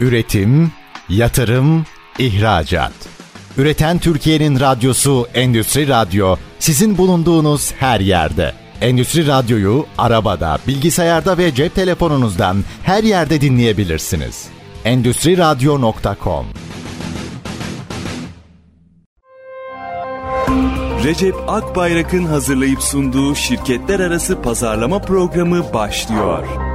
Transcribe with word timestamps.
Üretim, 0.00 0.72
yatırım, 1.08 1.86
ihracat. 2.18 2.92
Üreten 3.58 3.98
Türkiye'nin 3.98 4.60
radyosu 4.60 5.28
Endüstri 5.34 5.88
Radyo 5.88 6.36
sizin 6.58 6.98
bulunduğunuz 6.98 7.72
her 7.72 8.00
yerde. 8.00 8.52
Endüstri 8.80 9.26
Radyo'yu 9.26 9.86
arabada, 9.98 10.58
bilgisayarda 10.68 11.38
ve 11.38 11.54
cep 11.54 11.74
telefonunuzdan 11.74 12.64
her 12.82 13.04
yerde 13.04 13.40
dinleyebilirsiniz. 13.40 14.44
Endüstri 14.84 15.38
Radyo.com 15.38 16.46
Recep 21.04 21.34
Akbayrak'ın 21.48 22.24
hazırlayıp 22.24 22.82
sunduğu 22.82 23.34
şirketler 23.34 24.00
arası 24.00 24.42
pazarlama 24.42 24.98
programı 24.98 25.72
başlıyor. 25.74 26.65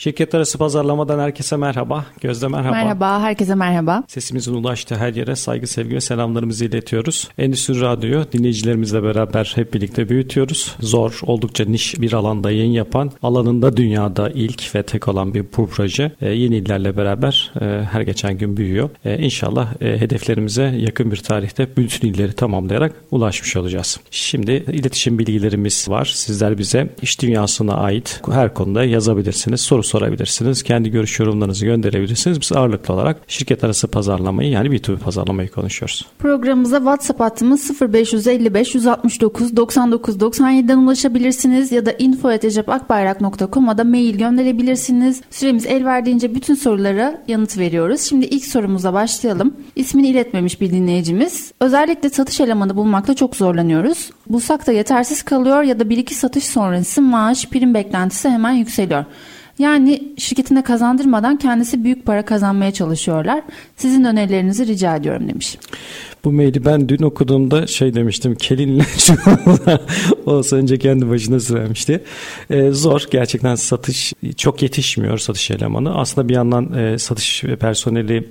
Şirketler 0.00 0.38
arası 0.38 0.58
pazarlamadan 0.58 1.18
herkese 1.18 1.56
merhaba. 1.56 2.04
Gözde 2.20 2.48
merhaba. 2.48 2.70
Merhaba, 2.70 3.20
herkese 3.20 3.54
merhaba. 3.54 4.02
Sesimizin 4.08 4.54
ulaştığı 4.54 4.96
her 4.96 5.14
yere 5.14 5.36
saygı, 5.36 5.66
sevgi 5.66 5.94
ve 5.94 6.00
selamlarımızı 6.00 6.64
iletiyoruz. 6.64 7.28
Endüstri 7.38 7.80
Radyo'yu 7.80 8.24
dinleyicilerimizle 8.32 9.02
beraber 9.02 9.52
hep 9.54 9.74
birlikte 9.74 10.08
büyütüyoruz. 10.08 10.76
Zor, 10.80 11.20
oldukça 11.22 11.64
niş 11.64 12.00
bir 12.00 12.12
alanda 12.12 12.50
yayın 12.50 12.70
yapan, 12.70 13.10
alanında 13.22 13.76
dünyada 13.76 14.30
ilk 14.30 14.74
ve 14.74 14.82
tek 14.82 15.08
olan 15.08 15.34
bir 15.34 15.44
bu 15.56 15.66
proje. 15.66 16.12
E, 16.20 16.28
yeni 16.28 16.56
illerle 16.56 16.96
beraber 16.96 17.52
e, 17.60 17.64
her 17.92 18.00
geçen 18.00 18.38
gün 18.38 18.56
büyüyor. 18.56 18.90
E, 19.04 19.18
inşallah 19.18 19.82
e, 19.82 20.00
hedeflerimize 20.00 20.74
yakın 20.78 21.10
bir 21.10 21.16
tarihte 21.16 21.76
bütün 21.76 22.08
illeri 22.08 22.32
tamamlayarak 22.32 22.92
ulaşmış 23.10 23.56
olacağız. 23.56 24.00
Şimdi 24.10 24.52
iletişim 24.52 25.18
bilgilerimiz 25.18 25.88
var. 25.88 26.12
Sizler 26.14 26.58
bize 26.58 26.90
iş 27.02 27.20
dünyasına 27.22 27.74
ait 27.74 28.22
her 28.32 28.54
konuda 28.54 28.84
yazabilirsiniz. 28.84 29.60
Soru 29.60 29.89
sorabilirsiniz. 29.90 30.62
Kendi 30.62 30.90
görüş 30.90 31.20
yorumlarınızı 31.20 31.64
gönderebilirsiniz. 31.64 32.40
Biz 32.40 32.52
ağırlıklı 32.52 32.94
olarak 32.94 33.20
şirket 33.28 33.64
arası 33.64 33.88
pazarlamayı 33.88 34.50
yani 34.50 34.68
B2B 34.68 34.98
pazarlamayı 34.98 35.48
konuşuyoruz. 35.48 36.06
Programımıza 36.18 36.76
WhatsApp 36.76 37.20
hattımız 37.20 37.80
0555 37.80 38.74
169 38.74 39.56
99 39.56 40.16
97'den 40.16 40.78
ulaşabilirsiniz 40.78 41.72
ya 41.72 41.86
da 41.86 41.92
info.recepakbayrak.com'a 41.92 43.78
da 43.78 43.84
mail 43.84 44.18
gönderebilirsiniz. 44.18 45.20
Süremiz 45.30 45.66
el 45.66 45.84
verdiğince 45.84 46.34
bütün 46.34 46.54
sorulara 46.54 47.22
yanıt 47.28 47.58
veriyoruz. 47.58 48.00
Şimdi 48.00 48.26
ilk 48.26 48.44
sorumuza 48.44 48.92
başlayalım. 48.92 49.54
İsmini 49.76 50.08
iletmemiş 50.08 50.60
bir 50.60 50.70
dinleyicimiz. 50.70 51.52
Özellikle 51.60 52.10
satış 52.10 52.40
elemanı 52.40 52.76
bulmakta 52.76 53.14
çok 53.14 53.36
zorlanıyoruz. 53.36 54.10
Bulsak 54.28 54.66
da 54.66 54.72
yetersiz 54.72 55.22
kalıyor 55.22 55.62
ya 55.62 55.80
da 55.80 55.90
bir 55.90 55.96
iki 55.96 56.14
satış 56.14 56.44
sonrası 56.44 57.02
maaş, 57.02 57.46
prim 57.46 57.74
beklentisi 57.74 58.28
hemen 58.28 58.52
yükseliyor. 58.52 59.04
Yani 59.60 60.02
şirketine 60.16 60.62
kazandırmadan 60.62 61.36
kendisi 61.36 61.84
büyük 61.84 62.06
para 62.06 62.24
kazanmaya 62.24 62.72
çalışıyorlar. 62.72 63.42
Sizin 63.76 64.04
önerilerinizi 64.04 64.66
rica 64.66 64.96
ediyorum 64.96 65.28
demiş. 65.28 65.58
Bu 66.24 66.32
maili 66.32 66.64
ben 66.64 66.88
dün 66.88 67.02
okuduğumda 67.02 67.66
şey 67.66 67.94
demiştim. 67.94 68.34
Kelinle 68.34 68.82
şu 68.98 69.14
olsa 70.26 70.56
önce 70.56 70.78
kendi 70.78 71.10
başına 71.10 71.40
sürermişti. 71.40 72.02
Ee, 72.50 72.70
zor. 72.70 73.02
Gerçekten 73.10 73.54
satış 73.54 74.12
çok 74.36 74.62
yetişmiyor 74.62 75.18
satış 75.18 75.50
elemanı. 75.50 75.98
Aslında 75.98 76.28
bir 76.28 76.34
yandan 76.34 76.72
e, 76.72 76.98
satış 76.98 77.44
personeli 77.60 78.28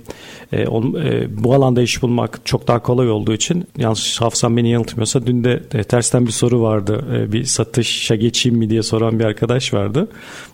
e, 0.51 0.67
on, 0.67 0.95
e, 0.95 1.27
bu 1.43 1.53
alanda 1.53 1.81
iş 1.81 2.01
bulmak 2.01 2.39
çok 2.45 2.67
daha 2.67 2.79
kolay 2.79 3.09
olduğu 3.09 3.33
için 3.33 3.67
yanlış 3.77 4.21
hafızam 4.21 4.57
beni 4.57 4.69
yanıltmıyorsa 4.69 5.25
dün 5.25 5.43
de 5.43 5.63
e, 5.73 5.83
tersten 5.83 6.27
bir 6.27 6.31
soru 6.31 6.61
vardı. 6.61 7.05
E, 7.15 7.31
bir 7.31 7.43
satışa 7.43 8.15
geçeyim 8.15 8.57
mi 8.57 8.69
diye 8.69 8.83
soran 8.83 9.19
bir 9.19 9.25
arkadaş 9.25 9.73
vardı. 9.73 10.07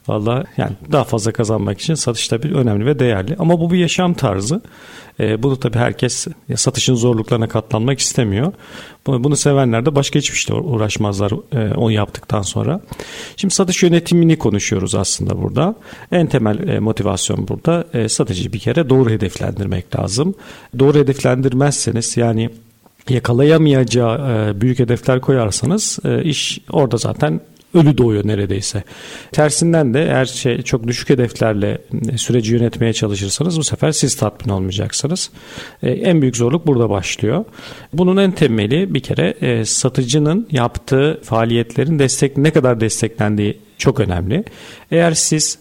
Valla 0.08 0.44
yani 0.58 0.72
daha 0.92 1.04
fazla 1.04 1.32
kazanmak 1.32 1.82
için 1.82 1.94
satış 1.94 2.28
tabii 2.28 2.54
önemli 2.54 2.86
ve 2.86 3.00
değerli. 3.00 3.36
Ama 3.40 3.60
bu 3.60 3.72
bir 3.72 3.78
yaşam 3.78 4.14
tarzı. 4.14 4.62
E, 5.20 5.44
bunu 5.44 5.60
tabii 5.60 5.78
herkes 5.78 6.28
satışın 6.56 6.96
zorluklarına 6.96 7.48
katlanmak 7.48 8.00
istemiyor. 8.00 8.54
Bunu, 9.08 9.24
bunu 9.24 9.36
sevenler 9.36 9.86
de 9.86 9.96
başka 9.96 10.20
hiçbir 10.20 10.38
şeyle 10.38 10.62
uğraşmazlar 10.62 11.32
e, 11.32 11.74
onu 11.76 11.92
yaptıktan 11.92 12.42
sonra. 12.42 12.82
Şimdi 13.38 13.54
satış 13.54 13.84
yönetimini 13.84 14.38
konuşuyoruz 14.38 14.96
aslında 14.96 15.42
burada. 15.42 15.76
En 16.12 16.28
temel 16.28 16.68
e, 16.68 16.80
motivasyon 16.80 17.48
burada 17.48 17.86
e, 17.94 18.10
satıcıyı 18.10 18.54
bir 18.54 18.60
kere 18.60 18.90
doğru 18.90 19.10
hedeflendirmek 19.10 20.00
lazım. 20.00 20.36
Doğru 20.80 20.98
hedeflendirmezseniz 20.98 22.18
yani 22.18 22.50
yakalayamayacağı 23.10 24.50
e, 24.50 24.62
büyük 24.62 24.80
hedefler 24.80 25.22
koyarsanız 25.22 26.00
e, 26.06 26.24
iş 26.24 26.60
orada 26.72 26.98
zaten 26.98 27.42
ölü 27.76 27.98
doğuyor 27.98 28.28
neredeyse. 28.28 28.84
Tersinden 29.32 29.94
de 29.94 30.04
eğer 30.04 30.26
şey 30.26 30.62
çok 30.62 30.88
düşük 30.88 31.10
hedeflerle 31.10 31.78
e, 32.12 32.18
süreci 32.18 32.54
yönetmeye 32.54 32.94
çalışırsanız 32.94 33.58
bu 33.58 33.64
sefer 33.64 33.92
siz 33.92 34.16
tatmin 34.16 34.54
olmayacaksınız. 34.54 35.30
E, 35.84 35.92
en 35.92 36.22
büyük 36.22 36.38
zorluk 36.38 36.68
burada 36.68 36.90
başlıyor. 36.90 37.46
Bunun 37.94 38.18
en 38.18 38.32
temeli 38.32 38.94
bir 38.94 39.00
kere 39.00 39.34
e, 39.42 39.66
satıcının 39.66 40.48
yaptığı 40.52 41.22
faaliyetlerin 41.24 42.00
destek 42.00 42.38
ne 42.38 42.52
kadar 42.52 42.80
desteklendiği 42.80 43.58
çok 43.78 44.00
önemli. 44.00 44.44
Eğer 44.92 45.12
siz 45.12 45.60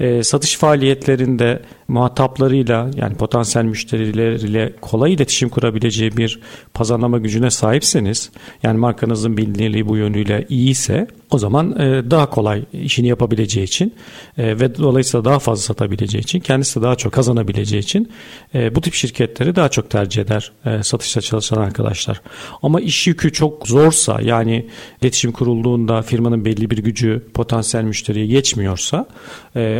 e, 0.00 0.22
satış 0.22 0.56
faaliyetlerinde 0.56 1.62
muhataplarıyla 1.90 2.90
yani 2.96 3.14
potansiyel 3.14 3.64
müşterileriyle 3.64 4.72
kolay 4.80 5.12
iletişim 5.12 5.48
kurabileceği 5.48 6.16
bir 6.16 6.40
pazarlama 6.74 7.18
gücüne 7.18 7.50
sahipseniz 7.50 8.30
yani 8.62 8.78
markanızın 8.78 9.36
bilinirliği 9.36 9.88
bu 9.88 9.96
yönüyle 9.96 10.46
iyiyse 10.48 11.06
o 11.30 11.38
zaman 11.38 11.80
e, 11.80 12.10
daha 12.10 12.30
kolay 12.30 12.64
işini 12.72 13.08
yapabileceği 13.08 13.66
için 13.66 13.94
e, 14.38 14.60
ve 14.60 14.78
dolayısıyla 14.78 15.24
daha 15.24 15.38
fazla 15.38 15.62
satabileceği 15.62 16.22
için 16.22 16.40
kendisi 16.40 16.80
de 16.80 16.84
daha 16.84 16.96
çok 16.96 17.12
kazanabileceği 17.12 17.82
için 17.82 18.12
e, 18.54 18.74
bu 18.74 18.80
tip 18.80 18.94
şirketleri 18.94 19.56
daha 19.56 19.68
çok 19.68 19.90
tercih 19.90 20.22
eder 20.22 20.52
satışta 20.82 21.20
çalışan 21.20 21.56
arkadaşlar. 21.56 22.20
Ama 22.62 22.80
iş 22.80 23.06
yükü 23.06 23.32
çok 23.32 23.68
zorsa 23.68 24.20
yani 24.22 24.66
iletişim 25.02 25.32
kurulduğunda 25.32 26.02
firmanın 26.02 26.44
belli 26.44 26.70
bir 26.70 26.78
gücü 26.78 27.22
potansiyel 27.34 27.84
müşteriye 27.84 28.26
geçmiyorsa 28.26 29.06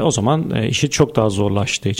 o 0.02 0.10
zaman 0.10 0.64
işi 0.64 0.90
çok 0.90 1.16
daha 1.16 1.30
zorlaştığı 1.30 1.88
için 1.88 1.99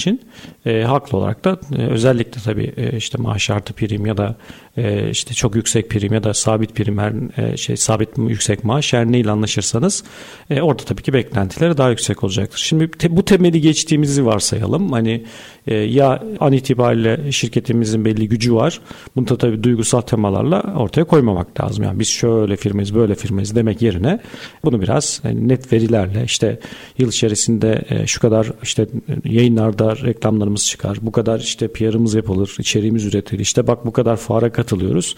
e, 0.67 0.83
haklı 0.83 1.19
olarak 1.19 1.45
da 1.45 1.59
e, 1.77 1.83
özellikle 1.87 2.41
tabii 2.41 2.73
e, 2.77 2.97
işte 2.97 3.19
maaş 3.19 3.51
artı 3.51 3.73
prim 3.73 4.07
ya 4.07 4.17
da 4.17 4.37
e, 4.81 5.11
işte 5.11 5.35
çok 5.35 5.55
yüksek 5.55 5.91
prim 5.91 6.13
ya 6.13 6.25
da 6.25 6.35
sabit 6.35 6.75
prim 6.75 6.99
her 6.99 7.13
e, 7.39 7.57
şey 7.57 7.77
sabit 7.77 8.09
yüksek 8.19 8.65
maaş 8.65 8.93
her 8.93 9.07
neyle 9.07 9.31
anlaşırsanız 9.31 10.05
e, 10.51 10.61
orada 10.61 10.83
tabii 10.83 11.03
ki 11.03 11.13
beklentileri 11.13 11.79
daha 11.79 11.91
yüksek 11.91 12.25
olacaktır. 12.25 12.59
Şimdi 12.59 12.91
bu 13.11 13.25
temeli 13.25 13.61
geçtiğimizi 13.61 14.27
varsayalım. 14.27 14.93
Hani 14.93 15.25
e, 15.67 15.75
ya 15.75 16.23
an 16.41 16.53
itibariyle 16.53 17.33
şirketimizin 17.33 18.05
belli 18.05 18.29
gücü 18.29 18.55
var. 18.55 18.81
Bunu 19.17 19.29
da 19.29 19.39
tabii 19.39 19.63
duygusal 19.63 20.01
temalarla 20.01 20.75
ortaya 20.77 21.05
koymamak 21.05 21.61
lazım. 21.61 21.85
Yani 21.85 21.99
biz 21.99 22.09
şöyle 22.09 22.57
firmayız 22.57 22.95
böyle 22.95 23.15
firmayız 23.15 23.55
demek 23.55 23.83
yerine 23.83 24.21
bunu 24.65 24.83
biraz 24.83 25.23
net 25.25 25.73
verilerle 25.73 26.25
işte 26.25 26.61
yıl 26.99 27.09
içerisinde 27.09 27.85
şu 28.07 28.21
kadar 28.21 28.53
işte 28.63 28.87
yayınlarda 29.25 29.97
reklamlarımız 29.97 30.67
çıkar. 30.67 30.99
Bu 31.03 31.13
kadar 31.13 31.41
işte 31.41 31.69
PR'ımız 31.69 32.15
yapılır, 32.15 32.57
içeriğimiz 32.59 33.05
üretilir. 33.05 33.41
İşte 33.41 33.67
bak 33.67 33.87
bu 33.87 33.93
kadar 33.93 34.17
fuara 34.17 34.53
katılıyoruz. 34.71 35.17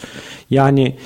Yani 0.51 0.97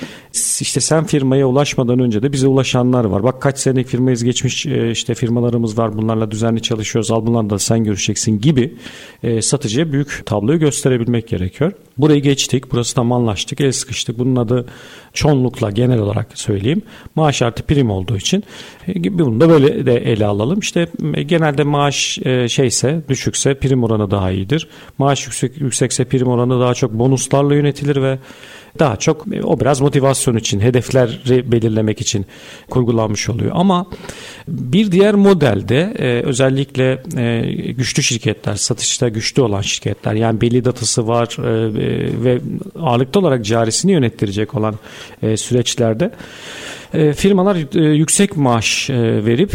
işte 0.61 0.81
sen 0.81 1.05
firmaya 1.05 1.47
ulaşmadan 1.47 1.99
önce 1.99 2.23
de 2.23 2.31
bize 2.31 2.47
ulaşanlar 2.47 3.05
var. 3.05 3.23
Bak 3.23 3.41
kaç 3.41 3.59
sene 3.59 3.83
firmayız 3.83 4.23
geçmiş 4.23 4.65
e, 4.65 4.91
işte 4.91 5.15
firmalarımız 5.15 5.77
var. 5.77 5.97
Bunlarla 5.97 6.31
düzenli 6.31 6.61
çalışıyoruz. 6.61 7.11
Al 7.11 7.25
bunlarla 7.25 7.49
da 7.49 7.59
sen 7.59 7.83
görüşeceksin 7.83 8.41
gibi 8.41 8.75
e, 9.23 9.41
satıcıya 9.41 9.91
büyük 9.91 10.25
tabloyu 10.25 10.59
gösterebilmek 10.59 11.27
gerekiyor. 11.27 11.71
Burayı 11.97 12.21
geçtik. 12.21 12.71
Burası 12.71 12.95
tam 12.95 13.11
anlaştık. 13.11 13.61
El 13.61 13.71
sıkıştık. 13.71 14.19
Bunun 14.19 14.35
adı 14.35 14.65
çoğunlukla 15.13 15.71
genel 15.71 15.99
olarak 15.99 16.27
söyleyeyim. 16.33 16.81
Maaş 17.15 17.41
artı 17.41 17.63
prim 17.63 17.89
olduğu 17.89 18.17
için 18.17 18.43
e, 18.87 19.19
bunu 19.19 19.39
da 19.39 19.49
böyle 19.49 19.85
de 19.85 19.95
ele 19.95 20.25
alalım. 20.25 20.59
İşte 20.59 20.87
genelde 21.25 21.63
maaş 21.63 22.19
şeyse 22.47 23.01
düşükse 23.09 23.53
prim 23.53 23.83
oranı 23.83 24.11
daha 24.11 24.31
iyidir. 24.31 24.67
Maaş 24.97 25.25
yüksek, 25.25 25.61
yüksekse 25.61 26.05
prim 26.05 26.27
oranı 26.27 26.59
daha 26.59 26.73
çok 26.73 26.93
bonuslarla 26.93 27.55
yönetilir 27.55 28.01
ve 28.01 28.19
Daha 28.79 28.95
çok 28.95 29.25
o 29.43 29.59
biraz 29.59 29.81
motivasyon 29.81 30.35
için, 30.35 30.59
hedefleri 30.59 31.51
belirlemek 31.51 32.01
için 32.01 32.25
kurgulanmış 32.69 33.29
oluyor. 33.29 33.51
Ama 33.53 33.87
bir 34.47 34.91
diğer 34.91 35.15
modelde 35.15 35.93
e, 35.99 36.21
özellikle 36.23 37.03
e, 37.17 37.41
güçlü 37.71 38.03
şirketler, 38.03 38.55
satışta 38.55 39.09
güçlü 39.09 39.41
olan 39.41 39.61
şirketler 39.61 40.13
yani 40.13 40.41
belli 40.41 40.65
datası 40.65 41.07
var 41.07 41.37
e, 41.39 41.73
ve 42.23 42.39
ağırlıklı 42.79 43.19
olarak 43.19 43.45
carisini 43.45 43.91
yönettirecek 43.91 44.55
olan 44.55 44.75
süreçlerde 45.35 46.11
firmalar 46.91 47.57
yüksek 47.73 48.37
maaş 48.37 48.89
verip 48.89 49.51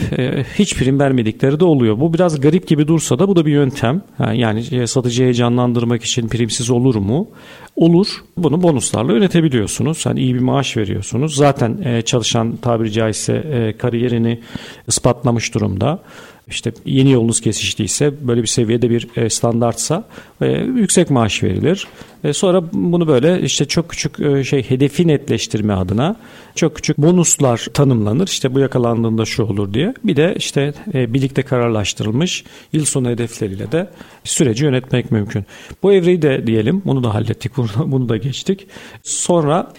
hiç 0.58 0.76
prim 0.76 1.00
vermedikleri 1.00 1.60
de 1.60 1.64
oluyor. 1.64 2.00
Bu 2.00 2.14
biraz 2.14 2.40
garip 2.40 2.68
gibi 2.68 2.88
dursa 2.88 3.18
da 3.18 3.28
bu 3.28 3.36
da 3.36 3.46
bir 3.46 3.52
yöntem. 3.52 4.02
Yani 4.32 4.88
satıcıyı 4.88 5.26
heyecanlandırmak 5.26 6.04
için 6.04 6.28
primsiz 6.28 6.70
olur 6.70 6.94
mu? 6.94 7.28
Olur. 7.76 8.06
Bunu 8.36 8.62
bonuslarla 8.62 9.12
yönetebiliyorsunuz. 9.12 10.06
Hani 10.06 10.20
iyi 10.20 10.34
bir 10.34 10.40
maaş 10.40 10.76
veriyorsunuz. 10.76 11.36
Zaten 11.36 12.02
çalışan 12.04 12.56
tabiri 12.56 12.92
caizse 12.92 13.74
kariyerini 13.78 14.40
ispatlamış 14.88 15.54
durumda 15.54 16.02
işte 16.48 16.72
yeni 16.84 17.10
yolunuz 17.10 17.40
kesiştiyse 17.40 18.12
böyle 18.20 18.42
bir 18.42 18.46
seviyede 18.46 18.90
bir 18.90 19.08
e, 19.16 19.30
standartsa 19.30 20.04
e, 20.40 20.46
yüksek 20.52 21.10
maaş 21.10 21.42
verilir. 21.42 21.86
E, 22.24 22.32
sonra 22.32 22.62
bunu 22.72 23.08
böyle 23.08 23.40
işte 23.40 23.64
çok 23.64 23.88
küçük 23.88 24.16
şey 24.46 24.62
hedefi 24.62 25.08
netleştirme 25.08 25.72
adına 25.72 26.16
çok 26.54 26.76
küçük 26.76 26.98
bonuslar 26.98 27.66
tanımlanır. 27.74 28.26
İşte 28.26 28.54
bu 28.54 28.58
yakalandığında 28.58 29.24
şu 29.24 29.42
olur 29.42 29.74
diye. 29.74 29.94
Bir 30.04 30.16
de 30.16 30.34
işte 30.36 30.74
birlikte 30.94 31.42
kararlaştırılmış 31.42 32.44
yıl 32.72 32.84
sonu 32.84 33.08
hedefleriyle 33.08 33.72
de 33.72 33.90
süreci 34.24 34.64
yönetmek 34.64 35.10
mümkün. 35.10 35.44
Bu 35.82 35.92
evreyi 35.92 36.22
de 36.22 36.46
diyelim 36.46 36.82
bunu 36.84 37.04
da 37.04 37.14
hallettik 37.14 37.52
bunu 37.86 38.08
da 38.08 38.16
geçtik. 38.16 38.66
Sonra 39.02 39.72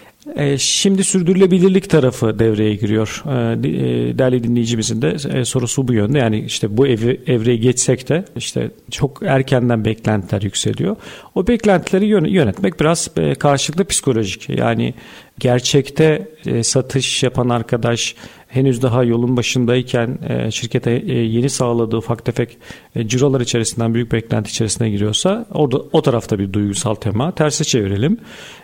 şimdi 0.57 1.03
sürdürülebilirlik 1.03 1.89
tarafı 1.89 2.39
devreye 2.39 2.75
giriyor. 2.75 3.23
E, 3.25 3.31
e, 3.31 4.17
değerli 4.17 4.43
dinleyicimizin 4.43 5.01
de 5.01 5.45
sorusu 5.45 5.87
bu 5.87 5.93
yönde. 5.93 6.17
Yani 6.17 6.39
işte 6.39 6.77
bu 6.77 6.87
ev, 6.87 7.17
evreyi 7.27 7.59
geçsek 7.59 8.09
de 8.09 8.25
işte 8.35 8.71
çok 8.91 9.23
erkenden 9.23 9.85
beklentiler 9.85 10.41
yükseliyor. 10.41 10.95
O 11.35 11.47
beklentileri 11.47 12.05
yönetmek 12.05 12.79
biraz 12.79 13.09
karşılıklı 13.39 13.85
psikolojik. 13.85 14.49
Yani 14.49 14.93
gerçekte 15.39 16.27
satış 16.63 17.23
yapan 17.23 17.49
arkadaş 17.49 18.15
henüz 18.47 18.81
daha 18.81 19.03
yolun 19.03 19.37
başındayken 19.37 20.17
şirkete 20.49 20.91
yeni 21.07 21.49
sağladığı 21.49 21.97
ufak 21.97 22.25
tefek 22.25 22.57
cirolar 23.05 23.41
içerisinden 23.41 23.93
büyük 23.93 24.11
beklenti 24.11 24.49
içerisine 24.49 24.89
giriyorsa 24.89 25.45
orada 25.51 25.77
o 25.77 26.01
tarafta 26.01 26.39
bir 26.39 26.53
duygusal 26.53 26.95
tema. 26.95 27.31
Tersi 27.31 27.65
çevirelim. 27.65 28.17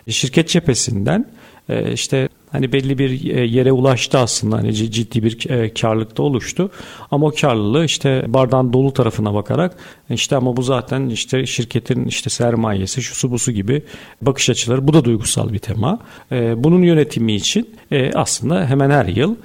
Şirket 0.08 0.48
cephesinden 0.48 1.26
işte 1.92 2.28
hani 2.52 2.72
belli 2.72 2.98
bir 2.98 3.36
e, 3.36 3.46
yere 3.46 3.72
ulaştı 3.72 4.18
aslında 4.18 4.56
hani 4.56 4.74
ciddi 4.74 5.22
bir 5.22 5.50
e, 5.50 5.74
karlılıkta 5.74 6.22
oluştu 6.22 6.70
ama 7.10 7.26
o 7.26 7.32
karlılığı 7.40 7.84
işte 7.84 8.24
bardağın 8.28 8.72
dolu 8.72 8.92
tarafına 8.92 9.34
bakarak 9.34 9.76
işte 10.10 10.36
ama 10.36 10.56
bu 10.56 10.62
zaten 10.62 11.08
işte 11.08 11.46
şirketin 11.46 12.04
işte 12.04 12.30
sermayesi 12.30 13.02
şusu 13.02 13.30
busu 13.30 13.52
gibi 13.52 13.82
bakış 14.22 14.50
açıları 14.50 14.88
bu 14.88 14.92
da 14.92 15.04
duygusal 15.04 15.52
bir 15.52 15.58
tema 15.58 15.98
ee, 16.32 16.64
bunun 16.64 16.82
yönetimi 16.82 17.34
için 17.34 17.70
e, 17.90 18.12
aslında 18.14 18.66
hemen 18.66 18.90
her 18.90 19.06
yıl 19.06 19.36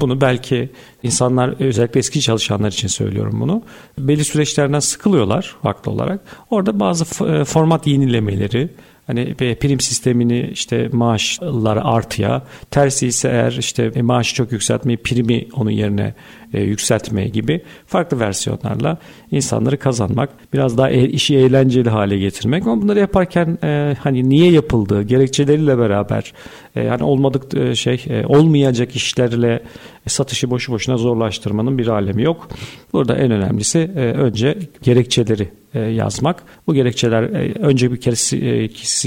bunu 0.00 0.20
belki 0.20 0.70
insanlar 1.02 1.60
özellikle 1.60 2.00
eski 2.00 2.20
çalışanlar 2.20 2.68
için 2.68 2.88
söylüyorum 2.88 3.40
bunu. 3.40 3.62
Belli 3.98 4.24
süreçlerden 4.24 4.78
sıkılıyorlar 4.78 5.56
haklı 5.62 5.92
olarak. 5.92 6.20
Orada 6.50 6.80
bazı 6.80 7.04
format 7.44 7.86
yenilemeleri, 7.86 8.68
Hani 9.06 9.34
prim 9.34 9.80
sistemini 9.80 10.50
işte 10.52 10.88
maaşlar 10.92 11.78
artıya, 11.82 12.42
tersi 12.70 13.06
ise 13.06 13.28
eğer 13.28 13.52
işte 13.52 14.02
maaşı 14.02 14.34
çok 14.34 14.52
yükseltmeyi 14.52 14.96
primi 14.96 15.46
onun 15.52 15.70
yerine 15.70 16.14
e, 16.54 16.62
yükseltmeye 16.62 17.28
gibi 17.28 17.62
farklı 17.86 18.20
versiyonlarla 18.20 18.98
insanları 19.30 19.78
kazanmak, 19.78 20.30
biraz 20.52 20.78
daha 20.78 20.90
e, 20.90 21.08
işi 21.08 21.36
eğlenceli 21.36 21.90
hale 21.90 22.18
getirmek. 22.18 22.66
Ama 22.66 22.82
bunları 22.82 22.98
yaparken 22.98 23.58
e, 23.64 23.96
hani 24.00 24.28
niye 24.28 24.50
yapıldığı, 24.50 25.02
gerekçeleriyle 25.02 25.78
beraber 25.78 26.32
e, 26.76 26.88
hani 26.88 27.02
olmadık 27.02 27.54
e, 27.54 27.74
şey 27.74 28.04
e, 28.08 28.26
olmayacak 28.26 28.96
işlerle 28.96 29.62
e, 30.06 30.08
satışı 30.08 30.50
boşu 30.50 30.72
boşuna 30.72 30.96
zorlaştırmanın 30.96 31.78
bir 31.78 31.86
alemi 31.86 32.22
yok. 32.22 32.48
Burada 32.92 33.14
en 33.14 33.30
önemlisi 33.30 33.78
e, 33.78 34.00
önce 34.00 34.58
gerekçeleri 34.82 35.48
e, 35.74 35.80
yazmak. 35.80 36.42
Bu 36.66 36.74
gerekçeler 36.74 37.22
e, 37.22 37.52
önce 37.52 37.92
bir 37.92 38.00
kere 38.00 38.16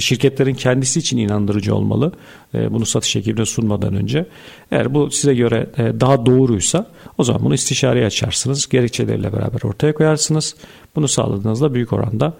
şirketlerin 0.01 0.53
kendisi 0.53 0.99
için 0.99 1.17
inandırıcı 1.17 1.75
olmalı. 1.75 2.11
Bunu 2.53 2.85
satış 2.85 3.15
ekibine 3.15 3.45
sunmadan 3.45 3.95
önce. 3.95 4.25
Eğer 4.71 4.93
bu 4.93 5.11
size 5.11 5.35
göre 5.35 5.69
daha 5.99 6.25
doğruysa 6.25 6.85
o 7.17 7.23
zaman 7.23 7.36
bunu 7.41 7.53
istişareye 7.53 8.05
açarsınız. 8.05 8.69
Gerekçeleriyle 8.69 9.33
beraber 9.33 9.59
ortaya 9.63 9.93
koyarsınız. 9.93 10.55
Bunu 10.95 11.07
sağladığınızda 11.07 11.73
büyük 11.73 11.93
oranda 11.93 12.33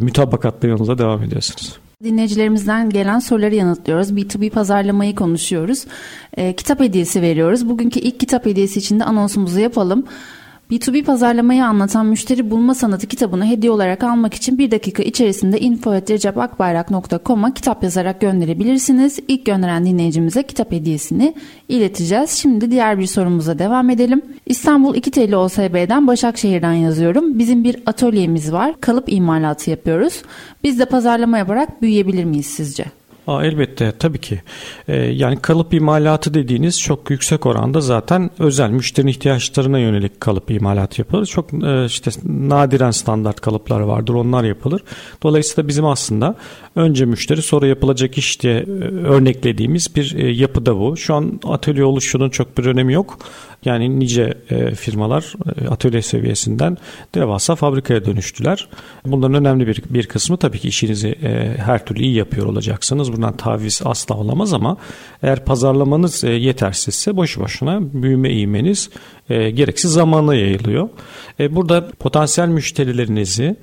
mütabakatlı 0.00 0.68
yolunuza 0.68 0.98
devam 0.98 1.22
ediyorsunuz. 1.22 1.78
Dinleyicilerimizden 2.04 2.90
gelen 2.90 3.18
soruları 3.18 3.54
yanıtlıyoruz. 3.54 4.10
B2B 4.10 4.50
pazarlamayı 4.50 5.14
konuşuyoruz. 5.14 5.84
E, 6.36 6.56
kitap 6.56 6.80
hediyesi 6.80 7.22
veriyoruz. 7.22 7.68
Bugünkü 7.68 8.00
ilk 8.00 8.20
kitap 8.20 8.46
hediyesi 8.46 8.78
için 8.78 9.00
de 9.00 9.04
anonsumuzu 9.04 9.60
yapalım. 9.60 10.04
B2B 10.72 11.02
pazarlamayı 11.02 11.64
anlatan 11.64 12.06
müşteri 12.06 12.50
bulma 12.50 12.74
sanatı 12.74 13.06
kitabını 13.06 13.46
hediye 13.46 13.72
olarak 13.72 14.04
almak 14.04 14.34
için 14.34 14.58
bir 14.58 14.70
dakika 14.70 15.02
içerisinde 15.02 15.60
info.recepakbayrak.com'a 15.60 17.54
kitap 17.54 17.82
yazarak 17.82 18.20
gönderebilirsiniz. 18.20 19.18
İlk 19.28 19.46
gönderen 19.46 19.86
dinleyicimize 19.86 20.42
kitap 20.42 20.72
hediyesini 20.72 21.34
ileteceğiz. 21.68 22.30
Şimdi 22.30 22.70
diğer 22.70 22.98
bir 22.98 23.06
sorumuza 23.06 23.58
devam 23.58 23.90
edelim. 23.90 24.22
İstanbul 24.46 24.94
2 24.94 25.10
TL 25.10 25.34
OSB'den 25.34 26.06
Başakşehir'den 26.06 26.72
yazıyorum. 26.72 27.38
Bizim 27.38 27.64
bir 27.64 27.76
atölyemiz 27.86 28.52
var. 28.52 28.80
Kalıp 28.80 29.12
imalatı 29.12 29.70
yapıyoruz. 29.70 30.22
Biz 30.64 30.78
de 30.78 30.84
pazarlama 30.84 31.38
yaparak 31.38 31.82
büyüyebilir 31.82 32.24
miyiz 32.24 32.46
sizce? 32.46 32.84
Aa, 33.26 33.44
elbette 33.44 33.92
tabii 33.98 34.18
ki. 34.18 34.42
Ee, 34.88 34.96
yani 34.96 35.38
kalıp 35.42 35.74
imalatı 35.74 36.34
dediğiniz 36.34 36.80
çok 36.80 37.10
yüksek 37.10 37.46
oranda 37.46 37.80
zaten 37.80 38.30
özel 38.38 38.70
müşterinin 38.70 39.10
ihtiyaçlarına 39.10 39.78
yönelik 39.78 40.20
kalıp 40.20 40.50
imalatı 40.50 41.00
yapılır. 41.00 41.26
Çok 41.26 41.52
e, 41.52 41.84
işte 41.84 42.10
nadiren 42.24 42.90
standart 42.90 43.40
kalıplar 43.40 43.80
vardır 43.80 44.14
onlar 44.14 44.44
yapılır. 44.44 44.82
Dolayısıyla 45.22 45.68
bizim 45.68 45.86
aslında 45.86 46.36
önce 46.76 47.04
müşteri 47.04 47.42
sonra 47.42 47.66
yapılacak 47.66 48.18
iş 48.18 48.42
diye 48.42 48.54
e, 48.54 48.66
örneklediğimiz 49.04 49.96
bir 49.96 50.14
e, 50.14 50.30
yapıda 50.30 50.78
bu. 50.78 50.96
Şu 50.96 51.14
an 51.14 51.40
atölye 51.44 51.84
oluşunun 51.84 52.30
çok 52.30 52.58
bir 52.58 52.64
önemi 52.64 52.92
yok. 52.92 53.18
Yani 53.64 54.00
nice 54.00 54.34
e, 54.50 54.74
firmalar 54.74 55.34
e, 55.62 55.68
atölye 55.68 56.02
seviyesinden 56.02 56.76
devasa 57.14 57.54
fabrikaya 57.54 58.04
dönüştüler. 58.04 58.68
Bunların 59.06 59.34
önemli 59.34 59.66
bir, 59.66 59.82
bir 59.90 60.06
kısmı 60.06 60.36
tabii 60.36 60.58
ki 60.58 60.68
işinizi 60.68 61.08
e, 61.08 61.56
her 61.58 61.86
türlü 61.86 62.02
iyi 62.02 62.14
yapıyor 62.14 62.46
olacaksınız. 62.46 63.12
Bundan 63.12 63.36
taviz 63.36 63.80
asla 63.84 64.14
olamaz 64.14 64.52
ama 64.52 64.76
eğer 65.22 65.44
pazarlamanız 65.44 66.24
yetersizse 66.24 67.16
boş 67.16 67.38
boşuna 67.38 67.80
büyüme 68.02 68.28
eğimeniz 68.28 68.90
e, 69.30 69.50
gereksiz 69.50 69.92
zamana 69.92 70.34
yayılıyor. 70.34 70.88
E, 71.40 71.56
burada 71.56 71.88
potansiyel 71.88 72.48
müşterilerinizi 72.48 73.56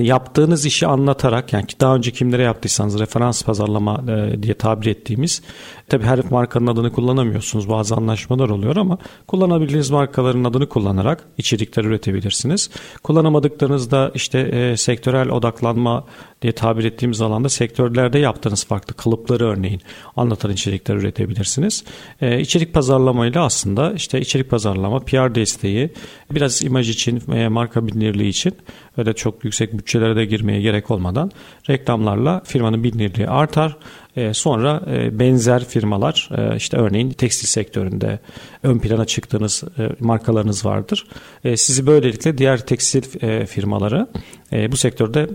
yaptığınız 0.00 0.66
işi 0.66 0.86
anlatarak 0.86 1.52
yani 1.52 1.64
daha 1.80 1.96
önce 1.96 2.10
kimlere 2.10 2.42
yaptıysanız 2.42 3.00
referans 3.00 3.42
pazarlama 3.42 4.04
e, 4.08 4.42
diye 4.42 4.54
tabir 4.54 4.86
ettiğimiz 4.86 5.42
tabi 5.88 6.04
her 6.04 6.30
markanın 6.30 6.66
adını 6.66 6.92
kullanamıyorsunuz 6.92 7.68
bazı 7.68 7.94
anlaşmalar 7.94 8.48
oluyor 8.48 8.76
ama 8.76 8.98
kullanabildiğiniz 9.26 9.90
markaların 9.90 10.44
adını 10.44 10.68
kullanarak 10.68 11.24
içerikler 11.38 11.84
üretebilirsiniz. 11.84 12.70
Kullanamadıklarınızda 13.02 14.10
işte 14.14 14.38
e, 14.38 14.76
sektörel 14.76 15.28
odaklanma 15.28 16.04
diye 16.42 16.52
tabir 16.52 16.84
ettiğimiz 16.84 17.20
alanda 17.20 17.48
sektörlerde 17.48 18.18
yaptığınız 18.18 18.64
farklı 18.64 18.94
kalıpları 18.94 19.46
örneğin 19.46 19.80
anlatan 20.16 20.52
içerikler 20.52 20.94
üretebilirsiniz. 20.94 21.84
E, 22.20 22.40
içerik 22.40 22.74
pazarlamayla 22.74 23.44
aslında 23.44 23.92
işte 23.92 24.20
içerik 24.20 24.50
pazarlama, 24.50 25.00
PR 25.00 25.34
desteği, 25.34 25.90
biraz 26.30 26.62
imaj 26.62 26.90
için 26.90 27.22
veya 27.28 27.50
marka 27.50 27.86
bilinirliği 27.86 28.28
için 28.28 28.54
öyle 29.00 29.12
çok 29.12 29.44
yüksek 29.44 29.78
bütçelere 29.78 30.16
de 30.16 30.24
girmeye 30.24 30.60
gerek 30.60 30.90
olmadan 30.90 31.30
reklamlarla 31.70 32.42
firmanın 32.44 32.84
bilinirliği 32.84 33.28
artar. 33.28 33.76
E, 34.16 34.34
sonra 34.34 34.82
e, 34.90 35.18
benzer 35.18 35.64
firmalar 35.64 36.28
e, 36.36 36.56
işte 36.56 36.76
örneğin 36.76 37.10
tekstil 37.10 37.48
sektöründe 37.48 38.18
ön 38.62 38.78
plana 38.78 39.04
çıktığınız 39.04 39.64
markalarınız 40.00 40.64
vardır. 40.64 41.06
Sizi 41.56 41.86
böylelikle 41.86 42.38
diğer 42.38 42.66
tekstil 42.66 43.02
firmaları 43.46 44.06
bu 44.52 44.76
sektörde 44.76 45.28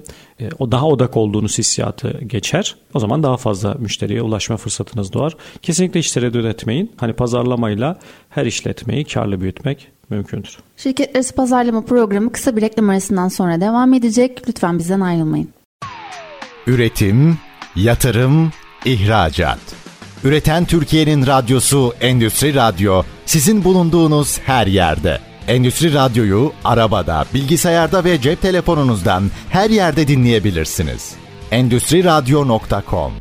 o 0.60 0.72
daha 0.72 0.88
odak 0.88 1.18
olduğunuz 1.18 1.58
hissiyatı 1.58 2.20
geçer. 2.26 2.76
O 2.94 3.00
zaman 3.00 3.24
daha 3.24 3.38
fazla 3.38 3.74
müşteriye 3.74 4.22
ulaşma 4.22 4.58
fırsatınız 4.58 5.14
doğar. 5.14 5.34
Kesinlikle 5.62 6.00
hiç 6.00 6.12
tereddüt 6.12 6.46
etmeyin. 6.46 6.92
Hani 6.98 7.14
pazarlamayla 7.14 8.00
her 8.30 8.46
işletmeyi 8.46 9.06
karlı 9.06 9.42
büyütmek 9.42 9.88
mümkündür. 10.10 10.58
Şirket 10.78 11.16
arası 11.16 11.36
pazarlama 11.36 11.82
programı 11.82 12.32
kısa 12.32 12.56
bir 12.56 12.62
reklam 12.62 12.90
arasından 12.90 13.28
sonra 13.28 13.62
devam 13.62 13.94
edecek. 13.94 14.42
Lütfen 14.48 14.80
bizden 14.80 15.00
ayrılmayın. 15.00 15.50
Üretim, 16.68 17.38
yatırım, 17.76 18.52
ihracat. 18.86 19.60
Üreten 20.24 20.66
Türkiye'nin 20.66 21.28
radyosu 21.28 21.94
Endüstri 22.02 22.56
Radyo 22.56 23.04
sizin 23.26 23.64
bulunduğunuz 23.64 24.40
her 24.40 24.68
yerde. 24.68 25.20
Endüstri 25.48 25.94
Radyo'yu 25.94 26.52
arabada, 26.64 27.26
bilgisayarda 27.34 28.04
ve 28.04 28.22
cep 28.22 28.42
telefonunuzdan 28.42 29.24
her 29.50 29.70
yerde 29.70 30.08
dinleyebilirsiniz. 30.08 31.14
Endüstri 31.52 32.04
Radyo.com 32.04 33.12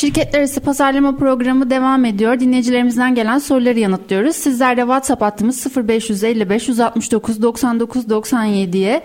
Şirketler 0.00 0.38
arası 0.38 0.60
pazarlama 0.60 1.16
programı 1.16 1.70
devam 1.70 2.04
ediyor. 2.04 2.40
Dinleyicilerimizden 2.40 3.14
gelen 3.14 3.38
soruları 3.38 3.78
yanıtlıyoruz. 3.78 4.36
Sizler 4.36 4.76
de 4.76 4.80
WhatsApp 4.80 5.22
hattımız 5.22 5.76
0555 5.76 6.68
169 6.68 7.42
99 7.42 8.04
97'ye 8.04 9.02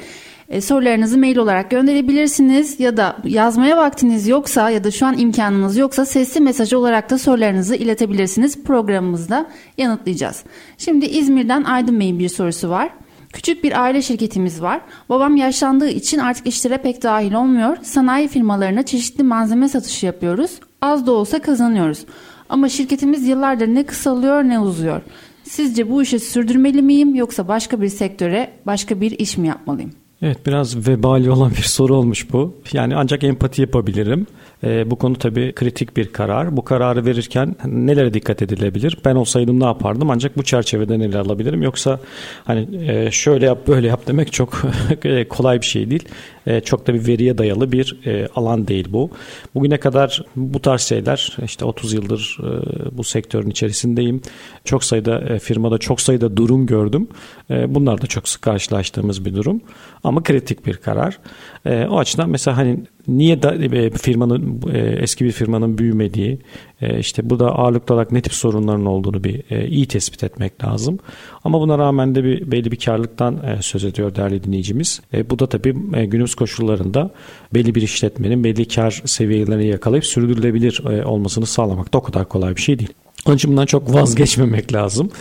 e, 0.50 0.62
sorularınızı 0.62 1.18
mail 1.18 1.38
olarak 1.38 1.72
gönderebilirsiniz 1.72 2.80
ya 2.80 2.98
da 2.98 3.18
yazmaya 3.24 3.78
vaktiniz 3.78 4.28
yoksa 4.28 4.70
ya 4.70 4.84
da 4.84 4.92
şu 4.92 5.06
an 5.06 5.18
imkanınız 5.18 5.78
yoksa 5.78 6.06
sesli 6.06 6.42
mesaj 6.42 6.74
olarak 6.74 7.10
da 7.10 7.18
sorularınızı 7.18 7.76
iletebilirsiniz. 7.76 8.64
Programımızda 8.64 9.50
yanıtlayacağız. 9.78 10.44
Şimdi 10.78 11.06
İzmir'den 11.06 11.64
Aydın 11.64 12.00
Bey'in 12.00 12.20
bir 12.20 12.30
sorusu 12.30 12.70
var. 12.70 12.90
Küçük 13.34 13.64
bir 13.64 13.82
aile 13.82 14.02
şirketimiz 14.02 14.62
var. 14.62 14.82
Babam 15.10 15.36
yaşlandığı 15.36 15.90
için 15.90 16.20
artık 16.20 16.48
işlere 16.48 16.78
pek 16.78 17.04
dahil 17.04 17.34
olmuyor. 17.34 17.78
Sanayi 17.84 18.28
firmalarına 18.28 18.84
çeşitli 18.84 19.24
malzeme 19.24 19.70
satışı 19.70 20.06
yapıyoruz. 20.06 20.60
Az 20.86 21.08
da 21.08 21.12
olsa 21.12 21.42
kazanıyoruz. 21.42 22.06
Ama 22.50 22.70
şirketimiz 22.70 23.28
yıllardır 23.28 23.68
ne 23.68 23.86
kısalıyor 23.86 24.44
ne 24.44 24.60
uzuyor. 24.60 25.02
Sizce 25.44 25.90
bu 25.90 26.04
işi 26.04 26.20
sürdürmeli 26.20 26.82
miyim 26.82 27.16
yoksa 27.16 27.48
başka 27.48 27.82
bir 27.82 27.90
sektöre, 27.90 28.52
başka 28.66 29.02
bir 29.02 29.12
iş 29.12 29.38
mi 29.38 29.48
yapmalıyım? 29.48 29.92
Evet 30.22 30.46
biraz 30.46 30.88
vebali 30.88 31.32
olan 31.32 31.52
bir 31.52 31.64
soru 31.64 31.96
olmuş 31.96 32.34
bu. 32.34 32.56
Yani 32.74 32.96
ancak 32.96 33.24
empati 33.24 33.62
yapabilirim. 33.62 34.28
E, 34.66 34.92
bu 34.92 34.96
konu 34.96 35.16
tabii 35.16 35.54
kritik 35.56 35.98
bir 35.98 36.14
karar. 36.14 36.58
Bu 36.58 36.66
kararı 36.66 37.06
verirken 37.06 37.56
nelere 37.66 38.14
dikkat 38.14 38.42
edilebilir? 38.42 38.98
Ben 39.06 39.16
olsaydım 39.16 39.60
ne 39.60 39.66
yapardım? 39.66 40.10
Ancak 40.10 40.38
bu 40.38 40.44
çerçevede 40.44 41.00
neler 41.00 41.20
alabilirim? 41.20 41.62
Yoksa 41.62 42.00
hani 42.46 42.92
e, 42.92 43.12
şöyle 43.12 43.46
yap 43.46 43.68
böyle 43.68 43.88
yap 43.88 44.02
demek 44.08 44.34
çok 44.34 44.62
kolay 45.30 45.62
bir 45.62 45.66
şey 45.66 45.90
değil. 45.90 46.10
E, 46.48 46.62
çok 46.62 46.88
da 46.88 46.94
bir 46.94 47.08
veriye 47.08 47.38
dayalı 47.38 47.72
bir 47.72 48.00
e, 48.06 48.28
alan 48.36 48.68
değil 48.68 48.88
bu. 48.90 49.10
Bugüne 49.56 49.78
kadar 49.78 50.24
bu 50.36 50.62
tarz 50.62 50.82
şeyler 50.82 51.38
işte 51.46 51.66
30 51.66 51.94
yıldır 51.94 52.38
e, 52.40 52.98
bu 52.98 53.04
sektörün 53.04 53.50
içerisindeyim. 53.50 54.22
Çok 54.64 54.84
sayıda 54.84 55.20
e, 55.20 55.40
firmada 55.40 55.78
çok 55.78 56.02
sayıda 56.02 56.38
durum 56.38 56.66
gördüm. 56.66 57.08
E, 57.50 57.76
bunlar 57.76 58.02
da 58.02 58.08
çok 58.08 58.28
sık 58.28 58.42
karşılaştığımız 58.42 59.26
bir 59.26 59.36
durum. 59.36 59.62
Ama 60.04 60.24
kritik 60.24 60.66
bir 60.66 60.78
karar. 60.78 61.20
E, 61.66 61.86
o 61.86 61.98
açıdan 61.98 62.30
mesela 62.30 62.58
hani 62.58 62.80
niye 63.08 63.44
da, 63.44 63.56
e, 63.56 63.90
firmanın 63.90 64.62
e, 64.74 64.80
eski 64.80 65.26
bir 65.26 65.32
firmanın 65.32 65.78
büyümediği 65.78 66.40
e, 66.82 67.00
işte 67.00 67.30
burada 67.30 67.56
ağırlıklı 67.56 67.96
olarak 67.96 68.12
ne 68.12 68.22
tip 68.22 68.34
sorunların 68.34 68.86
olduğunu 68.86 69.24
bir 69.24 69.44
e, 69.50 69.68
iyi 69.68 69.86
tespit 69.86 70.24
etmek 70.24 70.64
lazım. 70.64 71.00
Ama 71.44 71.62
buna 71.62 71.78
rağmen 71.78 72.16
de 72.16 72.24
bir 72.24 72.52
belli 72.52 72.72
bir 72.72 72.80
karlılıktan 72.80 73.44
e, 73.44 73.62
söz 73.62 73.86
ediyor 73.86 74.16
değerli 74.16 74.44
dinleyicimiz. 74.44 75.02
E, 75.14 75.30
bu 75.30 75.40
da 75.40 75.48
tabii 75.48 75.76
e, 75.94 76.06
günümüz 76.06 76.36
koşullarında 76.36 77.12
belli 77.54 77.76
bir 77.76 77.82
işletmenin 77.82 78.44
belli 78.44 78.68
kar 78.68 79.02
seviyelerini 79.06 79.68
yakalayıp 79.68 80.06
sürdürülebilir 80.06 80.84
e, 80.90 81.06
olmasını 81.06 81.46
sağlamak 81.46 81.94
da 81.94 81.98
o 81.98 82.02
kadar 82.02 82.30
kolay 82.30 82.56
bir 82.56 82.62
şey 82.62 82.80
değil. 82.80 82.94
Onun 83.26 83.36
için 83.36 83.52
bundan 83.52 83.66
çok 83.66 83.94
vazgeçmemek 83.94 84.74
lazım. 84.74 85.12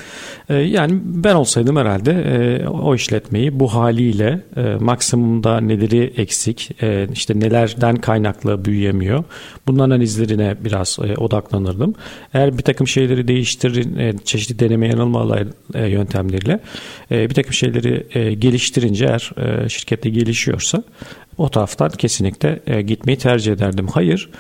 Ee, 0.48 0.54
yani 0.54 1.00
ben 1.04 1.34
olsaydım 1.34 1.76
herhalde 1.76 2.12
e, 2.12 2.68
o 2.68 2.94
işletmeyi 2.94 3.60
bu 3.60 3.74
haliyle 3.74 4.40
e, 4.56 4.60
maksimumda 4.80 5.60
neleri 5.60 6.12
eksik, 6.16 6.82
e, 6.82 7.08
işte 7.12 7.40
nelerden 7.40 7.96
kaynaklı 7.96 8.64
büyüyemiyor. 8.64 9.24
Bunların 9.66 9.90
analizlerine 9.90 10.56
biraz 10.64 10.98
odaklanırdım. 11.18 11.94
Eğer 12.34 12.58
bir 12.58 12.62
takım 12.62 12.88
şeyleri 12.88 13.28
değiştirin, 13.28 14.18
çeşitli 14.24 14.58
deneme 14.58 14.88
yanılma 14.88 15.38
yöntemleriyle 15.74 16.60
bir 17.10 17.34
takım 17.34 17.52
şeyleri 17.52 18.06
geliştirince 18.38 19.04
eğer 19.04 19.30
şirkette 19.68 20.10
gelişiyorsa 20.10 20.82
o 21.38 21.48
taraftan 21.48 21.90
kesinlikle 21.90 22.82
gitmeyi 22.82 23.18
tercih 23.18 23.52
ederdim. 23.52 23.88
Hayır. 23.88 24.30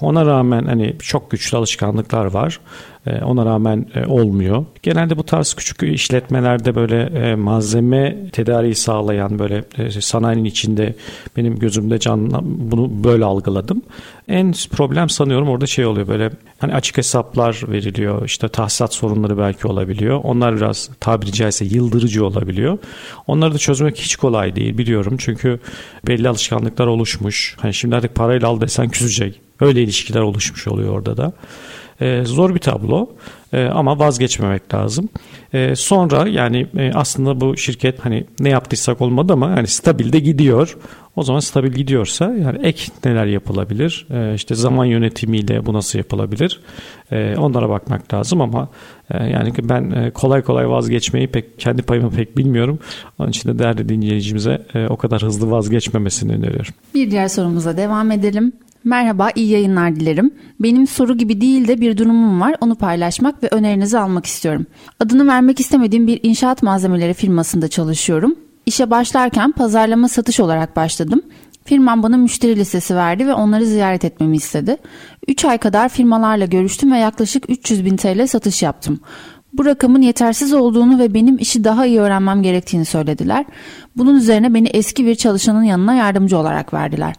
Ona 0.00 0.26
rağmen 0.26 0.64
hani 0.64 0.96
çok 0.98 1.30
güçlü 1.30 1.58
alışkanlıklar 1.58 2.24
var. 2.24 2.60
E, 3.06 3.24
ona 3.24 3.46
rağmen 3.46 3.86
e, 3.94 4.06
olmuyor. 4.06 4.64
Genelde 4.82 5.16
bu 5.16 5.22
tarz 5.22 5.54
küçük 5.54 5.82
işletmelerde 5.82 6.74
böyle 6.74 7.02
e, 7.02 7.34
malzeme 7.34 8.30
tedariği 8.32 8.74
sağlayan 8.74 9.38
böyle 9.38 9.64
sanayinin 10.00 10.44
içinde 10.44 10.94
benim 11.36 11.58
gözümde 11.58 11.98
canlı 11.98 12.40
bunu 12.42 13.04
böyle 13.04 13.24
algıladım. 13.24 13.82
En 14.28 14.54
problem 14.70 15.08
sanıyorum 15.08 15.48
orada 15.48 15.66
şey 15.66 15.86
oluyor 15.86 16.08
böyle 16.08 16.30
hani 16.58 16.74
açık 16.74 16.96
hesaplar 16.98 17.62
veriliyor 17.68 18.24
işte 18.26 18.48
tahsisat 18.48 18.94
sorunları 18.94 19.38
belki 19.38 19.68
olabiliyor. 19.68 20.20
Onlar 20.22 20.56
biraz 20.56 20.90
tabiri 21.00 21.32
caizse 21.32 21.64
yıldırıcı 21.64 22.26
olabiliyor. 22.26 22.78
Onları 23.26 23.54
da 23.54 23.58
çözmek 23.58 23.96
hiç 23.96 24.16
kolay 24.16 24.56
değil 24.56 24.78
biliyorum 24.78 25.16
çünkü 25.18 25.60
belli 26.06 26.28
alışkanlıklar 26.28 26.86
oluşmuş. 26.86 27.56
Hani 27.60 27.74
şimdi 27.74 27.96
artık 27.96 28.14
parayla 28.14 28.48
al 28.48 28.60
desen 28.60 28.88
küsecek. 28.88 29.43
Öyle 29.60 29.82
ilişkiler 29.82 30.20
oluşmuş 30.20 30.68
oluyor 30.68 30.92
orada 30.94 31.16
da. 31.16 31.32
Ee, 32.00 32.22
zor 32.24 32.54
bir 32.54 32.60
tablo 32.60 33.08
e, 33.52 33.64
ama 33.64 33.98
vazgeçmemek 33.98 34.74
lazım. 34.74 35.08
E, 35.52 35.76
sonra 35.76 36.28
yani 36.28 36.66
e, 36.76 36.92
aslında 36.94 37.40
bu 37.40 37.56
şirket 37.56 38.04
hani 38.04 38.24
ne 38.40 38.48
yaptıysak 38.48 39.00
olmadı 39.00 39.32
ama 39.32 39.50
yani 39.50 39.66
stabilde 39.66 40.18
gidiyor. 40.18 40.76
O 41.16 41.22
zaman 41.22 41.40
stabil 41.40 41.72
gidiyorsa 41.72 42.24
yani 42.24 42.58
ek 42.62 42.92
neler 43.04 43.26
yapılabilir? 43.26 44.06
E, 44.10 44.34
işte 44.34 44.54
zaman 44.54 44.84
yönetimiyle 44.84 45.66
bu 45.66 45.72
nasıl 45.72 45.98
yapılabilir? 45.98 46.60
E, 47.12 47.36
onlara 47.36 47.68
bakmak 47.68 48.14
lazım 48.14 48.40
ama 48.40 48.68
e, 49.10 49.24
yani 49.24 49.52
ben 49.62 49.90
e, 49.90 50.10
kolay 50.10 50.42
kolay 50.42 50.68
vazgeçmeyi 50.68 51.26
pek 51.26 51.58
kendi 51.58 51.82
payımı 51.82 52.10
pek 52.10 52.36
bilmiyorum. 52.38 52.78
Onun 53.18 53.28
için 53.28 53.48
de 53.48 53.58
değerli 53.58 53.88
dinleyicimize 53.88 54.66
e, 54.74 54.86
o 54.86 54.96
kadar 54.96 55.22
hızlı 55.22 55.50
vazgeçmemesini 55.50 56.32
öneriyorum. 56.32 56.74
Bir 56.94 57.10
diğer 57.10 57.28
sorumuza 57.28 57.76
devam 57.76 58.10
edelim. 58.10 58.52
Merhaba, 58.84 59.30
iyi 59.34 59.50
yayınlar 59.50 59.96
dilerim. 59.96 60.30
Benim 60.60 60.86
soru 60.86 61.16
gibi 61.18 61.40
değil 61.40 61.68
de 61.68 61.80
bir 61.80 61.96
durumum 61.96 62.40
var. 62.40 62.56
Onu 62.60 62.74
paylaşmak 62.74 63.42
ve 63.42 63.48
önerinizi 63.50 63.98
almak 63.98 64.26
istiyorum. 64.26 64.66
Adını 65.00 65.26
vermek 65.26 65.60
istemediğim 65.60 66.06
bir 66.06 66.20
inşaat 66.22 66.62
malzemeleri 66.62 67.14
firmasında 67.14 67.68
çalışıyorum. 67.68 68.34
İşe 68.66 68.90
başlarken 68.90 69.52
pazarlama 69.52 70.08
satış 70.08 70.40
olarak 70.40 70.76
başladım. 70.76 71.22
Firmam 71.64 72.02
bana 72.02 72.16
müşteri 72.16 72.56
listesi 72.56 72.96
verdi 72.96 73.26
ve 73.26 73.34
onları 73.34 73.66
ziyaret 73.66 74.04
etmemi 74.04 74.36
istedi. 74.36 74.76
3 75.28 75.44
ay 75.44 75.58
kadar 75.58 75.88
firmalarla 75.88 76.44
görüştüm 76.44 76.92
ve 76.92 76.98
yaklaşık 76.98 77.50
300 77.50 77.84
bin 77.84 77.96
TL 77.96 78.26
satış 78.26 78.62
yaptım. 78.62 79.00
Bu 79.52 79.64
rakamın 79.64 80.02
yetersiz 80.02 80.52
olduğunu 80.52 80.98
ve 80.98 81.14
benim 81.14 81.38
işi 81.38 81.64
daha 81.64 81.86
iyi 81.86 82.00
öğrenmem 82.00 82.42
gerektiğini 82.42 82.84
söylediler. 82.84 83.44
Bunun 83.96 84.16
üzerine 84.16 84.54
beni 84.54 84.68
eski 84.68 85.06
bir 85.06 85.14
çalışanın 85.14 85.62
yanına 85.62 85.94
yardımcı 85.94 86.38
olarak 86.38 86.74
verdiler. 86.74 87.14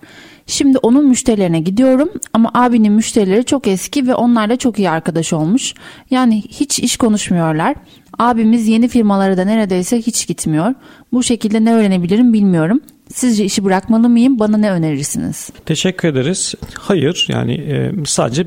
Şimdi 0.48 0.78
onun 0.78 1.08
müşterilerine 1.08 1.60
gidiyorum 1.60 2.10
ama 2.34 2.52
abinin 2.54 2.94
müşterileri 2.94 3.46
çok 3.46 3.68
eski 3.68 4.08
ve 4.08 4.16
onlarla 4.16 4.56
çok 4.56 4.80
iyi 4.80 4.90
arkadaş 4.90 5.34
olmuş. 5.34 5.74
Yani 6.12 6.42
hiç 6.42 6.80
iş 6.80 6.98
konuşmuyorlar. 6.98 7.75
Abimiz 8.20 8.68
yeni 8.68 8.88
firmalara 8.88 9.38
da 9.38 9.46
neredeyse 9.46 9.98
hiç 9.98 10.28
gitmiyor. 10.28 10.74
Bu 11.14 11.24
şekilde 11.24 11.66
ne 11.66 11.74
öğrenebilirim 11.74 12.34
bilmiyorum. 12.34 12.82
Sizce 13.13 13.45
işi 13.45 13.63
bırakmalı 13.63 14.09
mıyım? 14.09 14.39
Bana 14.39 14.57
ne 14.57 14.71
önerirsiniz? 14.71 15.50
Teşekkür 15.65 16.07
ederiz. 16.07 16.55
Hayır 16.79 17.27
yani 17.29 17.53
e, 17.53 17.91
sadece 18.05 18.45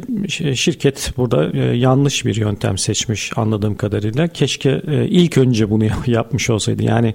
şirket 0.55 1.13
burada 1.17 1.51
e, 1.53 1.77
yanlış 1.77 2.25
bir 2.25 2.37
yöntem 2.37 2.79
seçmiş 2.79 3.33
anladığım 3.37 3.75
kadarıyla. 3.75 4.29
Keşke 4.29 4.83
e, 4.89 5.07
ilk 5.07 5.39
önce 5.39 5.71
bunu 5.71 5.85
yapmış 6.07 6.51
olsaydı. 6.51 6.83
Yani 6.83 7.15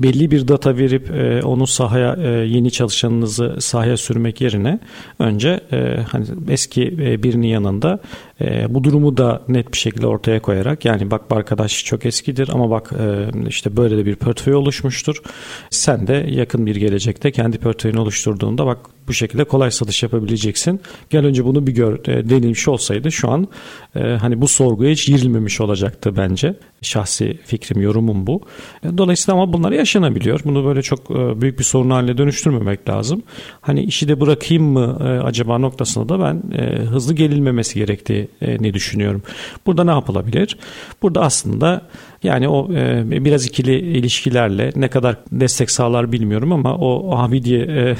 belli 0.00 0.30
bir 0.30 0.48
data 0.48 0.76
verip 0.76 1.10
onu 1.44 1.66
sahaya 1.66 2.14
yeni 2.44 2.70
çalışanınızı 2.70 3.56
sahaya 3.60 3.96
sürmek 3.96 4.40
yerine 4.40 4.78
önce 5.18 5.60
hani 6.10 6.26
eski 6.50 6.98
birinin 7.22 7.46
yanında 7.46 7.98
bu 8.68 8.84
durumu 8.84 9.16
da 9.16 9.42
net 9.48 9.72
bir 9.72 9.78
şekilde 9.78 10.06
ortaya 10.06 10.42
koyarak 10.42 10.84
yani 10.84 11.10
bak 11.10 11.30
bu 11.30 11.34
arkadaş 11.34 11.84
çok 11.84 12.06
eskidir 12.06 12.50
ama 12.52 12.70
bak 12.70 12.92
işte 13.48 13.76
böyle 13.76 13.96
de 13.96 14.06
bir 14.06 14.16
portföy 14.16 14.54
oluşmuştur. 14.54 15.16
Sen 15.70 16.06
de 16.06 16.26
yakın 16.28 16.66
bir 16.66 16.76
gelecekte 16.76 17.32
kendi 17.32 17.58
portföyünü 17.58 17.98
oluşturduğunda 17.98 18.66
bak 18.66 18.78
bu 19.10 19.14
şekilde 19.14 19.44
kolay 19.44 19.70
satış 19.70 20.02
yapabileceksin. 20.02 20.80
Gel 21.10 21.26
önce 21.26 21.44
bunu 21.44 21.66
bir 21.66 21.72
gör 21.72 22.08
e, 22.08 22.30
denilmiş 22.30 22.68
olsaydı 22.68 23.12
şu 23.12 23.30
an 23.30 23.48
e, 23.96 24.00
hani 24.00 24.40
bu 24.40 24.48
sorguya 24.48 24.90
hiç 24.90 25.06
girilmemiş 25.06 25.60
olacaktı 25.60 26.16
bence. 26.16 26.54
Şahsi 26.82 27.38
fikrim, 27.44 27.82
yorumum 27.82 28.26
bu. 28.26 28.40
E, 28.84 28.98
dolayısıyla 28.98 29.40
ama 29.40 29.52
bunlar 29.52 29.72
yaşanabiliyor. 29.72 30.40
Bunu 30.44 30.64
böyle 30.64 30.82
çok 30.82 31.10
e, 31.10 31.40
büyük 31.40 31.58
bir 31.58 31.64
sorun 31.64 31.90
haline 31.90 32.18
dönüştürmemek 32.18 32.88
lazım. 32.88 33.22
Hani 33.60 33.82
işi 33.82 34.08
de 34.08 34.20
bırakayım 34.20 34.64
mı 34.64 34.98
e, 35.00 35.04
acaba 35.04 35.58
noktasında 35.58 36.08
da 36.08 36.20
ben 36.20 36.42
e, 36.58 36.76
hızlı 36.76 37.14
gelinmemesi 37.14 37.74
gerektiği 37.74 38.28
ne 38.40 38.74
düşünüyorum. 38.74 39.22
Burada 39.66 39.84
ne 39.84 39.90
yapılabilir? 39.90 40.58
Burada 41.02 41.20
aslında 41.20 41.82
yani 42.22 42.48
o 42.48 42.72
e, 42.72 43.24
biraz 43.24 43.46
ikili 43.46 43.78
ilişkilerle 43.78 44.70
ne 44.76 44.88
kadar 44.88 45.16
destek 45.32 45.70
sağlar 45.70 46.12
bilmiyorum 46.12 46.52
ama 46.52 46.76
o 46.76 47.16
abi 47.18 47.42
diye 47.44 47.60
e, 47.60 47.80
e, 47.90 47.96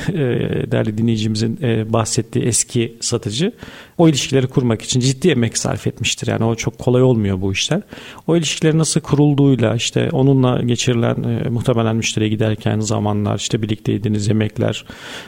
değerli 0.71 0.99
dinleyicimizin 0.99 1.59
e, 1.62 1.93
bahsettiği 1.93 2.45
eski 2.45 2.97
satıcı 3.00 3.53
o 3.99 4.09
ilişkileri 4.09 4.47
kurmak 4.47 4.83
için 4.83 5.00
ciddi 5.00 5.31
emek 5.31 5.59
sarf 5.59 5.87
etmiştir. 5.87 6.27
Yani 6.27 6.45
o 6.45 6.55
çok 6.55 6.79
kolay 6.79 7.03
olmuyor 7.03 7.41
bu 7.41 7.53
işler. 7.53 7.83
O 8.27 8.37
ilişkileri 8.37 8.79
nasıl 8.79 9.00
kurulduğuyla 9.00 9.75
işte 9.75 10.09
onunla 10.12 10.62
geçirilen 10.62 11.23
e, 11.23 11.49
muhtemelen 11.49 11.97
müşteriye 11.97 12.31
giderken 12.31 12.81
zamanlar 12.81 13.39
işte 13.39 13.62
birlikteydiniz 13.62 14.29
yemekler 14.29 14.85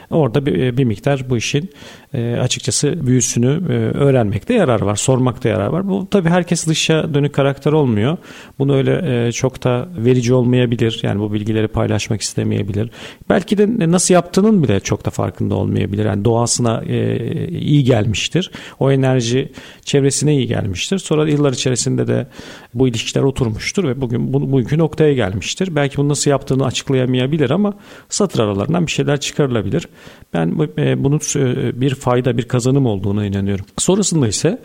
orada 0.09 0.45
bir, 0.45 0.57
e, 0.57 0.77
bir 0.77 0.83
miktar 0.83 1.29
bu 1.29 1.37
işin 1.37 1.69
e, 2.13 2.37
açıkçası 2.41 3.07
büyüsünü 3.07 3.47
e, 3.47 3.73
öğrenmekte 3.97 4.53
yarar 4.53 4.81
var. 4.81 4.95
Sormakta 4.95 5.49
yarar 5.49 5.67
var. 5.67 5.87
Bu 5.87 6.07
tabii 6.11 6.29
herkes 6.29 6.67
dışa 6.67 7.13
dönük 7.13 7.33
karakter 7.33 7.71
olmuyor. 7.71 8.17
Bunu 8.59 8.75
öyle 8.75 8.82
e, 8.87 9.31
çok 9.31 9.63
da 9.63 9.87
verici 9.97 10.33
olmayabilir. 10.33 10.99
Yani 11.03 11.19
bu 11.19 11.33
bilgileri 11.33 11.67
paylaşmak 11.67 12.21
istemeyebilir. 12.21 12.89
Belki 13.29 13.57
de 13.57 13.91
nasıl 13.91 14.13
yaptığının 14.13 14.63
bile 14.63 14.79
çok 14.79 15.05
da 15.05 15.09
farkında 15.09 15.55
olmayabilir. 15.55 16.05
Yani 16.05 16.25
doğasına 16.25 16.83
e, 16.87 17.47
iyi 17.47 17.83
gelmiştir. 17.83 18.51
O 18.79 18.91
enerji 18.91 19.51
çevresine 19.85 20.35
iyi 20.35 20.47
gelmiştir. 20.47 20.97
Sonra 20.97 21.29
yıllar 21.29 21.53
içerisinde 21.53 22.07
de 22.07 22.27
bu 22.73 22.87
ilişkiler 22.87 23.23
oturmuştur 23.23 23.83
ve 23.83 24.01
bugün 24.01 24.33
bu, 24.33 24.51
bugünkü 24.51 24.77
noktaya 24.77 25.13
gelmiştir. 25.13 25.75
Belki 25.75 25.97
bunu 25.97 26.09
nasıl 26.09 26.31
yaptığını 26.31 26.65
açıklayamayabilir 26.65 27.49
ama 27.49 27.73
satır 28.09 28.39
aralarından 28.39 28.87
bir 28.87 28.91
şeyler 28.91 29.19
çıkarılabilir. 29.19 29.87
Ben 30.33 30.69
e, 30.77 31.03
bunun 31.03 31.19
e, 31.35 31.81
bir 31.81 31.95
fayda, 31.95 32.37
bir 32.37 32.47
kazanım 32.47 32.85
olduğuna 32.85 33.25
inanıyorum. 33.25 33.65
Sonrasında 33.77 34.27
ise 34.27 34.61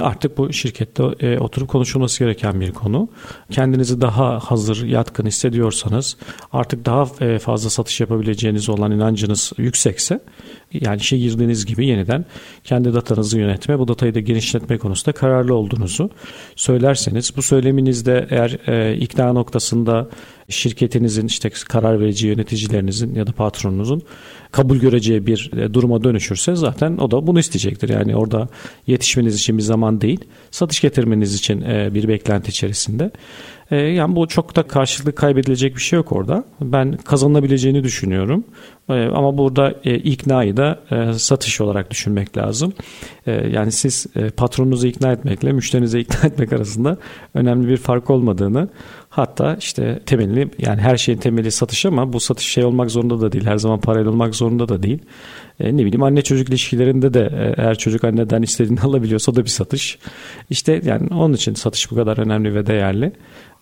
artık 0.00 0.38
bu 0.38 0.52
şirkette 0.52 1.02
oturup 1.38 1.68
konuşulması 1.68 2.24
gereken 2.24 2.60
bir 2.60 2.72
konu. 2.72 3.08
Kendinizi 3.50 4.00
daha 4.00 4.38
hazır, 4.38 4.86
yatkın 4.86 5.26
hissediyorsanız, 5.26 6.16
artık 6.52 6.86
daha 6.86 7.04
fazla 7.38 7.70
satış 7.70 8.00
yapabileceğiniz 8.00 8.68
olan 8.68 8.92
inancınız 8.92 9.52
yüksekse, 9.56 10.20
yani 10.80 11.00
işe 11.00 11.18
girdiğiniz 11.18 11.66
gibi 11.66 11.86
yeniden 11.86 12.24
kendi 12.64 12.94
datanızı 12.94 13.38
yönetme, 13.38 13.78
bu 13.78 13.88
datayı 13.88 14.14
da 14.14 14.20
genişletme 14.20 14.78
konusunda 14.78 15.12
kararlı 15.12 15.54
olduğunuzu 15.54 16.10
söylerseniz, 16.56 17.36
bu 17.36 17.42
söyleminizde 17.42 18.26
eğer 18.30 18.50
ikna 18.94 19.32
noktasında 19.32 20.08
şirketinizin 20.48 21.26
işte 21.26 21.50
karar 21.50 22.00
verici 22.00 22.26
yöneticilerinizin 22.26 23.14
ya 23.14 23.26
da 23.26 23.32
patronunuzun 23.32 24.02
kabul 24.52 24.76
göreceği 24.76 25.26
bir 25.26 25.50
e, 25.56 25.74
duruma 25.74 26.04
dönüşürse 26.04 26.56
zaten 26.56 26.96
o 26.96 27.10
da 27.10 27.26
bunu 27.26 27.38
isteyecektir. 27.38 27.88
Yani 27.88 28.16
orada 28.16 28.48
yetişmeniz 28.86 29.34
için 29.34 29.58
bir 29.58 29.62
zaman 29.62 30.00
değil, 30.00 30.20
satış 30.50 30.80
getirmeniz 30.80 31.34
için 31.34 31.60
e, 31.60 31.94
bir 31.94 32.08
beklenti 32.08 32.50
içerisinde. 32.50 33.10
E, 33.70 33.76
yani 33.76 34.16
bu 34.16 34.28
çok 34.28 34.56
da 34.56 34.62
karşılıklı 34.62 35.14
kaybedilecek 35.14 35.76
bir 35.76 35.80
şey 35.80 35.96
yok 35.96 36.12
orada. 36.12 36.44
Ben 36.60 36.96
kazanabileceğini 36.96 37.84
düşünüyorum. 37.84 38.44
Ama 38.88 39.38
burada 39.38 39.70
iknayı 39.84 40.56
da 40.56 40.80
satış 41.18 41.60
olarak 41.60 41.90
düşünmek 41.90 42.36
lazım. 42.36 42.72
Yani 43.26 43.72
siz 43.72 44.06
patronunuzu 44.36 44.86
ikna 44.86 45.12
etmekle 45.12 45.52
müşterinizi 45.52 45.98
ikna 46.00 46.28
etmek 46.28 46.52
arasında 46.52 46.96
önemli 47.34 47.68
bir 47.68 47.76
fark 47.76 48.10
olmadığını 48.10 48.68
Hatta 49.14 49.56
işte 49.60 49.98
temelini 50.06 50.48
yani 50.58 50.80
her 50.80 50.96
şeyin 50.96 51.18
temeli 51.18 51.50
satış 51.50 51.86
ama 51.86 52.12
bu 52.12 52.20
satış 52.20 52.46
şey 52.46 52.64
olmak 52.64 52.90
zorunda 52.90 53.20
da 53.20 53.32
değil. 53.32 53.46
Her 53.46 53.56
zaman 53.56 53.80
parayla 53.80 54.10
olmak 54.10 54.34
zorunda 54.34 54.68
da 54.68 54.82
değil. 54.82 54.98
E, 55.60 55.76
ne 55.76 55.84
bileyim 55.84 56.02
anne 56.02 56.22
çocuk 56.22 56.48
ilişkilerinde 56.48 57.14
de 57.14 57.20
e, 57.20 57.62
eğer 57.62 57.78
çocuk 57.78 58.04
anneden 58.04 58.42
istediğini 58.42 58.80
alabiliyorsa 58.82 59.36
da 59.36 59.44
bir 59.44 59.50
satış. 59.50 59.98
İşte 60.50 60.80
yani 60.84 61.08
onun 61.14 61.34
için 61.34 61.54
satış 61.54 61.90
bu 61.90 61.94
kadar 61.94 62.18
önemli 62.18 62.54
ve 62.54 62.66
değerli. 62.66 63.12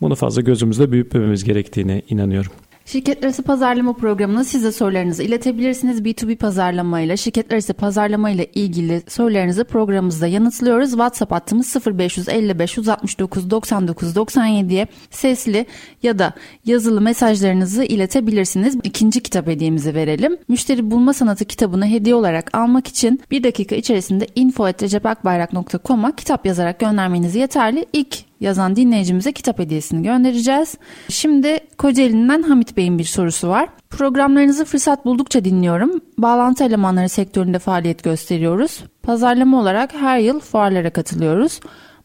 Bunu 0.01 0.15
fazla 0.15 0.43
gözümüzde 0.43 0.93
büyütmememiz 0.93 1.45
gerektiğine 1.45 2.03
inanıyorum. 2.09 2.53
Şirketler 2.87 3.29
arası 3.29 3.43
pazarlama 3.43 3.93
programına 3.93 4.45
siz 4.45 4.65
de 4.65 4.73
sorularınızı 4.73 5.23
iletebilirsiniz. 5.23 6.01
B2B 6.01 6.37
pazarlama 6.37 7.01
ile 7.01 7.17
şirketler 7.17 7.57
arası 7.57 7.75
pazarlama 7.75 8.31
ile 8.31 8.47
ilgili 8.55 9.03
sorularınızı 9.09 9.65
programımızda 9.65 10.27
yanıtlıyoruz. 10.27 10.91
WhatsApp 10.91 11.33
hattımız 11.33 11.77
0555 11.87 12.77
169 12.77 13.51
99 13.51 14.17
97'ye 14.17 14.87
sesli 15.11 15.67
ya 16.03 16.19
da 16.19 16.33
yazılı 16.65 17.01
mesajlarınızı 17.01 17.85
iletebilirsiniz. 17.85 18.77
İkinci 18.85 19.21
kitap 19.21 19.47
hediyemizi 19.47 19.95
verelim. 19.95 20.37
Müşteri 20.49 20.91
Bulma 20.91 21.13
Sanatı 21.13 21.45
kitabını 21.45 21.87
hediye 21.87 22.15
olarak 22.15 22.57
almak 22.57 22.89
için 22.89 23.21
bir 23.31 23.43
dakika 23.43 23.75
içerisinde 23.75 24.27
info.recepakbayrak.com'a 24.35 26.17
kitap 26.17 26.47
yazarak 26.47 26.81
göndermeniz 26.81 27.35
yeterli. 27.35 27.87
İlk 27.93 28.32
yazan 28.43 28.77
dinleyicimize 28.77 29.33
kitap 29.33 29.59
hediyesini 29.59 30.03
göndereceğiz. 30.03 30.75
Şimdi 31.09 31.59
Kocaeli'nden 31.79 32.43
Hamit 32.43 32.77
Bey'in 32.77 32.99
bir 32.99 33.05
sorusu 33.05 33.49
var. 33.49 33.69
Programlarınızı 33.91 34.65
fırsat 34.65 35.05
buldukça 35.05 35.45
dinliyorum. 35.45 36.01
Bağlantı 36.19 36.65
elemanları 36.65 37.09
sektöründe 37.09 37.59
faaliyet 37.59 38.05
gösteriyoruz. 38.05 38.85
Pazarlama 39.03 39.61
olarak 39.61 39.95
her 39.95 40.19
yıl 40.19 40.41
fuarlara 40.41 40.91
katılıyoruz. 40.91 41.61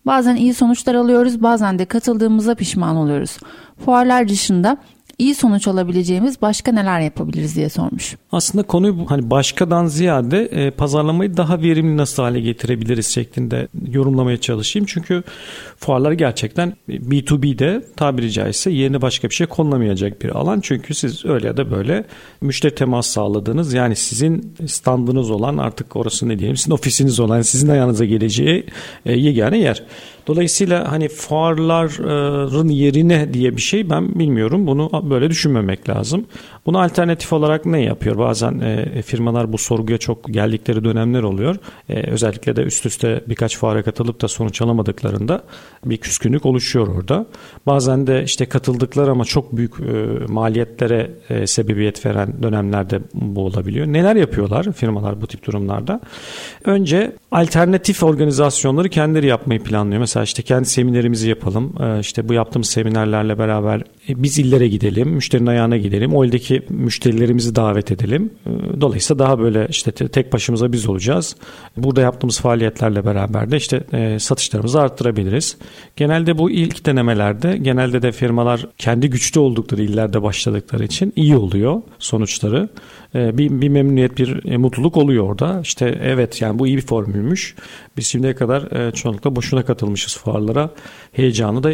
Bazen 0.05 0.35
iyi 0.35 0.53
sonuçlar 0.53 0.95
alıyoruz, 0.95 1.43
bazen 1.43 1.79
de 1.79 1.85
katıldığımıza 1.85 2.55
pişman 2.55 2.95
oluyoruz. 2.95 3.37
Fuarlar 3.85 4.27
dışında 4.27 4.77
iyi 5.19 5.35
sonuç 5.35 5.67
alabileceğimiz 5.67 6.41
başka 6.41 6.71
neler 6.71 6.99
yapabiliriz 6.99 7.55
diye 7.55 7.69
sormuş. 7.69 8.15
Aslında 8.31 8.63
konuyu 8.63 9.05
hani 9.09 9.29
başkadan 9.29 9.85
ziyade 9.85 10.45
e, 10.45 10.71
pazarlamayı 10.71 11.37
daha 11.37 11.61
verimli 11.61 11.97
nasıl 11.97 12.23
hale 12.23 12.39
getirebiliriz 12.39 13.07
şeklinde 13.07 13.67
yorumlamaya 13.91 14.37
çalışayım. 14.37 14.85
Çünkü 14.85 15.23
fuarlar 15.77 16.11
gerçekten 16.11 16.73
B2B'de 16.89 17.85
tabiri 17.95 18.31
caizse 18.31 18.71
yerine 18.71 19.01
başka 19.01 19.29
bir 19.29 19.35
şey 19.35 19.47
konulamayacak 19.47 20.21
bir 20.21 20.29
alan. 20.29 20.59
Çünkü 20.59 20.93
siz 20.93 21.25
öyle 21.25 21.47
ya 21.47 21.57
da 21.57 21.71
böyle 21.71 22.03
müşteri 22.41 22.75
temas 22.75 23.07
sağladığınız 23.07 23.73
yani 23.73 23.95
sizin 23.95 24.55
standınız 24.67 25.31
olan 25.31 25.57
artık 25.57 25.95
orası 25.95 26.29
ne 26.29 26.39
diyelim 26.39 26.57
sizin 26.57 26.71
ofisiniz 26.71 27.19
olan 27.19 27.41
sizin 27.41 27.67
ayağınıza 27.67 28.05
geleceği 28.05 28.65
e, 29.05 29.13
yegane 29.13 29.57
yer. 29.57 29.83
Dolayısıyla 30.27 30.91
hani 30.91 31.07
fuarların 31.07 32.69
yerine 32.69 33.33
diye 33.33 33.55
bir 33.55 33.61
şey 33.61 33.89
ben 33.89 34.19
bilmiyorum. 34.19 34.67
Bunu 34.67 34.89
böyle 35.09 35.29
düşünmemek 35.29 35.89
lazım. 35.89 36.25
Bunu 36.67 36.79
alternatif 36.79 37.33
olarak 37.33 37.65
ne 37.65 37.81
yapıyor? 37.81 38.17
Bazen 38.17 38.59
e, 38.59 39.01
firmalar 39.01 39.53
bu 39.53 39.57
sorguya 39.57 39.97
çok 39.97 40.33
geldikleri 40.33 40.83
dönemler 40.83 41.23
oluyor. 41.23 41.55
E, 41.89 42.11
özellikle 42.11 42.55
de 42.55 42.61
üst 42.61 42.85
üste 42.85 43.23
birkaç 43.27 43.57
fuara 43.57 43.83
katılıp 43.83 44.21
da 44.21 44.27
sonuç 44.27 44.61
alamadıklarında 44.61 45.43
bir 45.85 45.97
küskünlük 45.97 46.45
oluşuyor 46.45 46.87
orada. 46.87 47.25
Bazen 47.65 48.07
de 48.07 48.23
işte 48.23 48.45
katıldıkları 48.45 49.11
ama 49.11 49.25
çok 49.25 49.57
büyük 49.57 49.73
e, 49.79 49.83
maliyetlere 50.27 51.11
e, 51.29 51.47
sebebiyet 51.47 52.05
veren 52.05 52.43
dönemlerde 52.43 52.99
bu 53.13 53.45
olabiliyor. 53.45 53.87
Neler 53.87 54.15
yapıyorlar 54.15 54.71
firmalar 54.71 55.21
bu 55.21 55.27
tip 55.27 55.45
durumlarda? 55.45 55.99
Önce 56.65 57.15
alternatif 57.31 58.03
organizasyonları 58.03 58.89
kendileri 58.89 59.27
yapmayı 59.27 59.63
planlıyor. 59.63 59.99
Mesela 59.99 60.23
işte 60.23 60.41
kendi 60.43 60.65
seminerimizi 60.65 61.29
yapalım. 61.29 61.73
E, 61.81 61.99
işte 61.99 62.29
bu 62.29 62.33
yaptığımız 62.33 62.69
seminerlerle 62.69 63.39
beraber 63.39 63.79
e, 64.09 64.23
biz 64.23 64.39
illere 64.39 64.67
gidelim, 64.67 65.09
müşterinin 65.09 65.47
ayağına 65.47 65.77
gidelim. 65.77 66.15
O 66.15 66.25
ildeki 66.25 66.56
müşterilerimizi 66.69 67.55
davet 67.55 67.91
edelim. 67.91 68.29
E, 68.45 68.81
dolayısıyla 68.81 69.25
daha 69.25 69.39
böyle 69.39 69.67
işte 69.69 69.91
tek 69.91 70.33
başımıza 70.33 70.71
biz 70.71 70.89
olacağız. 70.89 71.35
Burada 71.77 72.01
yaptığımız 72.01 72.39
faaliyetlerle 72.39 73.05
beraber 73.05 73.51
de 73.51 73.57
işte 73.57 73.83
e, 73.93 74.19
satışlarımızı 74.19 74.81
arttırabiliriz. 74.81 75.57
Genelde 75.95 76.37
bu 76.37 76.51
ilk 76.51 76.85
denemelerde 76.85 77.57
genelde 77.57 78.01
de 78.01 78.11
firmalar 78.11 78.67
kendi 78.77 79.09
güçlü 79.09 79.39
oldukları 79.39 79.81
illerde 79.83 80.23
başladıkları 80.23 80.83
için 80.83 81.13
iyi 81.15 81.37
oluyor 81.37 81.81
sonuçları. 81.99 82.69
Bir, 83.13 83.61
bir 83.61 83.69
memnuniyet, 83.69 84.17
bir 84.17 84.55
mutluluk 84.55 84.97
oluyor 84.97 85.23
orada. 85.29 85.59
İşte 85.63 85.99
evet 86.03 86.41
yani 86.41 86.59
bu 86.59 86.67
iyi 86.67 86.77
bir 86.77 86.81
formülmüş. 86.81 87.55
Biz 87.97 88.07
şimdiye 88.07 88.35
kadar 88.35 88.93
çoğunlukla 88.93 89.35
boşuna 89.35 89.65
katılmışız 89.65 90.17
fuarlara. 90.17 90.69
Heyecanı 91.11 91.63
da 91.63 91.71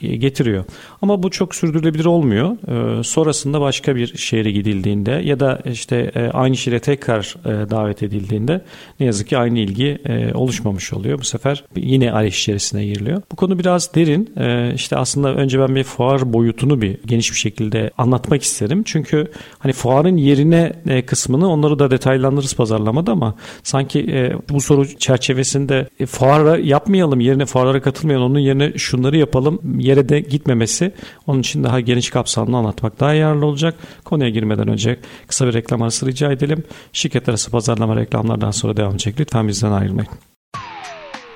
getiriyor. 0.00 0.64
Ama 1.02 1.22
bu 1.22 1.30
çok 1.30 1.54
sürdürülebilir 1.54 2.04
olmuyor. 2.04 2.56
E, 3.00 3.02
sonrasında 3.02 3.60
başka 3.60 3.96
bir 3.96 4.01
şehre 4.06 4.50
gidildiğinde 4.50 5.10
ya 5.10 5.40
da 5.40 5.58
işte 5.72 6.10
e, 6.14 6.28
aynı 6.28 6.56
şehre 6.56 6.80
tekrar 6.80 7.36
e, 7.44 7.70
davet 7.70 8.02
edildiğinde 8.02 8.64
ne 9.00 9.06
yazık 9.06 9.28
ki 9.28 9.38
aynı 9.38 9.58
ilgi 9.58 9.98
e, 10.04 10.34
oluşmamış 10.34 10.92
oluyor. 10.92 11.18
Bu 11.18 11.24
sefer 11.24 11.64
yine 11.76 12.12
arayış 12.12 12.40
içerisine 12.40 12.84
giriliyor. 12.84 13.22
Bu 13.32 13.36
konu 13.36 13.58
biraz 13.58 13.94
derin. 13.94 14.32
İşte 14.74 14.96
aslında 14.96 15.34
önce 15.34 15.60
ben 15.60 15.74
bir 15.76 15.84
fuar 15.84 16.32
boyutunu 16.32 16.80
bir 16.80 16.98
geniş 17.06 17.30
bir 17.32 17.36
şekilde 17.36 17.90
anlatmak 17.98 18.42
isterim. 18.42 18.82
Çünkü 18.86 19.26
hani 19.58 19.72
fuarın 19.72 20.16
yerine 20.16 20.72
kısmını 21.06 21.48
onları 21.48 21.78
da 21.78 21.90
detaylandırırız 21.90 22.54
pazarlamada 22.54 23.12
ama 23.12 23.34
sanki 23.62 24.32
bu 24.50 24.60
soru 24.60 24.88
çerçevesinde 24.98 25.88
fuara 26.06 26.58
yapmayalım 26.58 27.20
yerine 27.20 27.46
fuarlara 27.46 27.82
katılmayalım 27.82 28.32
onun 28.32 28.38
yerine 28.38 28.72
şunları 28.78 29.16
yapalım 29.16 29.60
yere 29.78 30.08
de 30.08 30.20
gitmemesi 30.20 30.92
onun 31.26 31.40
için 31.40 31.64
daha 31.64 31.80
geniş 31.80 32.10
kapsamlı 32.10 32.56
anlatmak 32.56 33.00
daha 33.00 33.14
yararlı 33.14 33.46
olacak. 33.46 33.74
Konuya 34.04 34.30
girmeden 34.30 34.68
önce 34.68 34.98
kısa 35.26 35.46
bir 35.46 35.52
reklam 35.52 35.82
arası 35.82 36.06
rica 36.06 36.32
edelim. 36.32 36.64
Şirket 36.92 37.28
arası 37.28 37.50
pazarlama 37.50 37.96
reklamlardan 37.96 38.50
sonra 38.50 38.76
devam 38.76 38.90
edecek. 38.90 39.20
Lütfen 39.20 39.48
bizden 39.48 39.72
ayrılmayın. 39.72 40.10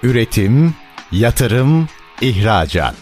Üretim, 0.03 0.75
yatırım, 1.13 1.89
ihracat. 2.21 2.95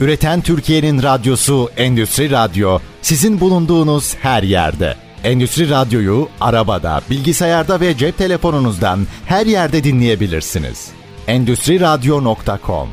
Üreten 0.00 0.40
Türkiye'nin 0.40 1.02
radyosu 1.02 1.70
Endüstri 1.76 2.30
Radyo 2.30 2.78
sizin 3.02 3.40
bulunduğunuz 3.40 4.14
her 4.14 4.42
yerde. 4.42 4.94
Endüstri 5.24 5.70
Radyo'yu 5.70 6.28
arabada, 6.40 7.00
bilgisayarda 7.10 7.80
ve 7.80 7.96
cep 7.96 8.18
telefonunuzdan 8.18 9.06
her 9.26 9.46
yerde 9.46 9.84
dinleyebilirsiniz. 9.84 10.90
Endüstri 11.26 11.80
Radyo.com 11.80 12.88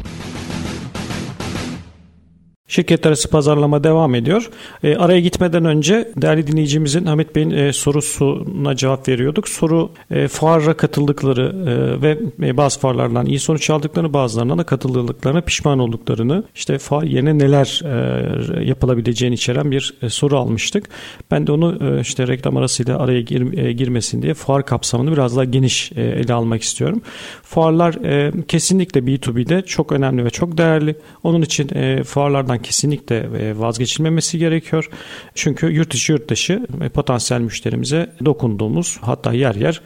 Şirket 2.74 3.06
arası 3.06 3.30
pazarlama 3.30 3.84
devam 3.84 4.16
ediyor. 4.16 4.50
E, 4.84 4.96
araya 4.96 5.20
gitmeden 5.20 5.66
önce 5.66 6.12
değerli 6.18 6.48
dinleyicimizin 6.48 7.06
Ahmet 7.06 7.36
Bey'in 7.36 7.52
e, 7.52 7.74
sorusuna 7.74 8.76
cevap 8.76 9.08
veriyorduk. 9.08 9.50
Soru 9.50 9.92
e, 10.12 10.28
fuara 10.28 10.78
katıldıkları 10.78 11.56
e, 11.70 12.02
ve 12.02 12.20
e, 12.42 12.58
bazı 12.58 12.80
fuarlardan 12.80 13.26
iyi 13.26 13.40
sonuç 13.40 13.70
aldıklarını 13.70 14.14
bazılarından 14.14 14.58
da 14.58 14.64
katıldıklarına 14.64 15.42
pişman 15.42 15.80
olduklarını 15.80 16.44
işte 16.56 16.78
fuar 16.78 17.04
yerine 17.04 17.38
neler 17.38 17.82
e, 17.86 18.66
yapılabileceğini 18.66 19.36
içeren 19.36 19.72
bir 19.72 19.94
e, 20.02 20.10
soru 20.10 20.38
almıştık. 20.38 20.90
Ben 21.32 21.48
de 21.48 21.52
onu 21.52 21.98
e, 21.98 22.02
işte 22.02 22.28
reklam 22.28 22.58
arasıyla 22.58 23.00
araya 23.00 23.22
gir, 23.22 23.58
e, 23.58 23.72
girmesin 23.72 24.22
diye 24.22 24.34
fuar 24.34 24.66
kapsamını 24.66 25.12
biraz 25.12 25.36
daha 25.36 25.46
geniş 25.46 25.92
e, 25.96 26.02
ele 26.02 26.34
almak 26.34 26.62
istiyorum. 26.62 27.02
Fuarlar 27.44 27.94
e, 28.06 28.32
kesinlikle 28.48 29.00
B2B'de 29.02 29.62
çok 29.62 29.92
önemli 29.92 30.26
ve 30.26 30.30
çok 30.30 30.58
değerli. 30.58 30.96
Onun 31.24 31.42
için 31.42 31.70
e, 31.76 32.04
fuarlardan 32.04 32.63
kesinlikle 32.64 33.16
e, 33.18 33.60
vazgeçilmemesi 33.60 34.38
gerekiyor. 34.38 34.90
Çünkü 35.36 35.72
yurt 35.72 35.96
içi 35.96 36.12
yurt 36.12 36.30
dışı 36.30 36.66
e, 36.82 36.90
potansiyel 36.90 37.42
müşterimize 37.42 38.14
dokunduğumuz 38.26 38.98
hatta 39.02 39.34
yer 39.34 39.56
yer 39.56 39.82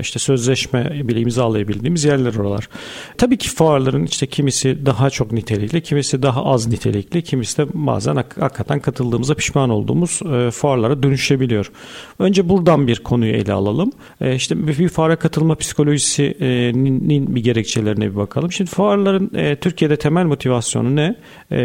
işte 0.00 0.18
sözleşme 0.18 1.08
bile 1.08 1.20
imzalayabildiğimiz 1.20 2.04
yerler 2.04 2.34
oralar. 2.34 2.68
Tabii 3.18 3.36
ki 3.36 3.48
fuarların 3.48 4.04
işte 4.04 4.26
kimisi 4.26 4.86
daha 4.86 5.10
çok 5.10 5.32
nitelikli, 5.32 5.82
kimisi 5.82 6.22
daha 6.22 6.44
az 6.44 6.66
nitelikli, 6.66 7.22
kimisi 7.22 7.58
de 7.58 7.66
bazen 7.74 8.16
hakikaten 8.16 8.80
katıldığımıza 8.80 9.34
pişman 9.34 9.70
olduğumuz 9.70 10.20
e, 10.32 10.50
fuarlara 10.50 11.02
dönüşebiliyor. 11.02 11.70
Önce 12.18 12.48
buradan 12.48 12.86
bir 12.86 12.96
konuyu 12.96 13.32
ele 13.32 13.52
alalım. 13.52 13.92
E, 14.20 14.34
işte 14.34 14.66
bir 14.66 14.88
fuara 14.88 15.16
katılma 15.16 15.54
psikolojisinin 15.54 17.34
bir 17.36 17.44
gerekçelerine 17.44 18.10
bir 18.10 18.16
bakalım. 18.16 18.52
Şimdi 18.52 18.70
fuarların 18.70 19.56
Türkiye'de 19.56 19.96
temel 19.96 20.24
motivasyonu 20.24 20.96
ne? 20.96 21.16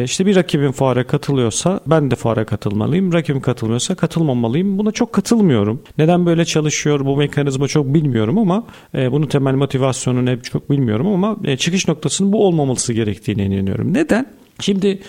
İşte 0.03 0.25
bir 0.25 0.35
rakibin 0.35 0.71
fuara 0.71 1.07
katılıyorsa 1.07 1.79
ben 1.87 2.11
de 2.11 2.15
fuara 2.15 2.45
katılmalıyım. 2.45 3.13
Rakibim 3.13 3.41
katılmıyorsa 3.41 3.95
katılmamalıyım. 3.95 4.77
Buna 4.77 4.91
çok 4.91 5.13
katılmıyorum. 5.13 5.81
Neden 5.97 6.25
böyle 6.25 6.45
çalışıyor? 6.45 7.05
Bu 7.05 7.17
mekanizma 7.17 7.67
çok 7.67 7.93
bilmiyorum 8.01 8.37
ama 8.37 8.63
e, 8.95 9.11
bunun 9.11 9.27
temel 9.27 9.53
motivasyonu 9.53 10.25
ne 10.25 10.39
çok 10.41 10.69
bilmiyorum 10.69 11.07
ama 11.07 11.37
e, 11.43 11.57
çıkış 11.57 11.87
noktasının 11.87 12.33
bu 12.33 12.45
olmaması 12.45 12.93
gerektiğine 12.93 13.45
inanıyorum. 13.45 13.93
Neden? 13.93 14.25
Şimdi 14.61 14.99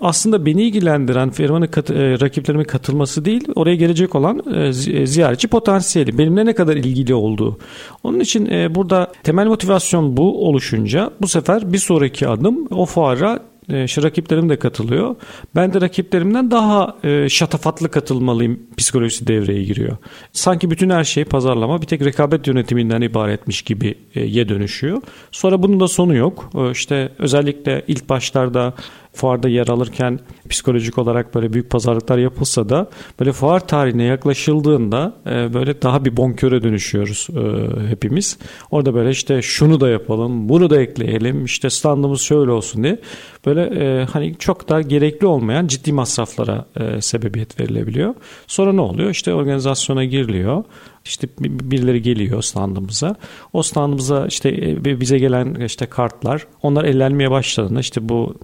aslında 0.00 0.46
beni 0.46 0.62
ilgilendiren 0.62 1.30
firmanın 1.30 1.66
kat, 1.66 1.90
e, 1.90 2.20
rakiplerimin 2.20 2.64
katılması 2.64 3.24
değil, 3.24 3.48
oraya 3.54 3.76
gelecek 3.76 4.14
olan 4.14 4.42
e, 4.54 4.66
e, 4.68 5.06
ziyaretçi 5.06 5.48
potansiyeli, 5.48 6.18
benimle 6.18 6.46
ne 6.46 6.54
kadar 6.54 6.76
ilgili 6.76 7.14
olduğu. 7.14 7.58
Onun 8.02 8.20
için 8.20 8.46
e, 8.46 8.74
burada 8.74 9.12
temel 9.22 9.46
motivasyon 9.46 10.16
bu 10.16 10.48
oluşunca 10.48 11.10
bu 11.20 11.28
sefer 11.28 11.72
bir 11.72 11.78
sonraki 11.78 12.28
adım 12.28 12.68
o 12.70 12.86
fuara 12.86 13.51
e, 13.72 14.02
rakiplerim 14.02 14.48
de 14.48 14.58
katılıyor. 14.58 15.16
Ben 15.56 15.72
de 15.72 15.80
rakiplerimden 15.80 16.50
daha 16.50 16.96
e, 17.04 17.28
şatafatlı 17.28 17.90
katılmalıyım 17.90 18.60
psikolojisi 18.76 19.26
devreye 19.26 19.62
giriyor. 19.62 19.96
Sanki 20.32 20.70
bütün 20.70 20.90
her 20.90 21.04
şey 21.04 21.24
pazarlama 21.24 21.82
bir 21.82 21.86
tek 21.86 22.04
rekabet 22.04 22.46
yönetiminden 22.46 23.00
ibaretmiş 23.00 23.62
gibi 23.62 23.94
e, 24.14 24.20
ye 24.20 24.48
dönüşüyor. 24.48 25.02
Sonra 25.30 25.62
bunun 25.62 25.80
da 25.80 25.88
sonu 25.88 26.16
yok. 26.16 26.50
E, 26.54 26.70
işte 26.70 27.12
özellikle 27.18 27.84
ilk 27.88 28.08
başlarda 28.08 28.74
fuarda 29.12 29.48
yer 29.48 29.68
alırken 29.68 30.20
psikolojik 30.48 30.98
olarak 30.98 31.34
böyle 31.34 31.52
büyük 31.52 31.70
pazarlıklar 31.70 32.18
yapılsa 32.18 32.68
da 32.68 32.90
böyle 33.20 33.32
fuar 33.32 33.66
tarihine 33.66 34.04
yaklaşıldığında 34.04 35.14
e, 35.26 35.54
böyle 35.54 35.82
daha 35.82 36.04
bir 36.04 36.16
bonköre 36.16 36.62
dönüşüyoruz 36.62 37.28
e, 37.30 37.86
hepimiz. 37.88 38.38
Orada 38.70 38.94
böyle 38.94 39.10
işte 39.10 39.42
şunu 39.42 39.80
da 39.80 39.88
yapalım, 39.88 40.48
bunu 40.48 40.70
da 40.70 40.80
ekleyelim, 40.80 41.44
işte 41.44 41.70
standımız 41.70 42.20
şöyle 42.20 42.50
olsun 42.50 42.82
diye 42.82 42.98
böyle 43.46 43.62
e, 43.62 44.04
hani 44.04 44.36
çok 44.38 44.68
da 44.68 44.80
gerekli 44.80 45.26
olmayan 45.26 45.66
ciddi 45.66 45.92
masraflara 45.92 46.64
e, 46.80 47.00
sebebiyet 47.00 47.60
verilebiliyor. 47.60 48.14
Sonra 48.46 48.72
ne 48.72 48.80
oluyor? 48.80 49.10
İşte 49.10 49.34
organizasyona 49.34 50.04
giriliyor. 50.04 50.64
İşte 51.04 51.28
birileri 51.40 52.02
geliyor 52.02 52.42
standımıza. 52.42 53.16
O 53.52 53.62
standımıza 53.62 54.26
işte 54.26 54.48
e, 54.48 55.00
bize 55.00 55.18
gelen 55.18 55.54
işte 55.54 55.86
kartlar 55.86 56.46
onlar 56.62 56.84
ellenmeye 56.84 57.30
başladığında 57.30 57.80
işte 57.80 58.08
bu 58.08 58.34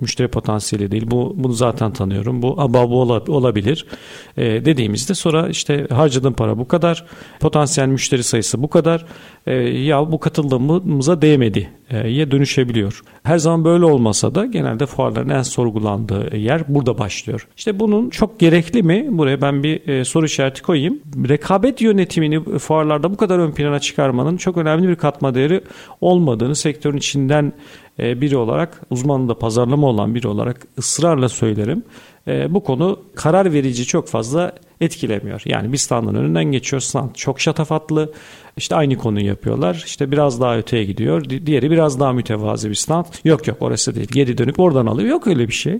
müşteri 0.00 0.28
potansiyeli 0.28 0.90
değil. 0.90 1.10
Bu 1.10 1.34
bunu 1.36 1.52
zaten 1.52 1.92
tanıyorum. 1.92 2.42
Bu 2.42 2.60
aba 2.60 2.90
bu 2.90 3.00
olabilir. 3.28 3.86
E, 4.36 4.64
dediğimizde 4.64 5.14
sonra 5.14 5.48
işte 5.48 5.86
harcadığım 5.90 6.34
para 6.34 6.58
bu 6.58 6.68
kadar. 6.68 7.04
Potansiyel 7.40 7.88
müşteri 7.88 8.22
sayısı 8.22 8.62
bu 8.62 8.70
kadar. 8.70 9.06
E, 9.46 9.54
ya 9.54 10.12
bu 10.12 10.20
katıldığımıza 10.20 11.22
değmedi 11.22 11.70
e, 11.90 12.08
ye 12.08 12.30
dönüşebiliyor. 12.30 13.02
Her 13.22 13.38
zaman 13.38 13.64
böyle 13.64 13.84
olmasa 13.84 14.34
da 14.34 14.46
genelde 14.46 14.86
fuarların 14.86 15.28
en 15.28 15.42
sorgulandığı 15.42 16.36
yer 16.36 16.62
burada 16.68 16.98
başlıyor. 16.98 17.48
İşte 17.56 17.80
bunun 17.80 18.10
çok 18.10 18.40
gerekli 18.40 18.82
mi? 18.82 19.06
Buraya 19.10 19.40
ben 19.40 19.62
bir 19.62 19.88
e, 19.88 20.04
soru 20.04 20.26
işareti 20.26 20.62
koyayım. 20.62 21.00
Rekabet 21.28 21.80
yönetimini 22.04 22.58
fuarlarda 22.58 23.12
bu 23.12 23.16
kadar 23.16 23.38
ön 23.38 23.52
plana 23.52 23.80
çıkarmanın 23.80 24.36
çok 24.36 24.56
önemli 24.56 24.88
bir 24.88 24.96
katma 24.96 25.34
değeri 25.34 25.64
olmadığını 26.00 26.56
sektörün 26.56 26.96
içinden 26.96 27.52
e, 27.98 28.20
biri 28.20 28.36
olarak 28.36 28.80
uzmanında 28.90 29.38
pazarlama 29.38 29.86
olan 29.86 30.14
biri 30.14 30.28
olarak 30.28 30.66
ısrarla 30.78 31.28
söylerim. 31.28 31.82
Bu 32.48 32.64
konu 32.64 33.00
karar 33.14 33.52
verici 33.52 33.84
çok 33.84 34.08
fazla 34.08 34.52
etkilemiyor. 34.80 35.42
Yani 35.44 35.72
bir 35.72 35.76
standın 35.76 36.14
önünden 36.14 36.44
geçiyor. 36.44 36.80
Stand 36.80 37.14
çok 37.14 37.40
şatafatlı. 37.40 38.12
İşte 38.56 38.76
aynı 38.76 38.96
konuyu 38.96 39.26
yapıyorlar. 39.26 39.82
İşte 39.86 40.10
biraz 40.10 40.40
daha 40.40 40.58
öteye 40.58 40.84
gidiyor. 40.84 41.24
Diğeri 41.46 41.70
biraz 41.70 42.00
daha 42.00 42.12
mütevazi 42.12 42.70
bir 42.70 42.74
stand. 42.74 43.04
Yok 43.24 43.46
yok 43.46 43.56
orası 43.60 43.94
değil. 43.94 44.08
Geri 44.12 44.38
dönüp 44.38 44.60
oradan 44.60 44.86
alıyor. 44.86 45.08
Yok 45.08 45.26
öyle 45.26 45.48
bir 45.48 45.52
şey. 45.52 45.78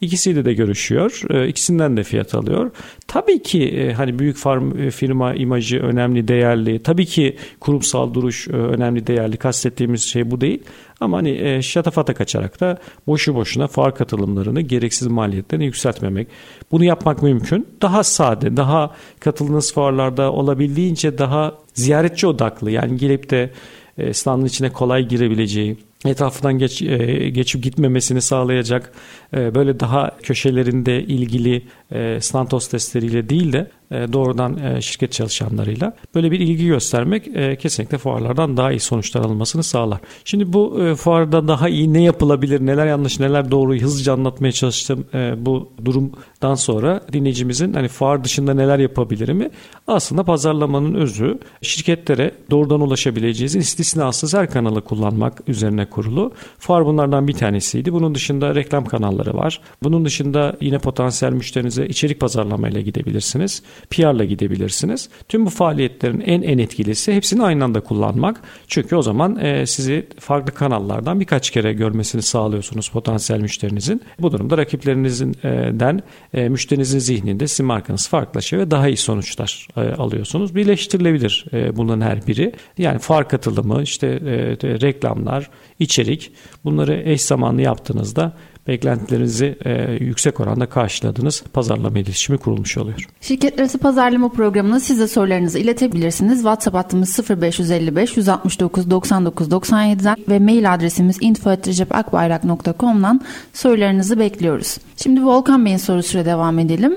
İkisiyle 0.00 0.44
de 0.44 0.54
görüşüyor. 0.54 1.22
Ee, 1.30 1.48
ikisinden 1.48 1.96
de 1.96 2.02
fiyat 2.02 2.34
alıyor. 2.34 2.70
Tabii 3.06 3.42
ki 3.42 3.68
e, 3.68 3.92
hani 3.92 4.18
büyük 4.18 4.36
farm, 4.36 4.78
e, 4.78 4.90
firma 4.90 5.34
imajı 5.34 5.78
önemli, 5.78 6.28
değerli. 6.28 6.82
Tabii 6.82 7.06
ki 7.06 7.36
kurumsal 7.60 8.14
duruş 8.14 8.48
e, 8.48 8.52
önemli, 8.52 9.06
değerli. 9.06 9.36
Kastettiğimiz 9.36 10.02
şey 10.02 10.30
bu 10.30 10.40
değil. 10.40 10.62
Ama 11.00 11.16
hani 11.16 11.62
şatafata 11.62 12.14
kaçarak 12.14 12.60
da 12.60 12.78
boşu 13.06 13.34
boşuna 13.34 13.66
fuar 13.66 13.94
katılımlarını 13.94 14.60
gereksiz 14.60 15.08
maliyetlerini 15.08 15.64
yükseltmemek. 15.64 16.28
Bunu 16.70 16.84
yapmak 16.84 17.22
mümkün. 17.22 17.68
Daha 17.82 18.04
sade, 18.04 18.56
daha 18.56 18.94
katıldığınız 19.20 19.74
fuarlarda 19.74 20.32
olabildiğince 20.32 21.18
daha 21.18 21.65
ziyaretçi 21.76 22.26
odaklı. 22.26 22.70
Yani 22.70 22.96
gelip 22.96 23.30
de 23.30 23.50
e, 23.98 24.12
standın 24.12 24.46
içine 24.46 24.72
kolay 24.72 25.08
girebileceği, 25.08 25.76
etrafından 26.06 26.58
geç, 26.58 26.82
e, 26.82 26.96
geçip 27.28 27.62
gitmemesini 27.62 28.22
sağlayacak 28.22 28.92
böyle 29.36 29.80
daha 29.80 30.10
köşelerinde 30.22 31.02
ilgili 31.02 31.62
e, 31.92 32.20
stand 32.20 32.52
hostestleriyle 32.52 33.28
değil 33.28 33.52
de 33.52 33.70
e, 33.90 34.12
doğrudan 34.12 34.56
e, 34.56 34.80
şirket 34.80 35.12
çalışanlarıyla 35.12 35.96
böyle 36.14 36.30
bir 36.30 36.40
ilgi 36.40 36.66
göstermek 36.66 37.24
kesinlikle 37.60 37.98
fuarlardan 37.98 38.56
daha 38.56 38.72
iyi 38.72 38.80
sonuçlar 38.80 39.20
alınmasını 39.20 39.62
sağlar. 39.62 40.00
Şimdi 40.24 40.52
bu 40.52 40.94
fuarda 40.98 41.48
daha 41.48 41.68
iyi 41.68 41.92
ne 41.92 42.02
yapılabilir, 42.02 42.66
neler 42.66 42.86
yanlış, 42.86 43.20
neler 43.20 43.50
doğru 43.50 43.76
hızlıca 43.76 44.12
anlatmaya 44.12 44.52
çalıştım 44.52 45.06
bu 45.36 45.72
durumdan 45.84 46.54
sonra 46.54 47.00
dinleyicimizin 47.12 47.72
hani 47.72 47.88
fuar 47.88 48.24
dışında 48.24 48.54
neler 48.54 48.78
yapabilir 48.78 49.28
mi? 49.28 49.50
Aslında 49.86 50.24
pazarlamanın 50.24 50.94
özü 50.94 51.38
şirketlere 51.62 52.30
doğrudan 52.50 52.80
ulaşabileceğiniz 52.80 53.56
istisnasız 53.56 54.34
her 54.34 54.50
kanalı 54.50 54.80
kullanmak 54.80 55.42
üzerine 55.46 55.86
kurulu. 55.86 56.32
Fuar 56.58 56.86
bunlardan 56.86 57.28
bir 57.28 57.32
tanesiydi. 57.32 57.92
Bunun 57.92 58.14
dışında 58.14 58.54
reklam 58.54 58.84
kanalları 58.84 59.25
var. 59.34 59.60
Bunun 59.82 60.04
dışında 60.04 60.56
yine 60.60 60.78
potansiyel 60.78 61.32
müşterinize 61.32 61.86
içerik 61.86 62.20
pazarlamayla 62.20 62.80
gidebilirsiniz. 62.80 63.62
PR'la 63.90 64.24
gidebilirsiniz. 64.24 65.08
Tüm 65.28 65.46
bu 65.46 65.50
faaliyetlerin 65.50 66.20
en 66.20 66.42
en 66.42 66.58
etkilisi 66.58 67.12
hepsini 67.12 67.42
aynı 67.42 67.64
anda 67.64 67.80
kullanmak. 67.80 68.40
Çünkü 68.68 68.96
o 68.96 69.02
zaman 69.02 69.36
e, 69.36 69.66
sizi 69.66 70.06
farklı 70.20 70.54
kanallardan 70.54 71.20
birkaç 71.20 71.50
kere 71.50 71.72
görmesini 71.72 72.22
sağlıyorsunuz 72.22 72.88
potansiyel 72.88 73.40
müşterinizin. 73.40 74.02
Bu 74.18 74.32
durumda 74.32 74.58
rakiplerinizden 74.58 76.02
e, 76.34 76.48
müşterinizin 76.48 76.98
zihninde 76.98 77.46
sizin 77.48 77.66
markanız 77.66 78.08
farklılaşıyor 78.08 78.62
ve 78.62 78.70
daha 78.70 78.88
iyi 78.88 78.96
sonuçlar 78.96 79.68
e, 79.76 79.80
alıyorsunuz. 79.80 80.54
Birleştirilebilir 80.54 81.44
e, 81.52 81.76
bunların 81.76 82.00
her 82.00 82.26
biri. 82.26 82.52
Yani 82.78 82.98
fark 82.98 83.30
katılımı, 83.30 83.82
işte 83.82 84.06
e, 84.06 84.80
reklamlar, 84.80 85.50
içerik 85.78 86.32
bunları 86.64 87.02
eş 87.04 87.22
zamanlı 87.22 87.62
yaptığınızda 87.62 88.32
beklentilerinizi 88.68 89.58
e, 89.64 90.04
yüksek 90.04 90.40
oranda 90.40 90.66
karşıladınız. 90.66 91.44
Pazar 91.52 91.76
pazarlama 91.76 91.98
iletişimi 91.98 92.38
kurulmuş 92.38 92.78
oluyor. 92.78 93.08
Şirketler 93.20 93.68
pazarlama 93.68 94.28
programına 94.28 94.80
siz 94.80 95.00
de 95.00 95.08
sorularınızı 95.08 95.58
iletebilirsiniz. 95.58 96.38
WhatsApp 96.38 96.76
hattımız 96.76 97.30
0555 97.30 98.16
169 98.16 98.90
99 98.90 99.48
97'den 99.48 100.16
ve 100.28 100.38
mail 100.38 100.74
adresimiz 100.74 101.18
info.recepakbayrak.com'dan 101.20 103.20
sorularınızı 103.52 104.18
bekliyoruz. 104.18 104.78
Şimdi 104.96 105.24
Volkan 105.24 105.64
Bey'in 105.64 105.76
sorusuyla 105.76 106.26
devam 106.26 106.58
edelim. 106.58 106.96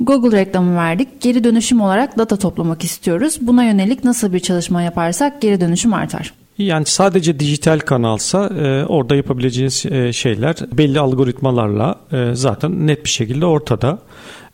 Google 0.00 0.38
reklamı 0.38 0.76
verdik. 0.76 1.20
Geri 1.20 1.44
dönüşüm 1.44 1.80
olarak 1.80 2.18
data 2.18 2.36
toplamak 2.36 2.84
istiyoruz. 2.84 3.38
Buna 3.40 3.64
yönelik 3.64 4.04
nasıl 4.04 4.32
bir 4.32 4.40
çalışma 4.40 4.82
yaparsak 4.82 5.40
geri 5.40 5.60
dönüşüm 5.60 5.94
artar? 5.94 6.45
Yani 6.58 6.84
sadece 6.84 7.40
dijital 7.40 7.78
kanalsa 7.78 8.46
e, 8.46 8.84
orada 8.84 9.16
yapabileceğiniz 9.16 9.86
e, 9.86 10.12
şeyler 10.12 10.56
belli 10.72 11.00
algoritmalarla 11.00 12.00
e, 12.12 12.30
zaten 12.34 12.86
net 12.86 13.04
bir 13.04 13.10
şekilde 13.10 13.46
ortada. 13.46 13.98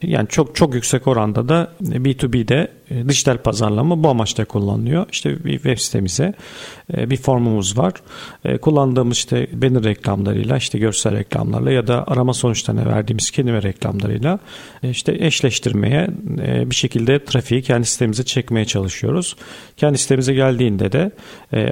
Yani 0.03 0.29
çok 0.29 0.57
çok 0.57 0.75
yüksek 0.75 1.07
oranda 1.07 1.49
da 1.49 1.73
B2B'de 1.83 2.55
e, 2.55 2.69
dijital 3.09 3.39
pazarlama 3.39 4.03
bu 4.03 4.09
amaçla 4.09 4.45
kullanılıyor. 4.45 5.07
İşte 5.13 5.45
bir 5.45 5.55
web 5.55 5.79
sitemize 5.79 6.35
e, 6.97 7.11
bir 7.11 7.17
formumuz 7.17 7.79
var. 7.79 7.93
E, 8.45 8.59
kullandığımız 8.59 9.17
işte 9.17 9.49
banner 9.53 9.85
reklamlarıyla, 9.85 10.57
işte 10.57 10.79
görsel 10.79 11.17
reklamlarla 11.17 11.71
ya 11.71 11.87
da 11.87 12.07
arama 12.07 12.35
sonuçlarına 12.35 12.87
verdiğimiz 12.87 13.31
kelime 13.31 13.63
reklamlarıyla 13.63 14.39
işte 14.83 15.17
eşleştirmeye 15.21 16.09
bir 16.71 16.75
şekilde 16.75 17.25
trafiği 17.25 17.63
kendi 17.63 17.87
sitemize 17.87 18.25
çekmeye 18.25 18.65
çalışıyoruz. 18.65 19.37
Kendi 19.77 19.99
sitemize 19.99 20.35
geldiğinde 20.35 20.93
de 20.93 21.11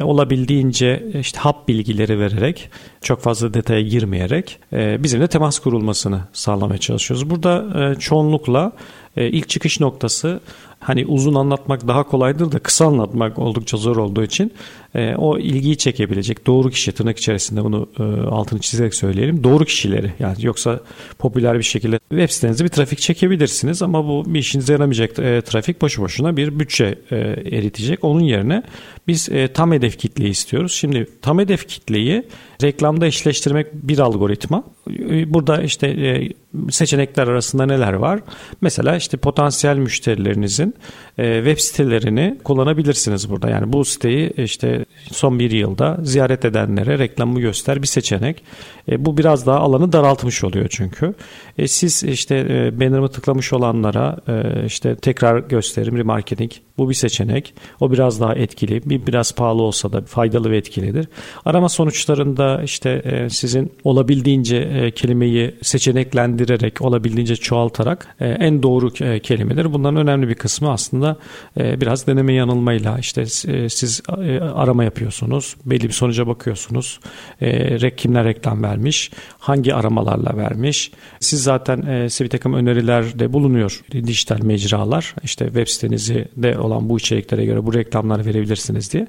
olabildiğince 0.02 1.06
işte 1.20 1.38
hap 1.38 1.68
bilgileri 1.68 2.20
vererek 2.20 2.70
çok 3.02 3.20
fazla 3.20 3.54
detaya 3.54 3.80
girmeyerek 3.80 4.58
bizimle 4.72 5.26
temas 5.26 5.58
kurulmasını 5.58 6.20
sağlamaya 6.32 6.78
çalışıyoruz. 6.78 7.30
Burada 7.30 7.94
çoğunlukla 7.98 8.72
ilk 9.16 9.48
çıkış 9.48 9.80
noktası 9.80 10.40
hani 10.80 11.06
uzun 11.06 11.34
anlatmak 11.34 11.88
daha 11.88 12.02
kolaydır 12.02 12.52
da 12.52 12.58
kısa 12.58 12.86
anlatmak 12.86 13.38
oldukça 13.38 13.76
zor 13.76 13.96
olduğu 13.96 14.22
için 14.22 14.52
e, 14.94 15.14
o 15.14 15.38
ilgiyi 15.38 15.76
çekebilecek 15.76 16.46
doğru 16.46 16.70
kişi 16.70 16.92
tırnak 16.92 17.18
içerisinde 17.18 17.64
bunu 17.64 17.88
e, 17.98 18.02
altını 18.20 18.60
çizerek 18.60 18.94
söyleyelim. 18.94 19.44
Doğru 19.44 19.64
kişileri 19.64 20.12
yani 20.18 20.36
yoksa 20.42 20.80
popüler 21.18 21.58
bir 21.58 21.62
şekilde 21.62 21.98
web 22.08 22.30
sitenize 22.30 22.64
bir 22.64 22.68
trafik 22.68 22.98
çekebilirsiniz 22.98 23.82
ama 23.82 24.08
bu 24.08 24.24
bir 24.26 24.38
işinize 24.38 24.72
yaramayacak 24.72 25.18
e, 25.18 25.42
trafik 25.42 25.80
boşu 25.80 26.02
boşuna 26.02 26.36
bir 26.36 26.58
bütçe 26.58 26.98
e, 27.10 27.16
eritecek. 27.56 28.04
Onun 28.04 28.20
yerine 28.20 28.62
biz 29.08 29.28
e, 29.28 29.48
tam 29.48 29.72
hedef 29.72 29.98
kitleyi 29.98 30.30
istiyoruz. 30.30 30.72
Şimdi 30.72 31.06
tam 31.22 31.38
hedef 31.38 31.68
kitleyi 31.68 32.22
reklamda 32.62 33.06
eşleştirmek 33.06 33.66
bir 33.72 33.98
algoritma. 33.98 34.64
E, 34.90 35.34
burada 35.34 35.62
işte 35.62 35.86
e, 35.86 36.28
seçenekler 36.70 37.28
arasında 37.28 37.66
neler 37.66 37.92
var? 37.92 38.20
Mesela 38.60 38.96
işte 38.96 39.16
potansiyel 39.16 39.76
müşterilerinizin 39.76 40.74
e, 41.18 41.36
web 41.36 41.58
sitelerini 41.58 42.38
kullanabilirsiniz 42.44 43.30
burada. 43.30 43.50
Yani 43.50 43.72
bu 43.72 43.84
siteyi 43.84 44.30
işte 44.30 44.79
son 45.12 45.38
bir 45.38 45.50
yılda 45.50 45.98
ziyaret 46.02 46.44
edenlere 46.44 46.98
reklamı 46.98 47.40
göster 47.40 47.82
bir 47.82 47.86
seçenek. 47.86 48.42
E, 48.88 49.04
bu 49.04 49.16
biraz 49.16 49.46
daha 49.46 49.58
alanı 49.58 49.92
daraltmış 49.92 50.44
oluyor 50.44 50.66
çünkü. 50.70 51.14
E, 51.58 51.68
siz 51.68 52.02
işte 52.02 52.36
e, 52.36 52.80
banner'ımı 52.80 53.08
tıklamış 53.08 53.52
olanlara 53.52 54.16
e, 54.28 54.66
işte 54.66 54.96
tekrar 54.96 55.38
gösterim, 55.38 55.96
remarketing 55.98 56.52
bu 56.78 56.88
bir 56.88 56.94
seçenek. 56.94 57.54
O 57.80 57.92
biraz 57.92 58.20
daha 58.20 58.34
etkili. 58.34 58.82
Bir 58.90 59.06
biraz 59.06 59.32
pahalı 59.32 59.62
olsa 59.62 59.92
da 59.92 60.00
faydalı 60.02 60.50
ve 60.50 60.56
etkilidir. 60.56 61.08
Arama 61.44 61.68
sonuçlarında 61.68 62.62
işte 62.62 62.90
e, 62.90 63.30
sizin 63.30 63.72
olabildiğince 63.84 64.56
e, 64.56 64.90
kelimeyi 64.90 65.54
seçeneklendirerek, 65.62 66.82
olabildiğince 66.82 67.36
çoğaltarak 67.36 68.16
e, 68.20 68.28
en 68.28 68.62
doğru 68.62 69.04
e, 69.04 69.20
kelimeleri. 69.20 69.72
Bunların 69.72 69.96
önemli 69.96 70.28
bir 70.28 70.34
kısmı 70.34 70.70
aslında 70.70 71.16
e, 71.58 71.80
biraz 71.80 72.06
deneme 72.06 72.32
yanılmayla 72.32 72.98
işte 72.98 73.22
e, 73.22 73.68
siz 73.68 74.02
e, 74.22 74.40
arama 74.70 74.84
yapıyorsunuz. 74.84 75.56
Belli 75.66 75.82
bir 75.82 75.92
sonuca 75.92 76.26
bakıyorsunuz. 76.26 77.00
E, 77.40 77.96
kimler 77.96 78.24
reklam 78.24 78.62
vermiş, 78.62 79.10
hangi 79.38 79.74
aramalarla 79.74 80.36
vermiş. 80.36 80.92
Siz 81.20 81.42
zaten 81.42 81.82
e, 81.82 82.10
size 82.10 82.24
bir 82.24 82.30
takım 82.30 82.54
önerilerde 82.54 83.32
bulunuyor 83.32 83.80
dijital 83.92 84.42
mecralar. 84.42 85.14
İşte 85.22 85.44
web 85.44 85.66
sitenizi 85.66 86.28
de 86.36 86.58
olan 86.58 86.88
bu 86.88 86.98
içeriklere 86.98 87.44
göre 87.44 87.66
bu 87.66 87.74
reklamları 87.74 88.24
verebilirsiniz 88.24 88.92
diye. 88.92 89.06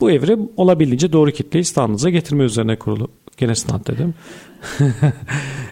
Bu 0.00 0.10
evre 0.10 0.36
olabildiğince 0.56 1.12
doğru 1.12 1.30
kitleyi 1.30 1.64
standınıza 1.64 2.10
getirme 2.10 2.44
üzerine 2.44 2.76
kurulu. 2.76 3.08
Gene 3.40 3.54
stand 3.54 3.86
dedim. 3.86 4.14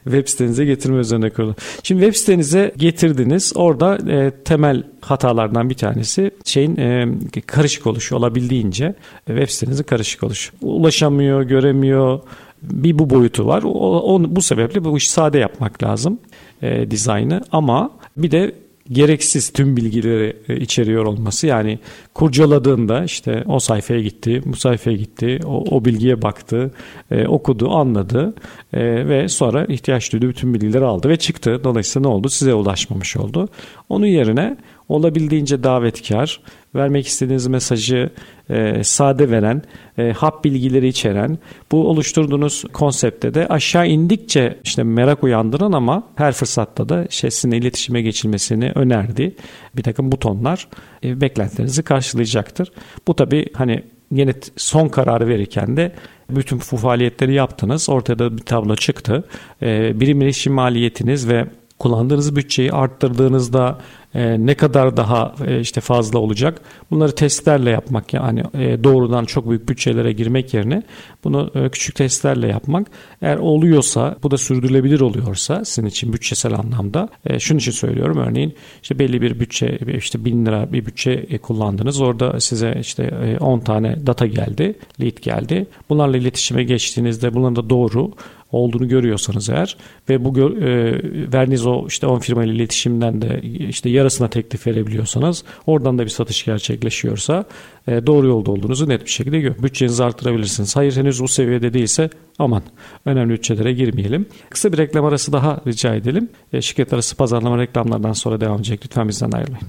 web 0.05 0.29
sitenize 0.29 0.65
getirme 0.65 0.99
üzerine 0.99 1.31
kurulu. 1.31 1.55
Şimdi 1.83 2.03
web 2.03 2.15
sitenize 2.15 2.73
getirdiniz. 2.77 3.53
Orada 3.55 3.99
e, 4.13 4.31
temel 4.31 4.83
hatalardan 5.01 5.71
bir 5.71 5.75
tanesi 5.75 6.31
şeyin 6.45 6.77
e, 6.77 7.09
karışık 7.47 7.87
oluşu 7.87 8.17
olabildiğince 8.17 8.95
e, 9.27 9.27
web 9.27 9.49
sitenizin 9.49 9.85
karışık 9.85 10.23
oluşu. 10.23 10.53
Ulaşamıyor, 10.63 11.43
göremiyor. 11.43 12.21
Bir 12.63 12.99
bu 12.99 13.11
boyutu 13.11 13.47
var. 13.47 13.63
O, 13.63 14.15
o, 14.15 14.23
bu 14.29 14.43
sebeple 14.43 14.85
bu 14.85 14.97
işi 14.97 15.11
sade 15.11 15.39
yapmak 15.39 15.83
lazım 15.83 16.19
e, 16.63 16.91
dizaynı 16.91 17.43
ama 17.53 17.91
bir 18.17 18.31
de 18.31 18.55
gereksiz 18.93 19.51
tüm 19.51 19.77
bilgileri 19.77 20.37
e, 20.49 20.57
içeriyor 20.57 21.05
olması 21.05 21.47
yani 21.47 21.79
kurcaladığında 22.15 23.05
işte 23.05 23.45
o 23.47 23.59
sayfaya 23.59 24.01
gitti, 24.01 24.43
bu 24.47 24.57
sayfaya 24.57 24.97
gitti, 24.97 25.41
o, 25.47 25.77
o 25.77 25.85
bilgiye 25.85 26.23
baktı, 26.23 26.71
e, 27.11 27.27
okudu, 27.27 27.71
anladı 27.71 28.35
e, 28.73 29.09
ve 29.09 29.29
sonra 29.29 29.65
ihtiyaç 29.65 30.13
duyduğu 30.13 30.29
bütün 30.29 30.55
bilgileri 30.55 30.85
aldı 30.85 31.09
ve 31.09 31.17
çıktı. 31.17 31.61
Dolayısıyla 31.65 32.09
ne 32.09 32.15
oldu? 32.15 32.29
Size 32.29 32.55
ulaşmamış 32.55 33.17
oldu. 33.17 33.49
Onun 33.89 34.07
yerine 34.07 34.57
olabildiğince 34.89 35.63
davetkar, 35.63 36.41
vermek 36.75 37.07
istediğiniz 37.07 37.47
mesajı 37.47 38.11
e, 38.51 38.85
sade 38.85 39.31
veren, 39.31 39.63
e, 39.99 40.13
hap 40.13 40.45
bilgileri 40.45 40.89
içeren, 40.89 41.39
bu 41.73 41.89
oluşturduğunuz 41.89 42.65
konsepte 42.73 43.35
de 43.35 43.47
aşağı 43.49 43.89
indikçe 43.89 44.59
işte 44.65 44.83
merak 44.83 45.25
uyandıran 45.25 45.73
ama 45.73 46.03
her 46.17 46.33
fırsatta 46.33 46.89
da 46.89 47.07
sizinle 47.11 47.57
iletişime 47.57 48.03
geçilmesini 48.03 48.73
önerdi. 48.75 49.35
Bir 49.77 49.83
takım 49.83 50.13
butonlar 50.13 50.69
e, 51.05 51.21
beklentilerinizi 51.21 51.83
karşılayacaktır. 51.83 52.73
Bu 53.07 53.17
tabi 53.17 53.47
hani 53.55 53.83
yine 54.13 54.35
son 54.57 54.89
kararı 54.89 55.29
verirken 55.29 55.77
de 55.77 55.93
bütün 56.31 56.61
bu 56.73 56.77
faaliyetleri 56.77 57.35
yaptınız. 57.35 57.89
Ortada 57.89 58.37
bir 58.37 58.43
tablo 58.43 58.77
çıktı. 58.77 59.25
E, 59.63 60.01
birim 60.01 60.23
iletişim 60.23 60.53
maliyetiniz 60.53 61.29
ve 61.29 61.47
kullandığınız 61.79 62.37
bütçeyi 62.37 62.73
arttırdığınızda 62.73 63.79
e, 64.15 64.47
ne 64.47 64.55
kadar 64.55 64.97
daha 64.97 65.35
e, 65.47 65.61
işte 65.61 65.81
fazla 65.81 66.19
olacak? 66.19 66.61
Bunları 66.91 67.15
testlerle 67.15 67.71
yapmak 67.71 68.15
yani 68.15 68.43
e, 68.55 68.85
doğrudan 68.85 69.25
çok 69.25 69.49
büyük 69.49 69.69
bütçelere 69.69 70.13
girmek 70.13 70.55
yerine 70.55 70.83
bunu 71.25 71.51
e, 71.55 71.69
küçük 71.69 71.95
testlerle 71.95 72.49
yapmak. 72.49 72.87
Eğer 73.23 73.37
oluyorsa 73.37 74.17
bu 74.23 74.31
da 74.31 74.39
sürdürülebilir 74.39 75.01
oluyorsa 75.01 75.65
sizin 75.65 75.89
için 75.89 76.13
bütçesel 76.13 76.55
anlamda 76.55 77.09
e, 77.27 77.39
şunun 77.39 77.59
için 77.59 77.73
söylüyorum. 77.73 78.19
Örneğin 78.19 78.55
işte 78.83 78.99
belli 78.99 79.23
bir 79.23 79.41
bütçe 79.41 79.79
işte 79.97 80.25
bin 80.25 80.47
lira 80.47 80.73
bir 80.73 80.87
bütçe 80.87 81.11
e, 81.11 81.39
kullandınız. 81.39 82.01
Orada 82.01 82.41
size 82.41 82.77
işte 82.81 83.03
e, 83.03 83.39
10 83.39 83.61
tane 83.61 84.07
data 84.07 84.27
geldi 84.27 84.75
lead 85.01 85.23
geldi. 85.23 85.67
Bunlarla 85.89 86.17
iletişime 86.17 86.65
geçtiğinizde 86.65 87.35
bunların 87.35 87.57
da 87.57 87.71
doğru 87.71 88.13
olduğunu 88.53 88.89
görüyorsanız 88.89 89.49
eğer 89.49 89.77
ve 90.09 90.25
bu 90.25 90.35
gör, 90.35 90.57
e, 90.57 91.03
verdiğiniz 91.33 91.67
o 91.67 91.85
işte 91.89 92.07
10 92.07 92.19
firmayla 92.19 92.55
iletişimden 92.55 93.23
de 93.23 93.41
işte 93.43 93.91
yarısına 93.91 94.29
teklif 94.29 94.67
verebiliyorsanız 94.67 95.45
oradan 95.67 95.99
da 95.99 96.05
bir 96.05 96.11
satış 96.11 96.45
gerçekleşiyorsa 96.45 97.45
e, 97.89 98.07
doğru 98.07 98.27
yolda 98.27 98.51
olduğunuzu 98.51 98.89
net 98.89 99.05
bir 99.05 99.11
şekilde 99.11 99.41
gör. 99.41 99.63
Bütçenizi 99.63 100.05
artırabilirsiniz. 100.05 100.77
Hayır 100.77 100.97
henüz 100.97 101.23
bu 101.23 101.29
seviyede 101.29 101.75
değilse 101.75 102.11
aman 102.39 102.63
önemli 103.05 103.33
bütçelere 103.33 103.73
girmeyelim. 103.73 104.27
Kısa 104.51 104.73
bir 104.73 104.79
reklam 104.79 105.05
arası 105.05 105.33
daha 105.33 105.61
rica 105.67 105.95
edelim. 105.95 106.29
E, 106.53 106.63
şirket 106.63 106.93
arası 106.93 107.17
pazarlama 107.17 107.59
reklamlardan 107.59 108.13
sonra 108.13 108.41
devam 108.41 108.57
edecek. 108.57 108.81
Lütfen 108.85 109.09
bizden 109.09 109.31
ayrılmayın. 109.31 109.69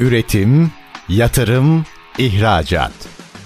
Üretim, 0.00 0.70
yatırım, 1.08 1.84
ihracat. 2.18 3.19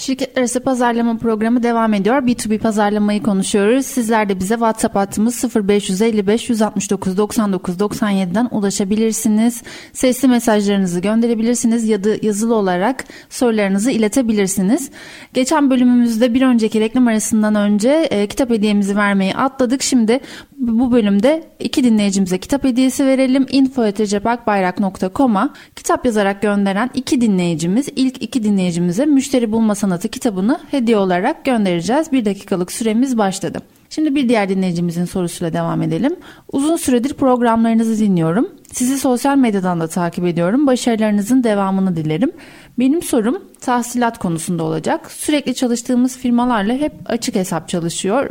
Şirketler 0.00 0.40
arası 0.40 0.60
pazarlama 0.60 1.16
programı 1.16 1.62
devam 1.62 1.94
ediyor. 1.94 2.16
B2B 2.16 2.58
pazarlamayı 2.58 3.22
konuşuyoruz. 3.22 3.86
Sizler 3.86 4.28
de 4.28 4.40
bize 4.40 4.54
WhatsApp 4.54 4.96
hattımız 4.96 5.44
0555 5.54 6.50
169 6.50 7.16
99 7.16 7.76
97'den 7.76 8.48
ulaşabilirsiniz. 8.50 9.62
Sesli 9.92 10.28
mesajlarınızı 10.28 11.00
gönderebilirsiniz 11.00 11.88
ya 11.88 12.04
da 12.04 12.08
yazılı 12.22 12.54
olarak 12.54 13.04
sorularınızı 13.30 13.90
iletebilirsiniz. 13.90 14.90
Geçen 15.34 15.70
bölümümüzde 15.70 16.34
bir 16.34 16.42
önceki 16.42 16.80
reklam 16.80 17.06
arasından 17.06 17.54
önce 17.54 17.90
e, 17.90 18.26
kitap 18.26 18.50
hediyemizi 18.50 18.96
vermeyi 18.96 19.34
atladık. 19.34 19.82
Şimdi 19.82 20.20
Bu 20.60 20.92
bölümde 20.92 21.42
iki 21.60 21.84
dinleyicimize 21.84 22.38
kitap 22.38 22.64
hediyesi 22.64 23.06
verelim. 23.06 23.46
info.recepakbayrak.com'a 23.50 25.54
kitap 25.76 26.06
yazarak 26.06 26.42
gönderen 26.42 26.90
iki 26.94 27.20
dinleyicimiz 27.20 27.88
ilk 27.96 28.22
iki 28.22 28.42
dinleyicimize 28.42 29.06
Müşteri 29.06 29.52
Bulma 29.52 29.74
Sanatı 29.74 30.08
kitabını 30.08 30.58
hediye 30.70 30.96
olarak 30.96 31.44
göndereceğiz. 31.44 32.12
Bir 32.12 32.24
dakikalık 32.24 32.72
süremiz 32.72 33.18
başladı. 33.18 33.62
Şimdi 33.90 34.14
bir 34.14 34.28
diğer 34.28 34.48
dinleyicimizin 34.48 35.04
sorusuyla 35.04 35.52
devam 35.52 35.82
edelim. 35.82 36.16
Uzun 36.52 36.76
süredir 36.76 37.14
programlarınızı 37.14 37.98
dinliyorum. 37.98 38.48
Sizi 38.72 38.98
sosyal 38.98 39.36
medyadan 39.36 39.80
da 39.80 39.88
takip 39.88 40.26
ediyorum. 40.26 40.66
Başarılarınızın 40.66 41.44
devamını 41.44 41.96
dilerim. 41.96 42.30
Benim 42.78 43.02
sorum 43.02 43.42
tahsilat 43.60 44.18
konusunda 44.18 44.62
olacak. 44.62 45.10
Sürekli 45.10 45.54
çalıştığımız 45.54 46.18
firmalarla 46.18 46.72
hep 46.72 46.92
açık 47.06 47.34
hesap 47.34 47.68
çalışıyor. 47.68 48.30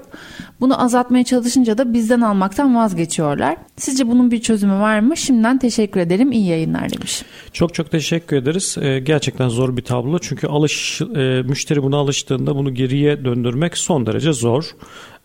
Bunu 0.59 0.83
azaltmaya 0.83 1.23
çalışınca 1.23 1.77
da 1.77 1.93
bizden 1.93 2.21
almaktan 2.21 2.75
vazgeçiyorlar. 2.75 3.57
Sizce 3.77 4.07
bunun 4.07 4.31
bir 4.31 4.41
çözümü 4.41 4.73
var 4.73 4.99
mı? 4.99 5.17
Şimdiden 5.17 5.57
teşekkür 5.57 5.99
ederim. 5.99 6.31
İyi 6.31 6.47
yayınlar 6.47 6.89
demiş. 6.89 7.23
Çok 7.53 7.73
çok 7.73 7.91
teşekkür 7.91 8.37
ederiz. 8.37 8.77
Ee, 8.81 8.99
gerçekten 8.99 9.49
zor 9.49 9.77
bir 9.77 9.81
tablo. 9.81 10.19
Çünkü 10.19 10.47
alış 10.47 11.01
e, 11.01 11.41
müşteri 11.41 11.83
buna 11.83 11.97
alıştığında 11.97 12.55
bunu 12.55 12.73
geriye 12.73 13.25
döndürmek 13.25 13.77
son 13.77 14.05
derece 14.05 14.33
zor. 14.33 14.63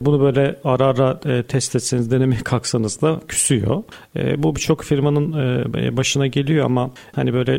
Bunu 0.01 0.21
böyle 0.21 0.61
ara 0.65 0.87
ara 0.87 1.21
e, 1.25 1.43
test 1.43 1.77
etseniz 1.77 2.11
denemeye 2.11 2.41
kalksanız 2.41 3.01
da 3.03 3.21
küsüyor. 3.29 3.83
E, 4.17 4.43
bu 4.43 4.57
birçok 4.57 4.85
firmanın 4.85 5.35
başına 5.97 6.27
geliyor 6.27 6.65
ama 6.67 6.91
hani 7.13 7.35
böyle 7.35 7.57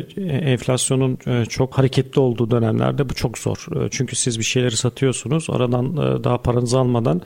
enflasyonun 0.52 1.18
çok 1.48 1.78
hareketli 1.78 2.20
olduğu 2.20 2.35
dönemlerde 2.38 3.08
bu 3.08 3.14
çok 3.14 3.38
zor. 3.38 3.66
E, 3.76 3.88
çünkü 3.90 4.16
siz 4.16 4.38
bir 4.38 4.44
şeyleri 4.44 4.76
satıyorsunuz. 4.76 5.46
Aradan 5.50 5.92
e, 5.92 6.24
daha 6.24 6.38
paranızı 6.42 6.78
almadan 6.78 7.22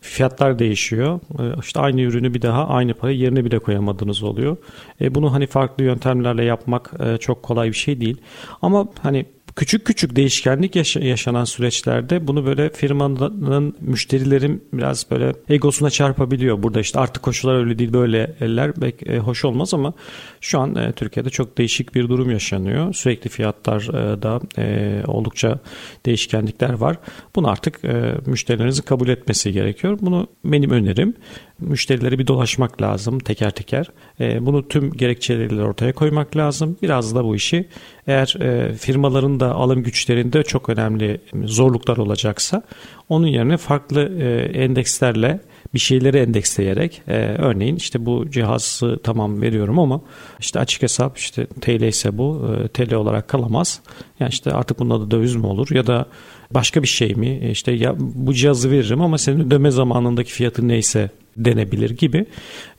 fiyatlar 0.00 0.58
değişiyor. 0.58 1.20
E, 1.38 1.60
işte 1.60 1.80
aynı 1.80 2.00
ürünü 2.00 2.34
bir 2.34 2.42
daha 2.42 2.68
aynı 2.68 2.94
parayı 2.94 3.18
yerine 3.18 3.44
bile 3.44 3.58
koyamadığınız 3.58 4.22
oluyor. 4.22 4.56
E, 5.00 5.14
bunu 5.14 5.32
hani 5.32 5.46
farklı 5.46 5.84
yöntemlerle 5.84 6.44
yapmak 6.44 6.92
e, 7.00 7.16
çok 7.16 7.42
kolay 7.42 7.68
bir 7.68 7.76
şey 7.76 8.00
değil. 8.00 8.16
Ama 8.62 8.88
hani 9.02 9.26
küçük 9.56 9.84
küçük 9.84 10.16
değişkenlik 10.16 10.76
yaşanan 10.96 11.44
süreçlerde 11.44 12.26
bunu 12.26 12.46
böyle 12.46 12.70
firmanın 12.70 13.76
müşterilerin 13.80 14.64
biraz 14.72 15.10
böyle 15.10 15.32
egosuna 15.48 15.90
çarpabiliyor. 15.90 16.62
Burada 16.62 16.80
işte 16.80 17.00
artık 17.00 17.22
koşullar 17.22 17.54
öyle 17.54 17.78
değil 17.78 17.92
böyle 17.92 18.36
eller 18.40 18.72
pek 18.72 19.06
e, 19.06 19.18
hoş 19.18 19.44
olmaz 19.44 19.74
ama 19.74 19.92
şu 20.40 20.60
an 20.60 20.74
e, 20.74 20.92
Türkiye'de 20.92 21.30
çok 21.30 21.58
değişik 21.58 21.94
bir 21.94 22.08
durum 22.08 22.30
yaşanıyor. 22.30 22.94
Sürekli 22.94 23.30
fiyatlarda 23.30 24.40
e, 24.58 25.02
oldukça 25.06 25.58
değişkenlikler 26.06 26.72
var. 26.72 26.96
Bunu 27.36 27.48
artık 27.48 27.80
müşterilerinizin 28.26 28.82
kabul 28.82 29.08
etmesi 29.08 29.52
gerekiyor. 29.52 29.98
Bunu 30.00 30.26
benim 30.44 30.70
önerim 30.70 31.14
müşterileri 31.60 32.18
bir 32.18 32.26
dolaşmak 32.26 32.82
lazım 32.82 33.18
teker 33.18 33.50
teker. 33.50 33.86
E, 34.20 34.46
bunu 34.46 34.68
tüm 34.68 34.92
gerekçeleri 34.92 35.62
ortaya 35.62 35.92
koymak 35.92 36.36
lazım. 36.36 36.76
Biraz 36.82 37.14
da 37.14 37.24
bu 37.24 37.36
işi 37.36 37.68
eğer 38.06 38.36
e, 38.40 38.74
firmaların 38.74 39.40
da 39.40 39.54
alım 39.54 39.82
güçlerinde 39.82 40.42
çok 40.42 40.68
önemli 40.68 41.20
zorluklar 41.44 41.96
olacaksa 41.96 42.62
onun 43.08 43.26
yerine 43.26 43.56
farklı 43.56 44.00
e, 44.22 44.58
endekslerle 44.62 45.40
bir 45.74 45.78
şeyleri 45.78 46.18
endeksleyerek 46.18 47.02
e, 47.08 47.16
örneğin 47.18 47.76
işte 47.76 48.06
bu 48.06 48.30
cihazı 48.30 48.98
tamam 49.02 49.42
veriyorum 49.42 49.78
ama 49.78 50.00
işte 50.40 50.60
açık 50.60 50.82
hesap 50.82 51.18
işte 51.18 51.46
TL 51.60 51.82
ise 51.82 52.18
bu 52.18 52.50
e, 52.64 52.68
TL 52.68 52.94
olarak 52.94 53.28
kalamaz. 53.28 53.80
Yani 54.20 54.30
işte 54.30 54.52
artık 54.52 54.78
bunun 54.78 54.90
adı 54.90 55.10
döviz 55.10 55.36
mi 55.36 55.46
olur 55.46 55.68
ya 55.70 55.86
da 55.86 56.06
başka 56.50 56.82
bir 56.82 56.88
şey 56.88 57.14
mi? 57.14 57.40
E, 57.42 57.50
işte 57.50 57.72
ya 57.72 57.94
bu 57.98 58.34
cihazı 58.34 58.70
veririm 58.70 59.00
ama 59.00 59.18
senin 59.18 59.40
ödeme 59.46 59.70
zamanındaki 59.70 60.32
fiyatı 60.32 60.68
neyse 60.68 61.10
denebilir 61.36 61.90
gibi. 61.90 62.26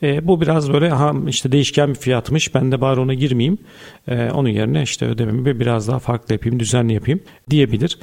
E, 0.04 0.28
bu 0.28 0.42
biraz 0.42 0.74
böyle 0.74 0.90
ha 0.90 1.14
işte 1.28 1.52
değişken 1.52 1.90
bir 1.90 1.96
fiyatmış 1.96 2.56
ben 2.56 2.72
de 2.72 2.82
bari 2.82 3.00
ona 3.00 3.14
girmeyeyim. 3.14 3.58
E, 4.08 4.30
onun 4.30 4.50
yerine 4.50 4.84
işte 4.84 5.06
ödememi 5.06 5.60
biraz 5.60 5.88
daha 5.88 6.00
farklı 6.00 6.34
yapayım, 6.34 6.60
düzenli 6.60 6.94
yapayım 6.94 7.20
diyebilir. 7.50 7.98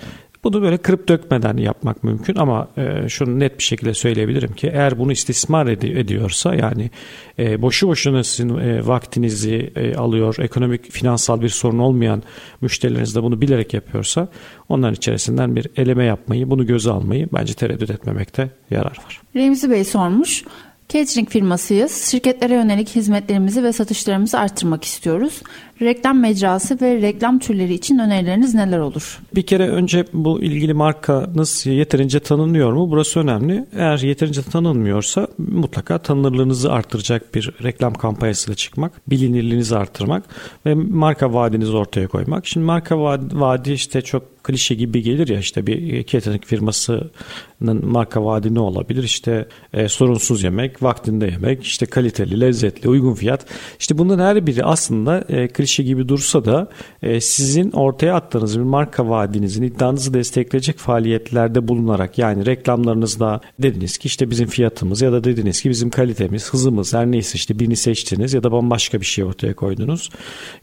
Bunu 0.44 0.62
böyle 0.62 0.76
kırıp 0.76 1.08
dökmeden 1.08 1.56
yapmak 1.56 2.04
mümkün 2.04 2.36
ama 2.36 2.68
e, 2.76 3.08
şunu 3.08 3.38
net 3.38 3.58
bir 3.58 3.62
şekilde 3.64 3.94
söyleyebilirim 3.94 4.52
ki 4.52 4.70
eğer 4.74 4.98
bunu 4.98 5.12
istismar 5.12 5.66
ed- 5.66 5.98
ediyorsa 5.98 6.54
yani 6.54 6.90
e, 7.38 7.62
boşu 7.62 7.88
boşuna 7.88 8.24
sizin 8.24 8.58
e, 8.58 8.86
vaktinizi 8.86 9.72
alıyor, 9.96 10.36
ekonomik 10.38 10.90
finansal 10.90 11.40
bir 11.40 11.48
sorun 11.48 11.78
olmayan 11.78 12.22
müşterileriniz 12.60 13.14
de 13.14 13.22
bunu 13.22 13.40
bilerek 13.40 13.74
yapıyorsa 13.74 14.28
onların 14.68 14.94
içerisinden 14.94 15.56
bir 15.56 15.66
eleme 15.76 16.04
yapmayı, 16.04 16.50
bunu 16.50 16.66
göze 16.66 16.90
almayı 16.90 17.28
bence 17.32 17.54
tereddüt 17.54 17.90
etmemekte 17.90 18.50
yarar 18.70 18.98
var. 19.06 19.20
Remzi 19.36 19.70
Bey 19.70 19.84
sormuş. 19.84 20.44
Catering 20.88 21.28
firmasıyız. 21.28 22.10
Şirketlere 22.10 22.54
yönelik 22.54 22.88
hizmetlerimizi 22.88 23.62
ve 23.62 23.72
satışlarımızı 23.72 24.38
arttırmak 24.38 24.84
istiyoruz. 24.84 25.42
Reklam 25.82 26.20
mecrası 26.20 26.78
ve 26.80 27.02
reklam 27.02 27.38
türleri 27.38 27.74
için 27.74 27.98
önerileriniz 27.98 28.54
neler 28.54 28.78
olur? 28.78 29.20
Bir 29.34 29.42
kere 29.42 29.68
önce 29.68 30.04
bu 30.12 30.42
ilgili 30.42 30.74
markanız 30.74 31.66
yeterince 31.66 32.20
tanınıyor 32.20 32.72
mu? 32.72 32.90
Burası 32.90 33.20
önemli. 33.20 33.66
Eğer 33.76 33.98
yeterince 33.98 34.42
tanınmıyorsa 34.42 35.28
mutlaka 35.38 35.98
tanınırlığınızı 35.98 36.72
arttıracak 36.72 37.34
bir 37.34 37.52
reklam 37.62 37.94
kampanyasıyla 37.94 38.54
çıkmak, 38.54 39.10
bilinirliğinizi 39.10 39.76
arttırmak 39.76 40.24
ve 40.66 40.74
marka 40.74 41.32
vaadinizi 41.32 41.76
ortaya 41.76 42.08
koymak. 42.08 42.46
Şimdi 42.46 42.66
marka 42.66 42.98
vaadi 43.32 43.72
işte 43.72 44.02
çok 44.02 44.38
klişe 44.48 44.74
gibi 44.74 45.02
gelir 45.02 45.28
ya 45.28 45.38
işte 45.38 45.66
bir 45.66 46.06
catering 46.06 46.44
firmasının 46.44 47.86
marka 47.86 48.24
vaadi 48.24 48.54
ne 48.54 48.60
olabilir? 48.60 49.02
İşte 49.02 49.48
e, 49.72 49.88
sorunsuz 49.88 50.42
yemek, 50.42 50.82
vaktinde 50.82 51.26
yemek, 51.26 51.64
işte 51.64 51.86
kaliteli, 51.86 52.40
lezzetli, 52.40 52.88
uygun 52.88 53.14
fiyat. 53.14 53.46
İşte 53.80 53.98
bunların 53.98 54.24
her 54.24 54.46
biri 54.46 54.64
aslında 54.64 55.24
e, 55.28 55.48
klişe 55.48 55.67
klişe 55.68 55.82
gibi 55.82 56.08
dursa 56.08 56.44
da 56.44 56.68
e, 57.02 57.20
sizin 57.20 57.70
ortaya 57.70 58.14
attığınız 58.14 58.58
bir 58.58 58.64
marka 58.64 59.08
vaadinizin 59.08 59.62
iddianızı 59.62 60.14
destekleyecek 60.14 60.78
faaliyetlerde 60.78 61.68
bulunarak 61.68 62.18
yani 62.18 62.46
reklamlarınızda 62.46 63.40
dediniz 63.58 63.98
ki 63.98 64.06
işte 64.06 64.30
bizim 64.30 64.48
fiyatımız 64.48 65.02
ya 65.02 65.12
da 65.12 65.24
dediniz 65.24 65.62
ki 65.62 65.70
bizim 65.70 65.90
kalitemiz, 65.90 66.52
hızımız 66.52 66.94
her 66.94 67.06
neyse 67.06 67.32
işte 67.34 67.58
birini 67.58 67.76
seçtiniz 67.76 68.34
ya 68.34 68.42
da 68.42 68.52
bambaşka 68.52 69.00
bir 69.00 69.06
şey 69.06 69.24
ortaya 69.24 69.54
koydunuz. 69.54 70.10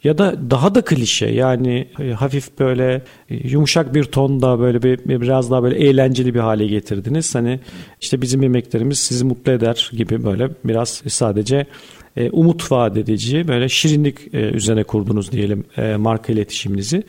Ya 0.04 0.18
da 0.18 0.36
daha 0.50 0.76
da 0.76 0.82
klişe 0.82 1.26
yani 1.26 1.88
e, 2.00 2.12
hafif 2.12 2.60
böyle 2.60 3.02
e, 3.30 3.36
yumuşak 3.48 3.94
bir 3.94 4.04
tonda 4.04 4.60
böyle 4.60 4.84
bir 4.84 5.22
biraz 5.22 5.52
daha 5.52 5.64
böyle 5.64 5.76
eğlenceli 5.76 6.34
bir 6.34 6.40
hale 6.40 6.68
getirdiniz. 6.68 7.36
Hani 7.36 7.60
işte 8.02 8.22
bizim 8.22 8.44
yemeklerimiz 8.44 9.00
sizi 9.00 9.26
mutlu 9.26 9.52
eder 9.52 9.92
gibi 9.94 10.24
böyle 10.24 10.50
biraz 10.64 11.04
sadece 11.08 11.66
e, 12.18 12.30
umut 12.30 12.72
vaat 12.72 12.98
edici 12.98 13.48
böyle 13.48 13.70
şirinlik 13.70 14.34
e, 14.34 14.38
üzerine 14.38 14.84
kurdunuz 14.84 15.32
diyelim 15.32 15.64
e, 15.78 15.96
marka 15.96 16.34
iletişiminizi. 16.34 17.04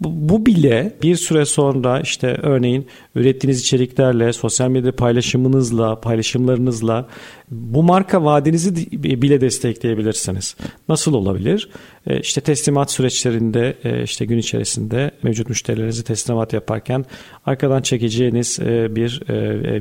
Bu 0.00 0.46
bile 0.46 0.92
bir 1.02 1.16
süre 1.16 1.44
sonra 1.44 2.00
işte 2.00 2.38
örneğin 2.42 2.86
ürettiğiniz 3.14 3.60
içeriklerle, 3.60 4.32
sosyal 4.32 4.68
medya 4.68 4.92
paylaşımınızla, 4.92 6.00
paylaşımlarınızla 6.00 7.08
bu 7.50 7.82
marka 7.82 8.24
vaadinizi 8.24 8.92
bile 9.22 9.40
destekleyebilirsiniz. 9.40 10.56
Nasıl 10.88 11.14
olabilir? 11.14 11.68
E, 12.06 12.20
işte 12.20 12.40
teslimat 12.40 12.90
süreçlerinde 12.90 13.76
e, 13.84 14.02
işte 14.02 14.24
gün 14.24 14.38
içerisinde 14.38 15.10
mevcut 15.22 15.48
müşterilerinizi 15.48 16.04
teslimat 16.04 16.52
yaparken 16.52 17.04
arkadan 17.46 17.82
çekeceğiniz 17.82 18.58
e, 18.60 18.96
bir 18.96 19.22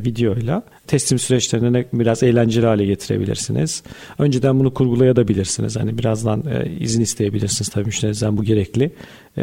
videoyla 0.06 0.64
teslim 0.88 1.20
süreçlerini 1.20 1.86
biraz 1.94 2.24
eğlenceli 2.24 2.66
hale 2.66 2.86
getirebilirsiniz. 2.86 3.84
Önceden 4.20 4.60
bunu 4.60 4.74
kurgulayabilirsiniz. 4.74 5.76
Hani 5.76 5.98
birazdan 5.98 6.44
izin 6.80 7.02
isteyebilirsiniz 7.02 7.70
tabii 7.70 7.86
müşterinizden 7.86 8.38
bu 8.38 8.44
gerekli. 8.44 8.92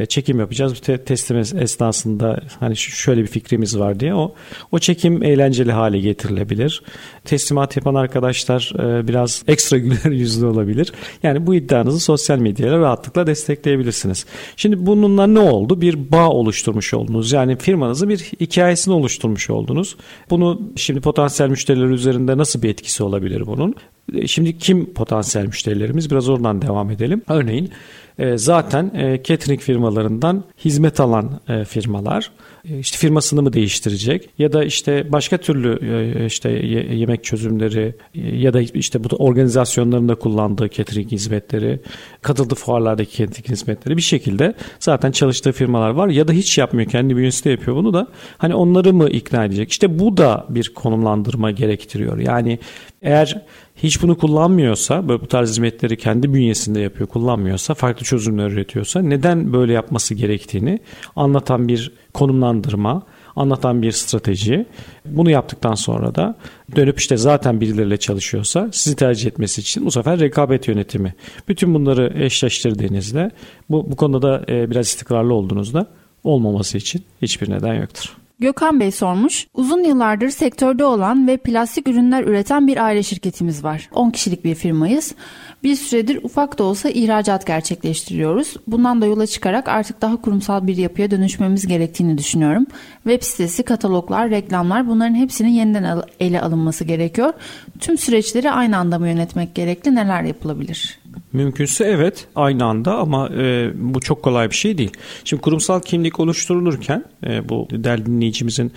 Çekim 0.09 0.39
yapacağız. 0.41 0.81
Teslim 1.07 1.39
esnasında 1.39 2.41
hani 2.61 2.77
şöyle 2.77 3.23
bir 3.23 3.27
fikrimiz 3.27 3.79
var 3.79 4.01
diye 4.01 4.15
o 4.15 4.35
o 4.73 4.79
çekim 4.79 5.23
eğlenceli 5.23 5.73
hale 5.73 5.99
getirilebilir. 5.99 6.83
Teslimat 7.25 7.77
yapan 7.77 7.95
arkadaşlar 7.95 8.73
biraz 9.09 9.43
ekstra 9.49 9.79
güler 9.79 10.11
yüzlü 10.11 10.47
olabilir. 10.47 10.93
Yani 11.23 11.47
bu 11.47 11.55
iddianızı 11.55 12.01
sosyal 12.01 12.39
medyayla 12.71 12.87
rahatlıkla 12.87 13.27
destekleyebilirsiniz. 13.27 14.27
Şimdi 14.57 14.87
bununla 14.87 15.27
ne 15.27 15.39
oldu? 15.39 15.81
Bir 15.81 16.13
bağ 16.13 16.29
oluşturmuş 16.29 16.95
oldunuz. 16.95 17.33
Yani 17.33 17.57
firmanızın 17.57 18.09
bir 18.09 18.19
hikayesini 18.19 18.95
oluşturmuş 18.95 19.51
oldunuz. 19.51 19.97
Bunu 20.31 20.61
şimdi 20.77 21.01
potansiyel 21.01 21.51
müşteriler 21.51 21.89
üzerinde 21.89 22.37
nasıl 22.37 22.63
bir 22.63 22.69
etkisi 22.69 23.03
olabilir 23.03 23.47
bunun? 23.47 23.75
E, 24.15 24.27
şimdi 24.27 24.59
kim 24.59 24.95
potansiyel 24.95 25.47
müşterilerimiz? 25.47 26.11
Biraz 26.11 26.29
oradan 26.29 26.63
devam 26.63 26.91
edelim. 26.91 27.23
Örneğin 27.29 27.71
e, 28.19 28.39
zaten 28.39 28.95
e, 28.95 29.23
catering 29.25 29.61
firmalarından 29.61 30.45
hizmet 30.65 31.01
alan 31.01 31.41
firmalar 31.69 32.31
işte 32.65 32.99
firmasını 32.99 33.43
mı 33.43 33.53
değiştirecek 33.53 34.31
ya 34.39 34.53
da 34.53 34.65
işte 34.65 35.13
başka 35.13 35.39
türlü 35.39 35.79
e, 36.23 36.27
işte 36.27 36.51
yemek 36.95 37.25
çözümleri 37.25 37.95
ya 38.15 38.53
da 38.53 38.61
işte 38.61 39.05
bu 39.05 39.09
organizasyonlarında 39.17 40.15
kullandığı 40.15 40.69
catering 40.69 41.13
hizmetleri, 41.13 41.81
katıldığı 42.23 42.55
fuarlardaki 42.55 43.17
catering 43.17 43.49
hizmetleri 43.49 43.97
bir 43.97 44.03
şekilde 44.03 44.55
zaten 44.81 45.11
çalıştığı 45.11 45.53
firmalar 45.53 45.91
var 45.91 46.09
ya 46.09 46.29
da 46.29 46.33
hiç 46.33 46.59
yapmıyor 46.59 46.91
kendi 46.91 47.17
bünyesinde 47.17 47.51
yapıyor 47.51 47.77
bunu 47.77 47.95
da 47.95 48.07
hani 48.39 48.55
onları 48.55 48.95
mı 48.95 49.09
ikna 49.09 49.45
edecek? 49.45 49.71
İşte 49.71 49.99
bu 49.99 50.17
da 50.17 50.47
bir 50.49 50.75
konumlandırma 50.75 51.51
gerektiriyor. 51.51 52.19
Yani 52.19 52.59
eğer 53.03 53.43
hiç 53.83 54.03
bunu 54.03 54.19
kullanmıyorsa, 54.19 55.09
böyle 55.09 55.23
bu 55.23 55.27
tarz 55.27 55.51
hizmetleri 55.51 55.97
kendi 55.97 56.35
bünyesinde 56.35 56.81
yapıyor, 56.81 57.09
kullanmıyorsa, 57.09 57.75
farklı 57.75 58.05
çözümler 58.05 58.51
üretiyorsa 58.51 59.03
neden 59.03 59.53
böyle 59.53 59.73
yapması 59.73 60.15
gerektiğini 60.15 60.81
anlatan 61.17 61.69
bir 61.69 61.93
konumlandırma, 62.15 63.03
anlatan 63.37 63.83
bir 63.83 63.93
strateji. 63.93 64.67
Bunu 65.05 65.31
yaptıktan 65.31 65.75
sonra 65.75 66.15
da 66.15 66.37
dönüp 66.77 66.99
işte 66.99 67.17
zaten 67.17 67.61
birileriyle 67.61 67.97
çalışıyorsa 67.97 68.69
sizi 68.73 68.97
tercih 68.97 69.29
etmesi 69.29 69.61
için 69.61 69.87
bu 69.87 69.91
sefer 69.91 70.21
rekabet 70.21 70.69
yönetimi. 70.69 71.15
Bütün 71.49 71.75
bunları 71.75 72.13
eşleştirdiğinizde 72.17 73.31
bu, 73.71 73.91
bu 73.91 73.97
konuda 73.97 74.23
da 74.23 74.53
e, 74.53 74.71
biraz 74.71 74.87
istikrarlı 74.87 75.35
olduğunuzda 75.35 75.87
olmaması 76.25 76.79
için 76.79 77.05
hiçbir 77.23 77.51
neden 77.51 77.75
yoktur. 77.75 78.17
Gökhan 78.41 78.81
Bey 78.81 78.91
sormuş. 78.91 79.47
Uzun 79.55 79.85
yıllardır 79.85 80.29
sektörde 80.29 80.85
olan 80.85 81.27
ve 81.27 81.37
plastik 81.37 81.89
ürünler 81.89 82.25
üreten 82.25 82.67
bir 82.67 82.85
aile 82.85 83.03
şirketimiz 83.03 83.65
var. 83.65 83.91
10 83.95 84.11
kişilik 84.11 84.45
bir 84.45 84.55
firmayız. 84.55 85.15
Bir 85.63 85.77
süredir 85.77 86.21
ufak 86.23 86.59
da 86.59 86.65
olsa 86.65 86.91
ihracat 86.91 87.47
gerçekleştiriyoruz. 87.47 88.55
Bundan 88.67 89.03
da 89.03 89.07
yola 89.07 89.27
çıkarak 89.27 89.69
artık 89.69 90.03
daha 90.03 90.17
kurumsal 90.17 90.67
bir 90.67 90.77
yapıya 90.77 91.11
dönüşmemiz 91.11 91.67
gerektiğini 91.67 92.19
düşünüyorum. 92.19 92.67
Web 93.05 93.23
sitesi, 93.23 93.63
kataloglar, 93.63 94.31
reklamlar 94.31 94.89
bunların 94.89 95.15
hepsinin 95.15 95.49
yeniden 95.49 96.03
ele 96.21 96.41
alınması 96.41 96.85
gerekiyor. 96.85 97.33
Tüm 97.81 97.99
süreçleri 97.99 98.51
aynı 98.51 98.77
anda 98.77 98.99
mı 98.99 99.09
yönetmek 99.09 99.55
gerekli? 99.55 99.95
Neler 99.95 100.23
yapılabilir? 100.23 101.00
Mümkünse 101.33 101.85
evet 101.85 102.27
aynı 102.35 102.65
anda 102.65 102.97
ama 102.97 103.29
e, 103.29 103.71
bu 103.75 104.01
çok 104.01 104.23
kolay 104.23 104.51
bir 104.51 104.55
şey 104.55 104.79
değil. 104.79 104.93
Şimdi 105.25 105.43
kurumsal 105.43 105.81
kimlik 105.81 106.21
oluşturulurken 106.21 107.05
e, 107.27 107.49
bu 107.49 107.69
değerli 107.71 108.07
dinleyicimizin 108.07 108.73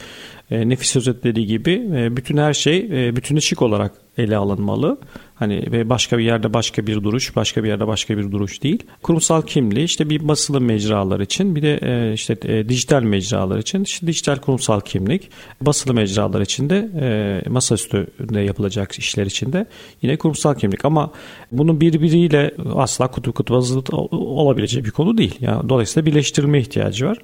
e, 0.52 0.70
nefis 0.70 0.96
özetlediği 0.96 1.46
gibi 1.48 1.72
e, 1.96 2.18
bütün 2.18 2.38
her 2.38 2.54
şey 2.54 2.78
e, 2.78 3.16
bütünleşik 3.16 3.62
olarak 3.62 4.03
ele 4.18 4.38
alınmalı. 4.38 4.98
Hani 5.36 5.72
ve 5.72 5.90
başka 5.90 6.18
bir 6.18 6.24
yerde 6.24 6.54
başka 6.54 6.88
bir 6.88 7.04
duruş, 7.04 7.36
başka 7.36 7.64
bir 7.64 7.70
yerde 7.70 7.88
başka 7.88 8.18
bir 8.18 8.32
duruş 8.32 8.64
değil. 8.64 8.84
Kurumsal 9.02 9.42
kimliği 9.42 9.84
işte 9.84 10.10
bir 10.10 10.28
basılı 10.28 10.62
mecralar 10.62 11.20
için 11.20 11.56
bir 11.56 11.62
de 11.62 11.80
e, 11.82 12.14
işte 12.14 12.38
e, 12.44 12.70
dijital 12.70 13.04
mecralar 13.04 13.58
için 13.58 13.84
işte 13.84 14.08
dijital 14.08 14.36
kurumsal 14.36 14.80
kimlik, 14.80 15.30
basılı 15.62 15.94
mecralar 15.94 16.42
için 16.42 16.70
de 16.70 16.90
e, 17.02 17.50
masaüstünde 17.50 18.40
yapılacak 18.40 18.92
işler 18.92 19.26
için 19.26 19.54
de 19.54 19.66
yine 20.02 20.18
kurumsal 20.18 20.56
kimlik 20.56 20.86
ama 20.86 21.12
bunun 21.52 21.82
birbiriyle 21.82 22.54
asla 22.76 23.08
kutu 23.08 23.34
kutu 23.34 23.54
bazı 23.54 23.80
olabileceği 24.12 24.86
bir 24.86 24.92
konu 24.92 25.18
değil. 25.18 25.36
Yani 25.40 25.70
dolayısıyla 25.70 26.06
birleştirilme 26.06 26.60
ihtiyacı 26.60 27.06
var. 27.06 27.18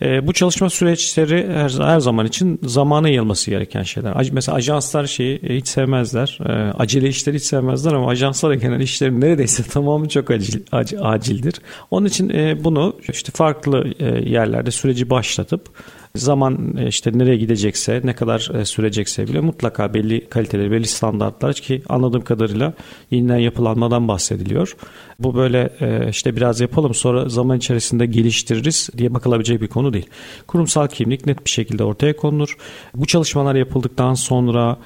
Bu 0.00 0.32
çalışma 0.32 0.70
süreçleri 0.70 1.48
her, 1.52 1.70
her 1.70 2.00
zaman 2.00 2.26
için 2.26 2.60
zamana 2.62 3.08
yayılması 3.08 3.50
gereken 3.50 3.82
şeyler. 3.82 4.30
Mesela 4.32 4.56
ajanslar 4.56 5.06
şeyi 5.06 5.40
hiç 5.42 5.68
sevmezler. 5.68 6.33
E, 6.40 6.52
acele 6.52 7.08
işleri 7.08 7.36
hiç 7.36 7.42
sevmezler 7.42 7.92
ama 7.92 8.08
ajanslara 8.08 8.54
genel 8.54 8.80
işlerin 8.80 9.20
neredeyse 9.20 9.62
tamamı 9.70 10.08
çok 10.08 10.30
acil, 10.30 10.60
acildir. 11.00 11.54
Onun 11.90 12.06
için 12.06 12.28
e, 12.28 12.64
bunu 12.64 12.96
işte 13.08 13.32
farklı 13.34 13.94
e, 13.98 14.04
yerlerde 14.30 14.70
süreci 14.70 15.10
başlatıp 15.10 15.68
zaman 16.16 16.76
e, 16.78 16.88
işte 16.88 17.18
nereye 17.18 17.36
gidecekse, 17.36 18.00
ne 18.04 18.14
kadar 18.14 18.50
e, 18.54 18.64
sürecekse 18.64 19.28
bile 19.28 19.40
mutlaka 19.40 19.94
belli 19.94 20.28
kaliteleri, 20.28 20.70
belli 20.70 20.86
standartlar 20.86 21.54
ki 21.54 21.82
anladığım 21.88 22.24
kadarıyla 22.24 22.72
yeniden 23.10 23.38
yapılanmadan 23.38 24.08
bahsediliyor. 24.08 24.76
Bu 25.18 25.34
böyle 25.34 25.70
e, 25.80 26.08
işte 26.10 26.36
biraz 26.36 26.60
yapalım 26.60 26.94
sonra 26.94 27.28
zaman 27.28 27.56
içerisinde 27.56 28.06
geliştiririz 28.06 28.90
diye 28.98 29.14
bakılabilecek 29.14 29.60
bir 29.60 29.66
konu 29.66 29.92
değil. 29.92 30.06
Kurumsal 30.46 30.88
kimlik 30.88 31.26
net 31.26 31.44
bir 31.44 31.50
şekilde 31.50 31.84
ortaya 31.84 32.16
konulur. 32.16 32.56
Bu 32.94 33.06
çalışmalar 33.06 33.54
yapıldıktan 33.54 34.14
sonra 34.14 34.78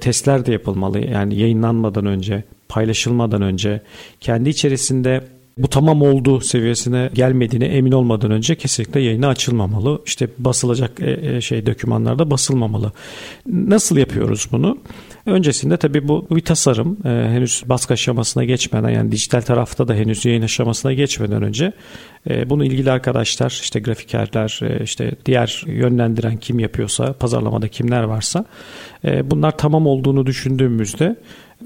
testler 0.00 0.46
de 0.46 0.52
yapılmalı. 0.52 0.98
Yani 0.98 1.38
yayınlanmadan 1.38 2.06
önce, 2.06 2.44
paylaşılmadan 2.68 3.42
önce 3.42 3.82
kendi 4.20 4.48
içerisinde 4.48 5.37
bu 5.58 5.68
tamam 5.68 6.02
oldu 6.02 6.40
seviyesine 6.40 7.10
gelmediğine 7.14 7.64
emin 7.64 7.92
olmadan 7.92 8.30
önce 8.30 8.54
kesinlikle 8.54 9.00
yayına 9.00 9.28
açılmamalı. 9.28 10.02
İşte 10.06 10.28
basılacak 10.38 11.00
e, 11.00 11.36
e, 11.36 11.40
şey 11.40 11.66
dokümanlarda 11.66 12.30
basılmamalı. 12.30 12.92
Nasıl 13.46 13.96
yapıyoruz 13.96 14.48
bunu? 14.52 14.78
Öncesinde 15.26 15.76
tabii 15.76 16.08
bu 16.08 16.26
bir 16.30 16.40
tasarım 16.40 16.96
e, 17.04 17.08
henüz 17.08 17.62
baskı 17.66 17.94
aşamasına 17.94 18.44
geçmeden 18.44 18.88
yani 18.88 19.12
dijital 19.12 19.40
tarafta 19.40 19.88
da 19.88 19.94
henüz 19.94 20.24
yayın 20.24 20.42
aşamasına 20.42 20.92
geçmeden 20.92 21.42
önce 21.42 21.72
e, 22.30 22.50
bunu 22.50 22.64
ilgili 22.64 22.90
arkadaşlar 22.90 23.50
işte 23.62 23.80
grafikerler 23.80 24.60
e, 24.62 24.84
işte 24.84 25.12
diğer 25.26 25.64
yönlendiren 25.66 26.36
kim 26.36 26.58
yapıyorsa 26.58 27.12
pazarlamada 27.12 27.68
kimler 27.68 28.02
varsa 28.02 28.44
e, 29.04 29.30
bunlar 29.30 29.58
tamam 29.58 29.86
olduğunu 29.86 30.26
düşündüğümüzde 30.26 31.16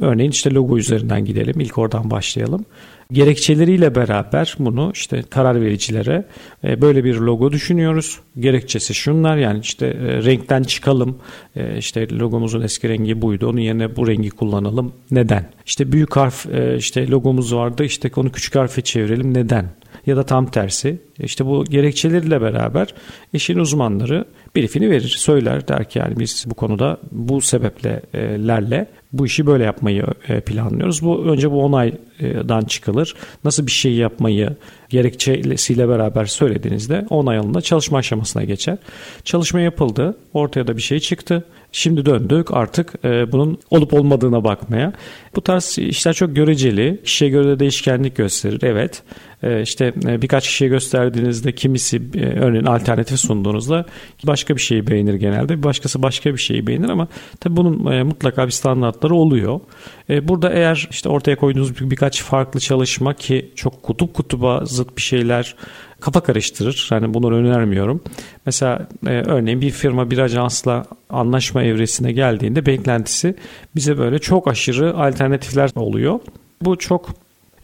örneğin 0.00 0.30
işte 0.30 0.54
logo 0.54 0.78
üzerinden 0.78 1.24
gidelim 1.24 1.60
ilk 1.60 1.78
oradan 1.78 2.10
başlayalım 2.10 2.64
gerekçeleriyle 3.12 3.94
beraber 3.94 4.56
bunu 4.58 4.90
işte 4.94 5.22
karar 5.30 5.60
vericilere 5.60 6.24
e, 6.64 6.80
böyle 6.80 7.04
bir 7.04 7.14
logo 7.14 7.52
düşünüyoruz. 7.52 8.18
Gerekçesi 8.38 8.94
şunlar 8.94 9.36
yani 9.36 9.60
işte 9.60 9.86
e, 9.86 10.22
renkten 10.24 10.62
çıkalım. 10.62 11.18
E, 11.56 11.78
işte 11.78 12.08
logomuzun 12.18 12.60
eski 12.60 12.88
rengi 12.88 13.22
buydu. 13.22 13.48
Onun 13.48 13.60
yerine 13.60 13.96
bu 13.96 14.08
rengi 14.08 14.30
kullanalım. 14.30 14.92
Neden? 15.10 15.50
İşte 15.66 15.92
büyük 15.92 16.16
harf 16.16 16.46
işte 16.78 17.08
logomuz 17.08 17.54
vardı. 17.54 17.84
İşte 17.84 18.10
onu 18.16 18.32
küçük 18.32 18.54
harfe 18.54 18.82
çevirelim. 18.82 19.34
Neden? 19.34 19.81
Ya 20.06 20.16
da 20.16 20.22
tam 20.22 20.46
tersi. 20.46 20.98
İşte 21.18 21.46
bu 21.46 21.64
gerekçeleriyle 21.64 22.40
beraber 22.40 22.94
işin 23.32 23.58
uzmanları 23.58 24.24
briefini 24.56 24.90
verir, 24.90 25.14
söyler 25.18 25.68
der 25.68 25.88
ki 25.88 25.98
yani 25.98 26.18
biz 26.18 26.44
bu 26.46 26.54
konuda 26.54 26.98
bu 27.12 27.40
sebeplerle 27.40 28.88
bu 29.12 29.26
işi 29.26 29.46
böyle 29.46 29.64
yapmayı 29.64 30.04
e, 30.28 30.40
planlıyoruz. 30.40 31.02
Bu 31.02 31.24
önce 31.24 31.50
bu 31.50 31.64
onaydan 31.64 32.64
çıkılır. 32.64 33.14
Nasıl 33.44 33.66
bir 33.66 33.72
şey 33.72 33.94
yapmayı 33.94 34.56
gerekçesiyle 34.88 35.88
beraber 35.88 36.24
söylediğinizde 36.24 37.06
onay 37.10 37.38
alında 37.38 37.60
çalışma 37.60 37.98
aşamasına 37.98 38.44
geçer. 38.44 38.78
Çalışma 39.24 39.60
yapıldı. 39.60 40.16
Ortaya 40.32 40.66
da 40.66 40.76
bir 40.76 40.82
şey 40.82 41.00
çıktı. 41.00 41.44
Şimdi 41.72 42.06
döndük 42.06 42.54
artık 42.54 42.92
e, 43.04 43.32
bunun 43.32 43.58
olup 43.70 43.94
olmadığına 43.94 44.44
bakmaya. 44.44 44.92
Bu 45.36 45.40
tarz 45.40 45.78
işler 45.78 46.12
çok 46.12 46.36
göreceli. 46.36 47.00
Kişiye 47.04 47.30
göre 47.30 47.46
de 47.46 47.58
değişkenlik 47.58 48.16
gösterir. 48.16 48.58
Evet. 48.62 49.02
E, 49.42 49.62
işte 49.62 49.92
birkaç 49.96 50.46
kişiye 50.46 50.70
gösterdiğinizde 50.70 51.52
kimisi 51.52 52.02
örneğin 52.36 52.64
alternatif 52.64 53.20
sunduğunuzda 53.20 53.86
başka 54.26 54.56
bir 54.56 54.60
şeyi 54.60 54.86
beğenir 54.86 55.14
genelde. 55.14 55.62
Başkası 55.62 56.02
başka 56.02 56.32
bir 56.32 56.38
şeyi 56.38 56.66
beğenir 56.66 56.88
ama 56.88 57.08
tabii 57.40 57.56
bunun 57.56 58.06
mutlaka 58.06 58.46
bir 58.46 58.52
standartları 58.52 59.14
oluyor. 59.14 59.60
Burada 60.08 60.52
eğer 60.52 60.88
işte 60.90 61.08
ortaya 61.08 61.36
koyduğunuz 61.36 61.90
birkaç 61.90 62.22
farklı 62.22 62.60
çalışma 62.60 63.14
ki 63.14 63.50
çok 63.54 63.82
kutup 63.82 64.14
kutuba 64.14 64.64
zıt 64.64 64.96
bir 64.96 65.02
şeyler 65.02 65.54
kafa 66.02 66.20
karıştırır. 66.20 66.88
Yani 66.90 67.14
bunu 67.14 67.34
önermiyorum. 67.34 68.00
Mesela 68.46 68.88
e, 69.06 69.10
örneğin 69.10 69.60
bir 69.60 69.70
firma 69.70 70.10
bir 70.10 70.18
ajansla 70.18 70.84
anlaşma 71.10 71.62
evresine 71.62 72.12
geldiğinde 72.12 72.66
beklentisi 72.66 73.34
bize 73.76 73.98
böyle 73.98 74.18
çok 74.18 74.48
aşırı 74.48 74.96
alternatifler 74.96 75.70
oluyor. 75.74 76.20
Bu 76.62 76.78
çok 76.78 77.08
e, 77.08 77.12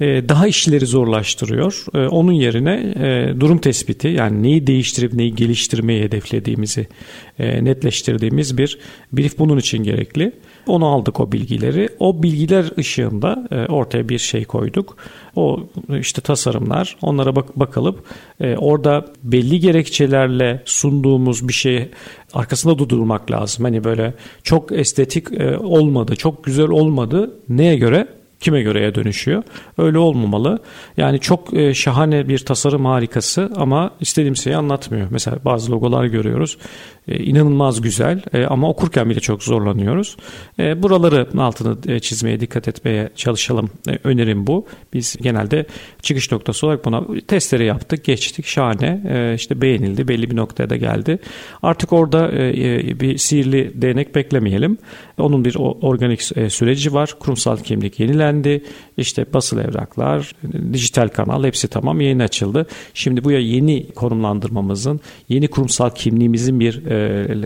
daha 0.00 0.46
işleri 0.46 0.86
zorlaştırıyor. 0.86 1.84
E, 1.94 1.98
onun 1.98 2.32
yerine 2.32 2.94
e, 2.96 3.40
durum 3.40 3.58
tespiti 3.58 4.08
yani 4.08 4.42
neyi 4.42 4.66
değiştirip 4.66 5.12
neyi 5.12 5.34
geliştirmeyi 5.34 6.02
hedeflediğimizi 6.02 6.86
netleştirdiğimiz 7.38 8.58
bir 8.58 8.78
brief 9.12 9.38
bunun 9.38 9.58
için 9.58 9.82
gerekli. 9.82 10.32
Onu 10.66 10.86
aldık 10.86 11.20
o 11.20 11.32
bilgileri. 11.32 11.88
O 11.98 12.22
bilgiler 12.22 12.66
ışığında 12.78 13.48
ortaya 13.68 14.08
bir 14.08 14.18
şey 14.18 14.44
koyduk. 14.44 14.96
O 15.36 15.60
işte 16.00 16.20
tasarımlar 16.20 16.96
onlara 17.02 17.36
bak 17.36 17.58
bakılıp 17.58 18.04
orada 18.56 19.06
belli 19.22 19.60
gerekçelerle 19.60 20.62
sunduğumuz 20.64 21.48
bir 21.48 21.52
şey 21.52 21.88
arkasında 22.34 22.78
durdurmak 22.78 23.30
lazım. 23.30 23.64
Hani 23.64 23.84
böyle 23.84 24.14
çok 24.42 24.72
estetik 24.72 25.26
olmadı, 25.60 26.16
çok 26.16 26.44
güzel 26.44 26.68
olmadı. 26.68 27.34
Neye 27.48 27.76
göre? 27.76 28.17
Kime 28.40 28.62
göreye 28.62 28.94
dönüşüyor. 28.94 29.42
Öyle 29.78 29.98
olmamalı. 29.98 30.58
Yani 30.96 31.20
çok 31.20 31.54
e, 31.54 31.74
şahane 31.74 32.28
bir 32.28 32.38
tasarım 32.38 32.84
harikası 32.84 33.50
ama 33.56 33.90
istediğim 34.00 34.36
şeyi 34.36 34.56
anlatmıyor. 34.56 35.08
Mesela 35.10 35.38
bazı 35.44 35.72
logolar 35.72 36.04
görüyoruz. 36.04 36.58
E, 37.08 37.18
inanılmaz 37.24 37.80
güzel 37.80 38.22
e, 38.32 38.44
ama 38.44 38.68
okurken 38.68 39.10
bile 39.10 39.20
çok 39.20 39.42
zorlanıyoruz. 39.42 40.16
E, 40.58 40.82
buraları 40.82 41.28
altını 41.38 42.00
çizmeye 42.00 42.40
dikkat 42.40 42.68
etmeye 42.68 43.10
çalışalım. 43.16 43.70
Önerim 44.04 44.46
bu. 44.46 44.66
Biz 44.92 45.16
genelde 45.22 45.66
çıkış 46.02 46.32
noktası 46.32 46.66
olarak 46.66 46.84
buna 46.84 47.04
testleri 47.26 47.64
yaptık, 47.64 48.04
geçtik. 48.04 48.46
Şahane. 48.46 49.00
İşte 49.36 49.60
beğenildi. 49.60 50.08
Belli 50.08 50.30
bir 50.30 50.36
noktaya 50.36 50.70
da 50.70 50.76
geldi. 50.76 51.18
Artık 51.62 51.92
orada 51.92 52.32
bir 53.00 53.18
sihirli 53.18 53.72
değnek 53.74 54.14
beklemeyelim. 54.14 54.78
Onun 55.18 55.44
bir 55.44 55.56
organik 55.58 56.22
süreci 56.22 56.94
var. 56.94 57.14
Kurumsal 57.18 57.56
kimlik 57.56 58.00
yenilendi. 58.00 58.64
İşte 58.96 59.32
basılı 59.32 59.62
evraklar, 59.62 60.34
dijital 60.72 61.08
kanal 61.08 61.44
hepsi 61.44 61.68
tamam 61.68 62.00
yeni 62.00 62.22
açıldı. 62.22 62.66
Şimdi 62.94 63.24
bu 63.24 63.30
ya 63.30 63.38
yeni 63.38 63.90
konumlandırmamızın, 63.90 65.00
yeni 65.28 65.48
kurumsal 65.48 65.90
kimliğimizin 65.90 66.60
bir 66.60 66.84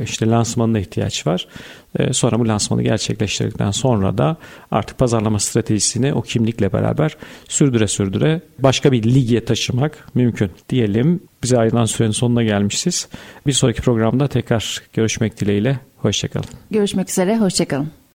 işte 0.02 0.26
lansmanına 0.26 0.78
ihtiyaç 0.78 1.26
var. 1.26 1.48
E, 1.98 2.12
sonra 2.12 2.38
bu 2.38 2.48
lansmanı 2.48 2.82
gerçekleştirdikten 2.82 3.70
sonra 3.70 4.18
da 4.18 4.36
artık 4.70 4.98
pazarlama 4.98 5.38
stratejisini 5.38 6.14
o 6.14 6.22
kimlikle 6.22 6.72
beraber 6.72 7.16
sürdüre 7.48 7.86
sürdüre 7.86 8.40
başka 8.58 8.92
bir 8.92 9.02
lige 9.02 9.44
taşımak 9.44 10.08
mümkün 10.14 10.50
diyelim. 10.68 11.20
Bize 11.42 11.58
ayrılan 11.58 11.84
sürenin 11.84 12.12
sonuna 12.12 12.42
gelmişiz. 12.42 13.08
Bir 13.46 13.52
sonraki 13.52 13.82
programda 13.82 14.28
tekrar 14.28 14.82
görüşmek 14.92 15.40
dileğiyle. 15.40 15.78
Hoşçakalın. 15.96 16.48
Görüşmek 16.70 17.10
üzere, 17.10 17.38
hoşçakalın. 17.38 18.01